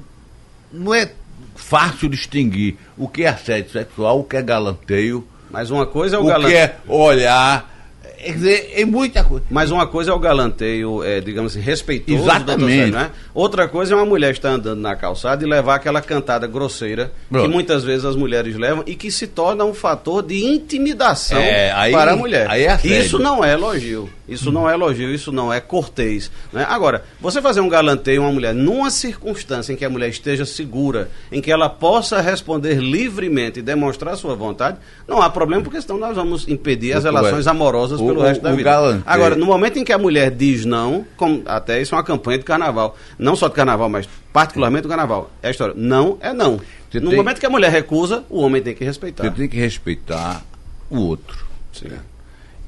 Não 0.71 0.93
é 0.93 1.09
fácil 1.55 2.07
distinguir 2.07 2.75
o 2.95 3.07
que 3.07 3.23
é 3.23 3.29
assédio 3.29 3.71
sexual, 3.71 4.19
o 4.19 4.23
que 4.23 4.37
é 4.37 4.41
galanteio, 4.43 5.25
Mas 5.49 5.71
uma 5.71 5.87
coisa 5.87 6.17
é 6.17 6.19
o, 6.19 6.21
o 6.21 6.25
que 6.25 6.31
galanteio. 6.31 6.57
é 6.57 6.75
olhar. 6.87 7.74
Quer 8.17 8.31
dizer, 8.33 8.71
é 8.75 8.85
muita 8.85 9.23
coisa. 9.23 9.45
Mas 9.49 9.71
uma 9.71 9.85
coisa 9.87 10.11
é 10.11 10.13
o 10.13 10.19
galanteio, 10.19 11.03
é, 11.03 11.21
digamos 11.21 11.51
assim, 11.53 11.63
respeitoso. 11.63 12.23
Exatamente. 12.23 12.91
né? 12.91 13.11
Outra 13.33 13.67
coisa 13.67 13.93
é 13.93 13.97
uma 13.97 14.05
mulher 14.05 14.31
estar 14.31 14.49
andando 14.49 14.79
na 14.81 14.95
calçada 14.95 15.43
e 15.43 15.47
levar 15.47 15.75
aquela 15.75 16.01
cantada 16.01 16.47
grosseira 16.47 17.11
Pronto. 17.29 17.45
que 17.45 17.51
muitas 17.53 17.83
vezes 17.83 18.05
as 18.05 18.15
mulheres 18.15 18.55
levam 18.55 18.83
e 18.87 18.95
que 18.95 19.11
se 19.11 19.27
torna 19.27 19.63
um 19.65 19.73
fator 19.73 20.23
de 20.23 20.43
intimidação 20.45 21.37
É, 21.39 21.71
aí- 21.71 21.91
para 21.91 22.13
a 22.13 22.15
mulher. 22.15 22.47
é 22.49 22.79
isso 22.87 23.19
não 23.19 23.43
é 23.43 23.53
elogio. 23.53 24.09
Isso 24.27 24.51
não 24.51 24.67
é 24.67 24.73
elogio, 24.73 25.13
isso 25.13 25.31
não 25.31 25.53
é 25.53 25.59
cortês. 25.61 26.31
Né? 26.51 26.65
Agora, 26.67 27.03
você 27.21 27.39
fazer 27.43 27.59
um 27.61 27.69
galanteio 27.69 28.23
a 28.23 28.25
uma 28.25 28.33
mulher 28.33 28.55
numa 28.55 28.89
circunstância 28.89 29.71
em 29.71 29.75
que 29.75 29.85
a 29.85 29.89
mulher 29.89 30.09
esteja 30.09 30.45
segura, 30.45 31.09
em 31.31 31.39
que 31.41 31.51
ela 31.51 31.69
possa 31.69 32.19
responder 32.21 32.79
livremente 32.81 33.59
e 33.59 33.61
demonstrar 33.61 34.15
sua 34.17 34.33
vontade, 34.35 34.77
não 35.07 35.21
há 35.21 35.29
problema, 35.29 35.61
porque 35.61 35.79
senão 35.79 35.99
nós 35.99 36.15
vamos 36.15 36.47
impedir 36.47 36.93
as 36.93 37.03
relações 37.03 37.45
amorosas 37.45 37.99
o- 38.05 38.07
pelo 38.09 38.21
o- 38.21 38.23
resto 38.23 38.41
da 38.41 38.51
o 38.53 38.55
vida. 38.55 38.69
galanteio- 38.69 39.03
Agora, 39.05 39.35
no 39.35 39.45
momento 39.45 39.77
em 39.79 39.83
que 39.83 39.91
a 39.93 39.97
mulher 39.97 40.31
diz 40.31 40.63
não, 40.65 41.05
como, 41.17 41.41
até 41.45 41.81
isso 41.81 41.93
é 41.93 41.97
uma 41.97 42.03
campanha 42.03 42.37
de 42.37 42.43
carnaval, 42.45 42.97
não 43.19 43.35
só 43.35 43.47
de 43.47 43.53
carnaval, 43.55 43.89
mas 43.89 44.07
particularmente 44.31 44.83
do 44.83 44.89
carnaval, 44.89 45.29
é 45.41 45.47
a 45.47 45.51
história, 45.51 45.73
não 45.77 46.17
é 46.21 46.31
não. 46.33 46.59
Você 46.91 46.99
no 46.99 47.09
tem- 47.09 47.17
momento 47.17 47.39
que 47.39 47.45
a 47.45 47.49
mulher 47.49 47.71
recusa, 47.71 48.23
o 48.29 48.39
homem 48.41 48.61
tem 48.61 48.73
que 48.73 48.83
respeitar. 48.85 49.23
Você 49.23 49.31
tem 49.31 49.47
que 49.49 49.57
respeitar 49.57 50.43
o 50.89 50.97
outro 50.99 51.45
Sim. 51.73 51.89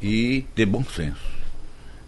e 0.01 0.45
ter 0.55 0.65
bom 0.65 0.83
senso. 0.83 1.37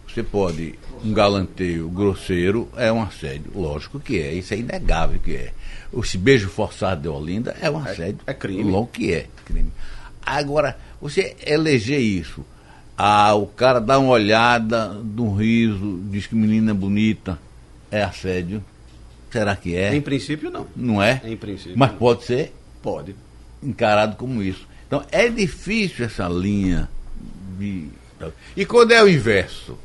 Você 0.07 0.23
pode, 0.23 0.73
um 1.05 1.13
galanteio 1.13 1.87
grosseiro 1.89 2.67
é 2.75 2.91
um 2.91 3.01
assédio, 3.01 3.51
lógico 3.55 3.99
que 3.99 4.19
é, 4.19 4.33
isso 4.33 4.53
é 4.53 4.57
inegável 4.57 5.19
que 5.23 5.35
é. 5.35 5.51
Esse 5.97 6.17
beijo 6.17 6.49
forçado 6.49 7.01
de 7.03 7.07
Olinda 7.07 7.55
é 7.61 7.69
um 7.69 7.77
assédio. 7.77 8.19
é 8.25 8.33
crime. 8.33 8.63
Logo 8.71 8.87
que 8.87 9.13
é 9.13 9.27
crime. 9.45 9.71
Agora, 10.25 10.77
você 11.01 11.35
eleger 11.45 11.99
isso, 11.99 12.43
ah, 13.01 13.33
o 13.33 13.47
cara 13.47 13.79
dá 13.79 13.97
uma 13.97 14.11
olhada, 14.11 14.93
dá 15.01 15.21
um 15.21 15.33
riso, 15.33 16.01
diz 16.11 16.27
que 16.27 16.35
menina 16.35 16.73
bonita, 16.73 17.39
é 17.89 18.03
assédio. 18.03 18.61
Será 19.31 19.55
que 19.55 19.73
é? 19.73 19.95
Em 19.95 20.01
princípio, 20.01 20.51
não. 20.51 20.67
Não 20.75 21.01
é? 21.01 21.21
Em 21.23 21.37
princípio. 21.37 21.77
Mas 21.77 21.91
não. 21.91 21.97
pode 21.97 22.25
ser 22.25 22.53
Pode. 22.83 23.15
encarado 23.63 24.17
como 24.17 24.43
isso. 24.43 24.67
Então 24.85 25.01
é 25.13 25.29
difícil 25.29 26.03
essa 26.03 26.27
linha 26.27 26.89
de. 27.57 27.87
E 28.53 28.65
quando 28.65 28.91
é 28.91 29.01
o 29.01 29.07
inverso? 29.07 29.77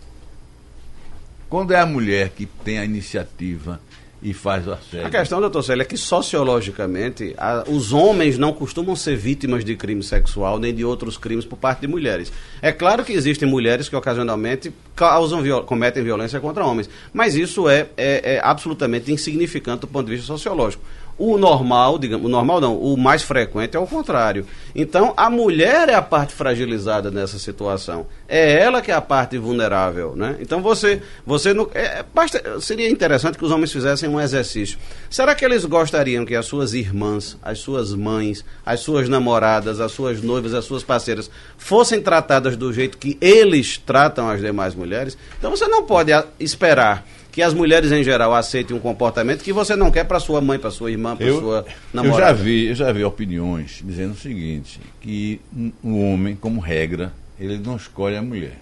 Quando 1.49 1.73
é 1.73 1.79
a 1.79 1.87
mulher 1.87 2.31
que 2.31 2.47
tem 2.47 2.79
a 2.79 2.85
iniciativa 2.85 3.81
e 4.25 4.33
faz 4.33 4.67
o 4.67 4.73
assédio. 4.73 5.07
A 5.07 5.11
questão, 5.11 5.39
doutor 5.41 5.63
Célio, 5.63 5.83
é 5.83 5.85
que 5.85 5.97
sociologicamente 5.99 7.35
a- 7.37 7.65
os 7.69 7.93
homens 7.93 8.39
não 8.39 8.53
costumam 8.53 8.97
ser 8.97 9.17
vítimas 9.17 9.65
de 9.65 9.77
crime 9.77 10.03
sexual 10.03 10.59
nem 10.59 10.75
de 10.75 10.85
outros 10.85 11.19
crimes 11.19 11.45
por 11.45 11.57
parte 11.57 11.81
de 11.83 11.87
mulheres. 11.87 12.33
É 12.63 12.73
claro 12.73 13.05
que 13.05 13.13
existem 13.13 13.47
mulheres 13.49 13.89
que 13.89 13.95
ocasionalmente 13.95 14.73
causam, 14.97 15.43
viol- 15.43 15.65
cometem 15.65 16.03
violência 16.03 16.41
contra 16.41 16.65
homens, 16.65 16.89
mas 17.13 17.35
isso 17.35 17.69
é, 17.69 17.87
é- 17.97 18.35
é 18.37 18.41
absolutamente 18.43 19.13
insignificante 19.13 19.81
do 19.83 19.89
ponto 19.89 20.07
de 20.07 20.13
vista 20.13 20.27
sociológico. 20.27 20.83
O 21.17 21.39
normal, 21.39 21.99
digamos, 21.99 22.27
o 22.27 22.29
normal 22.29 22.61
não, 22.61 22.77
o 22.77 22.97
mais 22.97 23.23
frequente 23.23 23.77
é 23.77 23.81
o 23.81 23.87
contrário. 23.87 24.47
Então, 24.75 25.15
a 25.17 25.31
mulher 25.31 25.89
é 25.89 25.95
a 25.95 26.03
parte 26.03 26.35
fragilizada 26.35 27.11
nessa 27.11 27.39
situação. 27.39 28.07
É 28.29 28.61
ela 28.61 28.83
que 28.83 28.91
é 28.91 28.95
a 28.95 29.01
parte 29.01 29.39
vulnerável, 29.39 30.17
né? 30.17 30.37
Então, 30.41 30.61
você, 30.61 31.01
você 31.25 31.55
não, 31.55 31.71
é, 31.73 32.05
basta, 32.13 32.61
seria 32.61 32.91
interessante 32.91 33.39
que 33.39 33.45
os 33.45 33.53
homens 33.53 33.73
fizessem 33.73 34.09
um 34.09 34.21
exercício. 34.21 34.77
Será 35.09 35.35
que 35.37 35.45
eles 35.45 35.65
gostariam 35.65 36.25
que 36.25 36.35
as 36.35 36.47
suas 36.47 36.75
irmãs, 36.75 37.39
as 37.41 37.61
suas 37.61 37.95
mães, 37.95 38.45
as 38.67 38.81
suas 38.81 39.09
namoradas, 39.09 39.81
as 39.81 39.93
suas 39.93 40.21
noivas, 40.21 40.53
as 40.53 40.65
suas 40.65 40.83
parceiras 40.83 41.31
fossem 41.57 42.03
tratadas 42.03 42.57
do 42.57 42.73
jeito 42.73 42.99
que 42.99 43.17
eles 43.21 43.79
tratam 43.79 44.29
as 44.29 44.41
demais 44.41 44.75
mulheres? 44.75 45.17
Então, 45.39 45.51
você 45.51 45.69
não 45.69 45.85
pode 45.85 46.11
esperar 46.41 47.07
que 47.35 47.43
as 47.43 47.53
mulheres 47.53 47.91
em 47.91 48.05
geral 48.05 48.33
aceitem 48.33 48.77
um 48.77 48.81
comportamento 48.81 49.43
que 49.43 49.53
você 49.53 49.75
não 49.75 49.91
quer 49.91 50.05
para 50.05 50.21
sua 50.21 50.41
mãe, 50.41 50.57
para 50.59 50.71
sua 50.71 50.91
irmã, 50.91 51.17
para 51.17 51.27
Eu, 51.27 51.41
sua 51.41 51.65
eu 51.69 51.75
namorada. 51.93 52.27
já 52.27 52.33
vi, 52.33 52.67
eu 52.67 52.75
já 52.77 52.93
vi 52.93 53.03
opiniões 53.05 53.83
dizendo 53.85 54.13
o 54.13 54.17
seguinte, 54.17 54.81
que 55.01 55.41
um 55.83 56.13
homem, 56.13 56.37
como 56.37 56.61
regra, 56.61 57.13
ele 57.39 57.59
não 57.59 57.75
escolhe 57.77 58.17
a 58.17 58.23
mulher. 58.23 58.59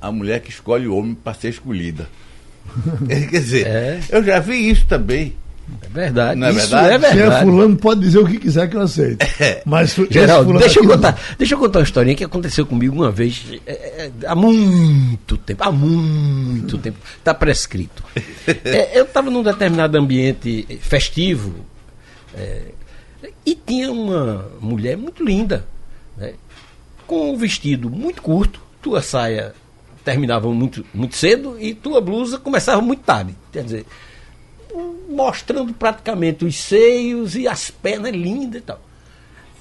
A 0.00 0.10
mulher 0.10 0.40
que 0.40 0.48
escolhe 0.50 0.86
o 0.88 0.96
homem 0.96 1.14
para 1.14 1.34
ser 1.34 1.50
escolhida. 1.50 2.08
Quer 3.06 3.40
dizer, 3.40 3.66
É. 3.66 4.00
eu 4.08 4.24
já 4.24 4.38
vi 4.40 4.68
isso 4.70 4.86
também. 4.86 5.34
É 5.82 5.88
verdade. 5.88 6.38
Não 6.40 6.46
é 6.46 6.50
Isso 6.50 6.60
verdade? 6.68 6.86
é 6.94 6.98
Se 6.98 7.06
é 7.06 7.14
verdade. 7.14 7.44
fulano, 7.44 7.76
pode 7.76 8.00
dizer 8.00 8.18
o 8.18 8.26
que 8.26 8.38
quiser 8.38 8.68
que 8.68 8.76
eu 8.76 8.80
aceito. 8.82 9.26
Mas 9.66 9.98
esse 9.98 10.06
Geraldo, 10.12 10.44
fulano 10.44 10.60
deixa 10.60 10.78
eu, 10.78 10.84
não. 10.84 10.94
contar, 10.94 11.20
deixa 11.38 11.54
eu 11.54 11.58
contar 11.58 11.78
uma 11.80 11.84
historinha 11.84 12.16
que 12.16 12.24
aconteceu 12.24 12.64
comigo 12.66 12.94
uma 12.94 13.10
vez, 13.10 13.44
é, 13.66 13.72
é, 13.72 14.10
há 14.26 14.34
muito 14.34 15.36
tempo, 15.38 15.64
há 15.64 15.72
muito 15.72 16.78
tempo, 16.78 16.98
está 17.18 17.34
prescrito. 17.34 18.02
É, 18.64 18.98
eu 18.98 19.04
estava 19.04 19.30
num 19.30 19.42
determinado 19.42 19.98
ambiente 19.98 20.66
festivo, 20.80 21.52
é, 22.34 22.62
E 23.44 23.54
tinha 23.54 23.90
uma 23.90 24.48
mulher 24.60 24.96
muito 24.96 25.24
linda, 25.24 25.66
né? 26.16 26.34
com 27.06 27.32
um 27.32 27.36
vestido 27.36 27.90
muito 27.90 28.22
curto, 28.22 28.60
tua 28.82 29.02
saia 29.02 29.52
terminava 30.04 30.48
muito, 30.52 30.84
muito 30.94 31.16
cedo 31.16 31.56
e 31.58 31.74
tua 31.74 32.00
blusa 32.00 32.38
começava 32.38 32.80
muito 32.80 33.02
tarde. 33.02 33.34
Quer 33.52 33.64
dizer, 33.64 33.86
mostrando 35.08 35.72
praticamente 35.72 36.44
os 36.44 36.56
seios 36.58 37.34
e 37.36 37.48
as 37.48 37.70
pernas 37.70 38.12
lindas 38.12 38.60
e 38.60 38.64
tal. 38.64 38.80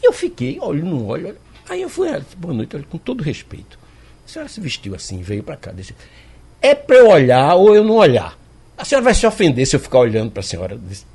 E 0.01 0.07
eu 0.07 0.13
fiquei, 0.13 0.59
olho 0.59 0.85
no 0.85 1.05
olho. 1.05 1.35
Aí 1.69 1.81
eu 1.81 1.89
fui, 1.89 2.11
disse, 2.19 2.35
boa 2.35 2.53
noite, 2.53 2.75
olha, 2.75 2.85
com 2.89 2.97
todo 2.97 3.23
respeito. 3.23 3.79
A 4.25 4.29
senhora 4.29 4.49
se 4.49 4.59
vestiu 4.59 4.95
assim, 4.95 5.21
veio 5.21 5.43
para 5.43 5.57
cá. 5.57 5.71
Disse, 5.71 5.95
é 6.61 6.75
para 6.75 6.97
eu 6.97 7.09
olhar 7.09 7.55
ou 7.55 7.75
eu 7.75 7.83
não 7.83 7.95
olhar? 7.95 8.37
A 8.77 8.83
senhora 8.83 9.05
vai 9.05 9.13
se 9.13 9.25
ofender 9.25 9.65
se 9.65 9.75
eu 9.75 9.79
ficar 9.79 9.99
olhando 9.99 10.31
para 10.31 10.41
a 10.41 10.43
senhora. 10.43 10.77
Disse, 10.87 11.05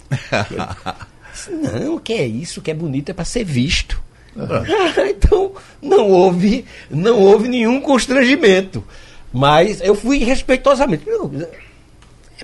não, 1.51 1.97
o 1.97 2.01
que 2.01 2.15
é 2.15 2.27
isso? 2.27 2.61
O 2.61 2.63
que 2.63 2.71
é 2.71 2.75
bonito 2.75 3.11
é 3.11 3.13
para 3.13 3.25
ser 3.25 3.45
visto. 3.45 4.01
Uhum. 4.35 4.47
então 5.11 5.53
não 5.83 6.09
houve, 6.09 6.65
não 6.89 7.19
houve 7.19 7.49
nenhum 7.49 7.81
constrangimento. 7.81 8.85
Mas 9.33 9.81
eu 9.81 9.95
fui 9.95 10.19
respeitosamente. 10.19 11.05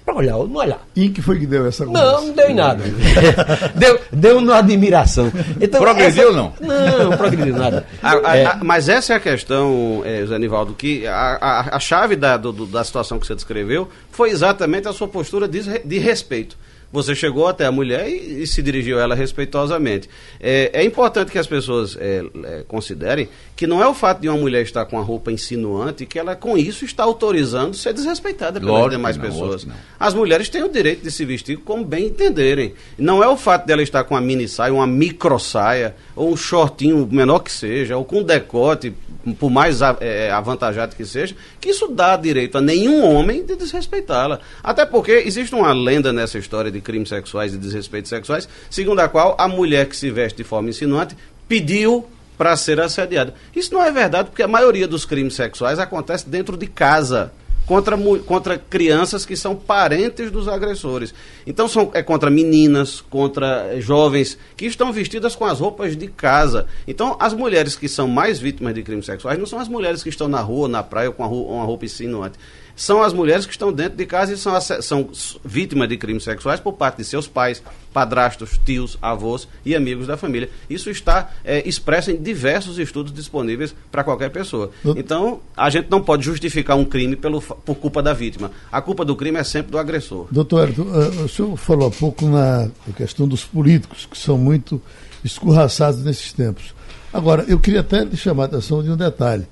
Para 0.06 0.14
olhar 0.14 0.36
ou 0.36 0.46
não 0.46 0.60
olhar. 0.60 0.86
E 0.94 1.08
que 1.08 1.20
foi 1.20 1.36
que 1.40 1.46
deu 1.46 1.66
essa 1.66 1.84
conversa? 1.84 2.12
Não, 2.12 2.26
não 2.28 2.32
deu 2.32 2.48
em 2.48 2.54
nada. 2.54 2.84
deu, 3.74 4.00
deu 4.12 4.40
na 4.40 4.58
admiração. 4.58 5.32
Então, 5.60 5.80
progrediu 5.80 6.28
ou 6.28 6.32
não? 6.32 6.52
Não, 6.60 7.10
não 7.10 7.16
progrediu 7.16 7.56
nada. 7.56 7.84
A, 8.00 8.30
a, 8.30 8.36
é. 8.36 8.46
a, 8.46 8.60
mas 8.62 8.88
essa 8.88 9.14
é 9.14 9.16
a 9.16 9.20
questão, 9.20 10.02
é, 10.04 10.20
José 10.20 10.38
Nivaldo, 10.38 10.74
que 10.74 11.04
a, 11.08 11.76
chave 11.80 12.14
da, 12.14 12.36
do, 12.36 12.52
da 12.66 12.84
situação 12.84 13.18
que 13.18 13.26
você 13.26 13.34
descreveu 13.34 13.88
foi 14.12 14.30
exatamente 14.30 14.86
a 14.86 14.92
sua 14.92 15.08
postura 15.08 15.48
de, 15.48 15.80
de 15.80 15.98
respeito. 15.98 16.56
Você 16.92 17.14
chegou 17.14 17.46
até 17.46 17.66
a 17.66 17.72
mulher 17.72 18.08
e, 18.08 18.42
e 18.42 18.46
se 18.46 18.62
dirigiu 18.62 18.98
a 18.98 19.02
ela 19.02 19.14
respeitosamente. 19.14 20.08
É, 20.40 20.70
é 20.72 20.84
importante 20.84 21.32
que 21.32 21.38
as 21.38 21.46
pessoas 21.46 21.96
é, 22.00 22.22
é, 22.44 22.64
considerem 22.66 23.28
que 23.54 23.66
não 23.66 23.82
é 23.82 23.88
o 23.88 23.94
fato 23.94 24.20
de 24.20 24.28
uma 24.28 24.38
mulher 24.38 24.62
estar 24.62 24.84
com 24.86 24.98
a 24.98 25.02
roupa 25.02 25.32
insinuante 25.32 26.06
que 26.06 26.18
ela, 26.18 26.36
com 26.36 26.56
isso, 26.56 26.84
está 26.84 27.02
autorizando 27.02 27.74
ser 27.74 27.92
desrespeitada 27.92 28.60
pelas 28.60 28.72
lógico 28.72 28.90
demais 28.90 29.16
não, 29.16 29.24
pessoas. 29.24 29.66
As 29.98 30.14
mulheres 30.14 30.48
têm 30.48 30.62
o 30.62 30.68
direito 30.68 31.02
de 31.02 31.10
se 31.10 31.24
vestir 31.24 31.56
como 31.58 31.84
bem 31.84 32.06
entenderem. 32.06 32.74
Não 32.98 33.22
é 33.22 33.28
o 33.28 33.36
fato 33.36 33.66
dela 33.66 33.82
estar 33.82 34.04
com 34.04 34.14
uma 34.14 34.20
mini 34.20 34.46
saia, 34.46 34.72
uma 34.72 34.86
micro 34.86 35.38
saia, 35.38 35.96
ou 36.14 36.32
um 36.32 36.36
shortinho 36.36 37.08
menor 37.10 37.40
que 37.40 37.50
seja, 37.50 37.96
ou 37.96 38.04
com 38.04 38.22
decote 38.22 38.94
por 39.34 39.50
mais 39.50 39.80
é, 40.00 40.30
avantajado 40.30 40.94
que 40.94 41.04
seja, 41.04 41.34
que 41.60 41.70
isso 41.70 41.88
dá 41.88 42.16
direito 42.16 42.58
a 42.58 42.60
nenhum 42.60 43.04
homem 43.04 43.44
de 43.44 43.56
desrespeitá-la. 43.56 44.40
Até 44.62 44.86
porque 44.86 45.12
existe 45.12 45.54
uma 45.54 45.72
lenda 45.72 46.12
nessa 46.12 46.38
história 46.38 46.70
de 46.70 46.75
crimes 46.80 47.08
sexuais 47.08 47.54
e 47.54 47.58
desrespeitos 47.58 48.08
sexuais, 48.08 48.48
segundo 48.70 49.00
a 49.00 49.08
qual 49.08 49.34
a 49.38 49.48
mulher 49.48 49.86
que 49.86 49.96
se 49.96 50.10
veste 50.10 50.38
de 50.38 50.44
forma 50.44 50.70
insinuante 50.70 51.16
pediu 51.48 52.06
para 52.36 52.56
ser 52.56 52.80
assediada. 52.80 53.34
Isso 53.54 53.72
não 53.72 53.82
é 53.82 53.90
verdade, 53.90 54.28
porque 54.30 54.42
a 54.42 54.48
maioria 54.48 54.86
dos 54.86 55.04
crimes 55.04 55.34
sexuais 55.34 55.78
acontece 55.78 56.28
dentro 56.28 56.56
de 56.56 56.66
casa 56.66 57.32
contra, 57.66 57.98
contra 58.24 58.58
crianças 58.58 59.26
que 59.26 59.36
são 59.36 59.54
parentes 59.54 60.30
dos 60.30 60.48
agressores. 60.48 61.12
Então 61.46 61.68
são, 61.68 61.90
é 61.92 62.02
contra 62.02 62.30
meninas, 62.30 63.00
contra 63.00 63.74
eh, 63.74 63.80
jovens 63.80 64.38
que 64.56 64.66
estão 64.66 64.92
vestidas 64.92 65.34
com 65.34 65.44
as 65.44 65.58
roupas 65.58 65.96
de 65.96 66.06
casa. 66.06 66.66
Então 66.86 67.16
as 67.18 67.34
mulheres 67.34 67.76
que 67.76 67.88
são 67.88 68.06
mais 68.08 68.38
vítimas 68.38 68.74
de 68.74 68.82
crimes 68.82 69.06
sexuais 69.06 69.38
não 69.38 69.46
são 69.46 69.58
as 69.58 69.68
mulheres 69.68 70.02
que 70.02 70.08
estão 70.08 70.28
na 70.28 70.40
rua, 70.40 70.68
na 70.68 70.82
praia 70.82 71.10
com 71.10 71.24
uma 71.24 71.64
roupa 71.64 71.84
insinuante 71.84 72.38
são 72.76 73.02
as 73.02 73.14
mulheres 73.14 73.46
que 73.46 73.52
estão 73.52 73.72
dentro 73.72 73.96
de 73.96 74.04
casa 74.04 74.34
e 74.34 74.36
são, 74.36 74.60
são 74.60 75.08
vítimas 75.42 75.88
de 75.88 75.96
crimes 75.96 76.22
sexuais 76.22 76.60
por 76.60 76.74
parte 76.74 76.98
de 76.98 77.04
seus 77.04 77.26
pais, 77.26 77.62
padrastos, 77.96 78.60
tios, 78.62 78.98
avós 79.00 79.48
e 79.64 79.74
amigos 79.74 80.06
da 80.06 80.18
família. 80.18 80.50
Isso 80.68 80.90
está 80.90 81.30
é, 81.42 81.66
expresso 81.66 82.10
em 82.10 82.16
diversos 82.18 82.78
estudos 82.78 83.10
disponíveis 83.10 83.74
para 83.90 84.04
qualquer 84.04 84.28
pessoa. 84.28 84.70
Então, 84.84 85.40
a 85.56 85.70
gente 85.70 85.88
não 85.90 86.02
pode 86.02 86.22
justificar 86.22 86.76
um 86.76 86.84
crime 86.84 87.16
pelo, 87.16 87.40
por 87.40 87.76
culpa 87.76 88.02
da 88.02 88.12
vítima. 88.12 88.50
A 88.70 88.82
culpa 88.82 89.02
do 89.02 89.16
crime 89.16 89.38
é 89.38 89.44
sempre 89.44 89.72
do 89.72 89.78
agressor. 89.78 90.26
Doutor, 90.30 90.68
eh, 90.68 91.22
o 91.22 91.26
senhor 91.26 91.56
falou 91.56 91.88
há 91.88 91.90
pouco 91.90 92.26
na 92.26 92.68
questão 92.94 93.26
dos 93.26 93.46
políticos, 93.46 94.04
que 94.04 94.18
são 94.18 94.36
muito 94.36 94.78
escorraçados 95.24 96.04
nesses 96.04 96.34
tempos. 96.34 96.74
Agora, 97.10 97.46
eu 97.48 97.58
queria 97.58 97.80
até 97.80 98.04
lhe 98.04 98.14
chamar 98.14 98.42
a 98.42 98.46
atenção 98.46 98.82
de 98.82 98.90
um 98.90 98.96
detalhe. 98.96 99.46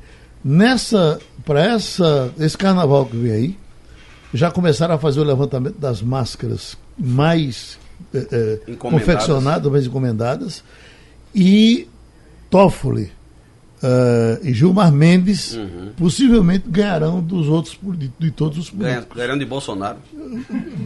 Nessa, 0.45 1.19
para 1.47 1.65
essa, 1.65 2.31
esse 2.39 2.59
carnaval 2.59 3.07
que 3.07 3.17
vem 3.17 3.33
aí, 3.33 3.57
já 4.35 4.51
começaram 4.51 4.97
a 4.97 4.99
fazer 4.99 5.21
o 5.21 5.25
levantamento 5.25 5.79
das 5.79 6.03
máscaras 6.03 6.77
mais 6.99 7.83
é, 8.13 8.61
é, 8.69 8.75
confeccionadas, 8.77 9.71
mais 9.71 9.87
encomendadas, 9.87 10.63
e 11.35 11.89
Toffoli 12.51 13.11
uh, 13.85 14.39
e 14.43 14.55
Gilmar 14.55 14.93
Mendes 14.93 15.55
uhum. 15.55 15.91
possivelmente 15.97 16.69
ganharão 16.69 17.21
dos 17.21 17.49
outros 17.49 17.79
de, 17.83 18.11
de 18.19 18.31
todos 18.31 18.59
os 18.59 18.71
políticos. 18.71 19.17
Ganharão 19.17 19.39
de 19.39 19.45
Bolsonaro. 19.45 19.99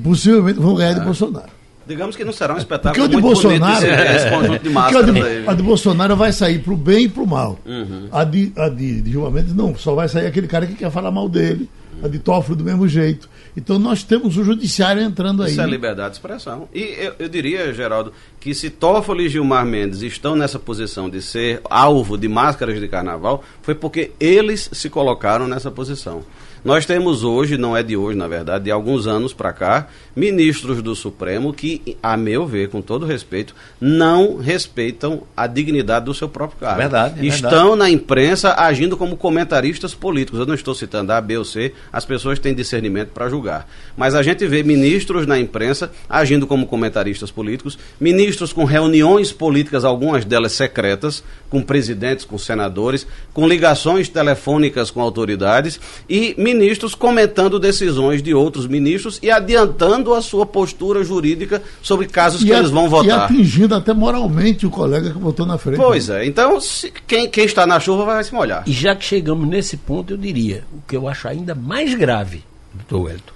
Possivelmente 0.02 0.58
vão 0.58 0.74
ganhar 0.74 0.92
é. 0.92 0.94
de 0.94 1.00
Bolsonaro. 1.00 1.58
Digamos 1.86 2.16
que 2.16 2.24
não 2.24 2.34
será 2.34 2.54
um 2.54 2.58
espetáculo 2.58 3.02
porque 3.02 3.16
o 3.16 3.16
de 3.16 3.22
Bolsonaro, 3.22 3.86
esse, 3.86 4.16
esse 4.16 4.30
conjunto 4.30 4.62
de 4.62 4.68
máscaras. 4.68 5.08
A 5.08 5.12
de, 5.12 5.48
a 5.48 5.54
de 5.54 5.62
Bolsonaro 5.62 6.16
vai 6.16 6.32
sair 6.32 6.58
para 6.58 6.74
o 6.74 6.76
bem 6.76 7.04
e 7.04 7.08
para 7.08 7.22
o 7.22 7.26
mal. 7.26 7.58
Uhum. 7.64 8.08
A, 8.12 8.24
de, 8.24 8.52
a 8.56 8.68
de, 8.68 9.00
de 9.00 9.10
Gilmar 9.10 9.30
Mendes 9.30 9.54
não, 9.54 9.74
só 9.74 9.94
vai 9.94 10.06
sair 10.06 10.26
aquele 10.26 10.46
cara 10.46 10.66
que 10.66 10.74
quer 10.74 10.90
falar 10.90 11.10
mal 11.10 11.28
dele. 11.28 11.68
A 12.02 12.08
de 12.08 12.18
Toffoli 12.18 12.58
do 12.58 12.64
mesmo 12.64 12.86
jeito. 12.86 13.28
Então 13.58 13.76
nós 13.76 14.04
temos 14.04 14.36
o 14.36 14.44
judiciário 14.44 15.02
entrando 15.02 15.42
aí. 15.42 15.50
Isso 15.50 15.60
é 15.60 15.66
liberdade 15.66 16.10
de 16.10 16.16
expressão. 16.18 16.68
E 16.72 16.80
eu, 16.80 17.14
eu 17.18 17.28
diria, 17.28 17.74
Geraldo, 17.74 18.12
que 18.38 18.54
se 18.54 18.70
Toffoli 18.70 19.26
e 19.26 19.28
Gilmar 19.28 19.66
Mendes 19.66 20.00
estão 20.00 20.36
nessa 20.36 20.60
posição 20.60 21.10
de 21.10 21.20
ser 21.20 21.60
alvo 21.68 22.16
de 22.16 22.28
máscaras 22.28 22.78
de 22.78 22.86
carnaval, 22.86 23.42
foi 23.60 23.74
porque 23.74 24.12
eles 24.20 24.70
se 24.72 24.88
colocaram 24.88 25.48
nessa 25.48 25.72
posição. 25.72 26.22
Nós 26.68 26.84
temos 26.84 27.24
hoje, 27.24 27.56
não 27.56 27.74
é 27.74 27.82
de 27.82 27.96
hoje, 27.96 28.18
na 28.18 28.28
verdade, 28.28 28.64
de 28.64 28.70
alguns 28.70 29.06
anos 29.06 29.32
para 29.32 29.54
cá, 29.54 29.88
ministros 30.14 30.82
do 30.82 30.94
Supremo 30.94 31.50
que, 31.50 31.96
a 32.02 32.14
meu 32.14 32.46
ver, 32.46 32.68
com 32.68 32.82
todo 32.82 33.06
respeito, 33.06 33.54
não 33.80 34.36
respeitam 34.36 35.22
a 35.34 35.46
dignidade 35.46 36.04
do 36.04 36.12
seu 36.12 36.28
próprio 36.28 36.60
cargo. 36.60 36.76
Verdade, 36.76 37.20
é 37.20 37.26
Estão 37.26 37.50
verdade. 37.50 37.78
na 37.78 37.88
imprensa 37.88 38.52
agindo 38.52 38.98
como 38.98 39.16
comentaristas 39.16 39.94
políticos. 39.94 40.40
Eu 40.40 40.44
não 40.44 40.52
estou 40.52 40.74
citando 40.74 41.10
A, 41.10 41.18
B 41.22 41.38
ou 41.38 41.44
C, 41.44 41.72
as 41.90 42.04
pessoas 42.04 42.38
têm 42.38 42.54
discernimento 42.54 43.12
para 43.14 43.30
julgar. 43.30 43.66
Mas 43.96 44.14
a 44.14 44.22
gente 44.22 44.46
vê 44.46 44.62
ministros 44.62 45.26
na 45.26 45.38
imprensa 45.38 45.90
agindo 46.06 46.46
como 46.46 46.66
comentaristas 46.66 47.30
políticos, 47.30 47.78
ministros 47.98 48.52
com 48.52 48.66
reuniões 48.66 49.32
políticas, 49.32 49.86
algumas 49.86 50.22
delas 50.22 50.52
secretas, 50.52 51.24
com 51.48 51.62
presidentes, 51.62 52.26
com 52.26 52.36
senadores, 52.36 53.06
com 53.32 53.48
ligações 53.48 54.10
telefônicas 54.10 54.90
com 54.90 55.00
autoridades 55.00 55.80
e 56.06 56.34
ministros 56.36 56.57
comentando 56.94 57.58
decisões 57.58 58.22
de 58.22 58.34
outros 58.34 58.66
ministros 58.66 59.18
e 59.22 59.30
adiantando 59.30 60.14
a 60.14 60.22
sua 60.22 60.44
postura 60.46 61.02
jurídica 61.04 61.62
sobre 61.82 62.06
casos 62.06 62.42
e 62.42 62.46
que 62.46 62.52
a, 62.52 62.58
eles 62.58 62.70
vão 62.70 62.88
votar. 62.88 63.30
E 63.30 63.34
atingindo 63.34 63.74
até 63.74 63.92
moralmente 63.92 64.66
o 64.66 64.70
colega 64.70 65.10
que 65.10 65.18
votou 65.18 65.46
na 65.46 65.58
frente. 65.58 65.76
Pois 65.76 66.08
é, 66.08 66.26
então 66.26 66.60
se, 66.60 66.92
quem, 67.06 67.28
quem 67.28 67.44
está 67.44 67.66
na 67.66 67.80
chuva 67.80 68.04
vai 68.04 68.22
se 68.24 68.34
molhar. 68.34 68.64
E 68.66 68.72
já 68.72 68.94
que 68.94 69.04
chegamos 69.04 69.48
nesse 69.48 69.76
ponto, 69.76 70.12
eu 70.12 70.16
diria, 70.16 70.64
o 70.72 70.82
que 70.86 70.96
eu 70.96 71.08
acho 71.08 71.28
ainda 71.28 71.54
mais 71.54 71.94
grave, 71.94 72.44
doutor 72.74 73.06
Wellington, 73.06 73.32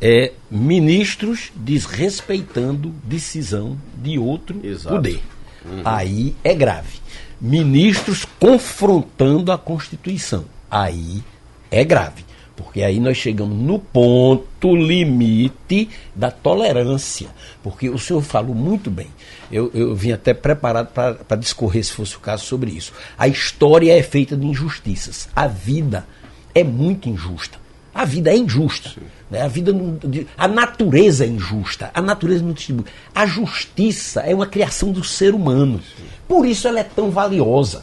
é 0.00 0.32
ministros 0.50 1.52
desrespeitando 1.54 2.92
decisão 3.04 3.78
de 4.02 4.18
outro 4.18 4.60
Exato. 4.64 4.96
poder. 4.96 5.22
Uhum. 5.64 5.82
Aí 5.84 6.34
é 6.42 6.54
grave. 6.54 7.00
Ministros 7.40 8.26
confrontando 8.38 9.52
a 9.52 9.58
Constituição. 9.58 10.44
Aí 10.70 11.22
é 11.70 11.84
grave. 11.84 12.24
Porque 12.62 12.82
aí 12.82 13.00
nós 13.00 13.16
chegamos 13.16 13.58
no 13.58 13.78
ponto 13.78 14.74
limite 14.74 15.90
da 16.14 16.30
tolerância. 16.30 17.28
Porque 17.62 17.90
o 17.90 17.98
senhor 17.98 18.22
falou 18.22 18.54
muito 18.54 18.90
bem. 18.90 19.08
Eu, 19.50 19.70
eu 19.74 19.94
vim 19.94 20.12
até 20.12 20.32
preparado 20.32 20.92
para 20.92 21.36
discorrer, 21.36 21.84
se 21.84 21.92
fosse 21.92 22.16
o 22.16 22.20
caso, 22.20 22.44
sobre 22.44 22.70
isso. 22.70 22.92
A 23.18 23.26
história 23.26 23.92
é 23.92 24.02
feita 24.02 24.36
de 24.36 24.46
injustiças. 24.46 25.28
A 25.34 25.46
vida 25.46 26.06
é 26.54 26.62
muito 26.62 27.08
injusta. 27.08 27.58
A 27.92 28.04
vida 28.04 28.30
é 28.30 28.36
injusta. 28.36 28.92
Né? 29.28 29.42
A 29.42 29.48
vida 29.48 29.72
não, 29.72 29.98
a 30.38 30.46
natureza 30.46 31.24
é 31.24 31.28
injusta. 31.28 31.90
A 31.92 32.00
natureza 32.00 32.44
não 32.44 32.52
distribui. 32.52 32.86
A 33.14 33.26
justiça 33.26 34.20
é 34.20 34.34
uma 34.34 34.46
criação 34.46 34.92
do 34.92 35.02
ser 35.02 35.34
humano. 35.34 35.80
Por 36.28 36.46
isso 36.46 36.68
ela 36.68 36.80
é 36.80 36.84
tão 36.84 37.10
valiosa. 37.10 37.82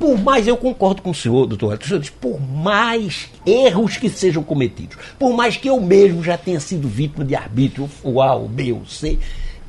Por 0.00 0.18
mais, 0.18 0.48
eu 0.48 0.56
concordo 0.56 1.02
com 1.02 1.10
o 1.10 1.14
senhor, 1.14 1.46
doutor, 1.46 1.78
o 1.78 1.86
senhor 1.86 2.00
diz, 2.00 2.08
por 2.08 2.40
mais 2.40 3.28
erros 3.44 3.98
que 3.98 4.08
sejam 4.08 4.42
cometidos, 4.42 4.96
por 5.18 5.36
mais 5.36 5.58
que 5.58 5.68
eu 5.68 5.78
mesmo 5.78 6.24
já 6.24 6.38
tenha 6.38 6.58
sido 6.58 6.88
vítima 6.88 7.22
de 7.22 7.36
arbítrio, 7.36 7.86
o 8.02 8.22
A, 8.22 8.34
o 8.34 8.48
B, 8.48 8.72
o 8.72 8.86
C, 8.86 9.18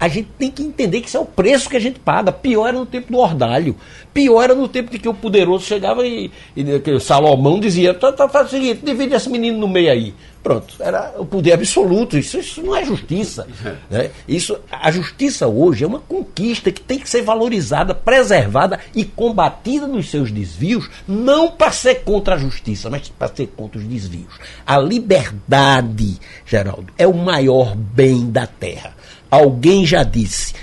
A 0.02 0.08
gente 0.08 0.30
tem 0.40 0.50
que 0.50 0.64
entender 0.64 1.00
que 1.00 1.08
isso 1.08 1.18
é 1.18 1.20
o 1.20 1.26
preço 1.26 1.70
que 1.70 1.78
a 1.78 1.80
gente 1.80 2.00
paga. 2.00 2.32
Pior 2.32 2.68
era 2.68 2.80
no 2.80 2.88
tempo 2.88 3.12
do 3.12 3.20
ordalho. 3.20 3.76
Pior 4.12 4.42
era 4.42 4.56
no 4.56 4.68
tempo 4.68 4.90
de 4.90 4.98
que 4.98 5.08
o 5.08 5.14
poderoso 5.14 5.64
chegava 5.64 6.04
e, 6.04 6.32
e 6.58 7.00
Salomão 7.00 7.60
dizia: 7.60 7.94
tá, 7.94 8.12
tá, 8.12 8.28
faz 8.28 8.48
o 8.48 8.50
seguinte, 8.50 8.82
divide 8.84 9.14
esse 9.14 9.30
menino 9.30 9.60
no 9.60 9.68
meio 9.68 9.92
aí. 9.92 10.16
Pronto, 10.42 10.74
era 10.80 11.14
o 11.20 11.26
poder 11.26 11.54
absoluto. 11.54 12.18
Isso, 12.18 12.40
isso 12.40 12.64
não 12.64 12.76
é 12.76 12.84
justiça. 12.84 13.48
Né? 13.92 14.10
Isso, 14.28 14.58
a 14.72 14.90
justiça 14.90 15.48
hoje 15.48 15.84
é 15.84 15.88
uma 15.88 16.00
conquista 16.00 16.72
que 16.72 16.82
tem 16.82 16.98
que 16.98 17.10
ser 17.10 17.22
valorizada, 17.24 17.94
preservada 17.94 18.80
e 18.96 19.04
combatida 19.04 19.86
nos 19.86 20.10
seus 20.10 20.32
desvios, 20.32 20.90
não 21.08 21.52
para 21.52 21.72
ser 21.72 22.04
contra 22.04 22.36
a 22.36 22.38
justiça, 22.38 22.90
mas 22.90 23.10
para 23.10 23.34
ser 23.36 23.48
contra 23.48 23.80
os 23.80 23.86
desvios. 23.86 24.34
A 24.66 24.78
liberdade, 24.78 26.18
Geraldo, 26.46 26.88
é 26.98 27.06
o 27.06 27.14
maior 27.14 27.76
bem 27.76 28.32
da 28.32 28.48
terra. 28.48 28.96
Alguém 29.32 29.86
já 29.86 30.04
disse, 30.04 30.54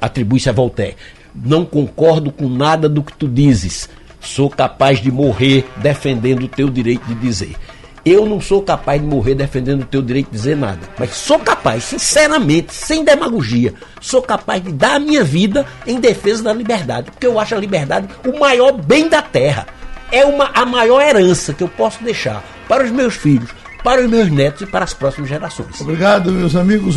atribui-se 0.00 0.48
a 0.48 0.52
Voltaire, 0.52 0.96
não 1.34 1.62
concordo 1.62 2.32
com 2.32 2.48
nada 2.48 2.88
do 2.88 3.02
que 3.02 3.12
tu 3.12 3.28
dizes. 3.28 3.86
Sou 4.18 4.48
capaz 4.48 5.00
de 5.00 5.12
morrer 5.12 5.68
defendendo 5.76 6.44
o 6.44 6.48
teu 6.48 6.70
direito 6.70 7.04
de 7.04 7.14
dizer. 7.14 7.54
Eu 8.02 8.24
não 8.24 8.40
sou 8.40 8.62
capaz 8.62 9.00
de 9.00 9.06
morrer 9.06 9.34
defendendo 9.34 9.82
o 9.82 9.86
teu 9.86 10.00
direito 10.00 10.30
de 10.30 10.36
dizer 10.36 10.56
nada, 10.56 10.88
mas 10.98 11.10
sou 11.10 11.38
capaz, 11.38 11.84
sinceramente, 11.84 12.72
sem 12.72 13.04
demagogia, 13.04 13.74
sou 14.00 14.22
capaz 14.22 14.62
de 14.62 14.72
dar 14.72 14.94
a 14.94 14.98
minha 15.00 15.22
vida 15.22 15.66
em 15.86 16.00
defesa 16.00 16.44
da 16.44 16.52
liberdade, 16.52 17.10
porque 17.10 17.26
eu 17.26 17.38
acho 17.38 17.54
a 17.54 17.58
liberdade 17.58 18.08
o 18.24 18.38
maior 18.38 18.72
bem 18.72 19.08
da 19.08 19.20
terra. 19.20 19.66
É 20.10 20.24
uma, 20.24 20.50
a 20.54 20.64
maior 20.64 21.02
herança 21.02 21.52
que 21.52 21.64
eu 21.64 21.68
posso 21.68 22.02
deixar 22.02 22.42
para 22.68 22.84
os 22.84 22.90
meus 22.92 23.16
filhos, 23.16 23.50
para 23.82 24.00
os 24.00 24.08
meus 24.08 24.30
netos 24.30 24.62
e 24.62 24.66
para 24.66 24.84
as 24.84 24.94
próximas 24.94 25.28
gerações. 25.28 25.80
Obrigado, 25.80 26.30
meus 26.30 26.54
amigos. 26.54 26.96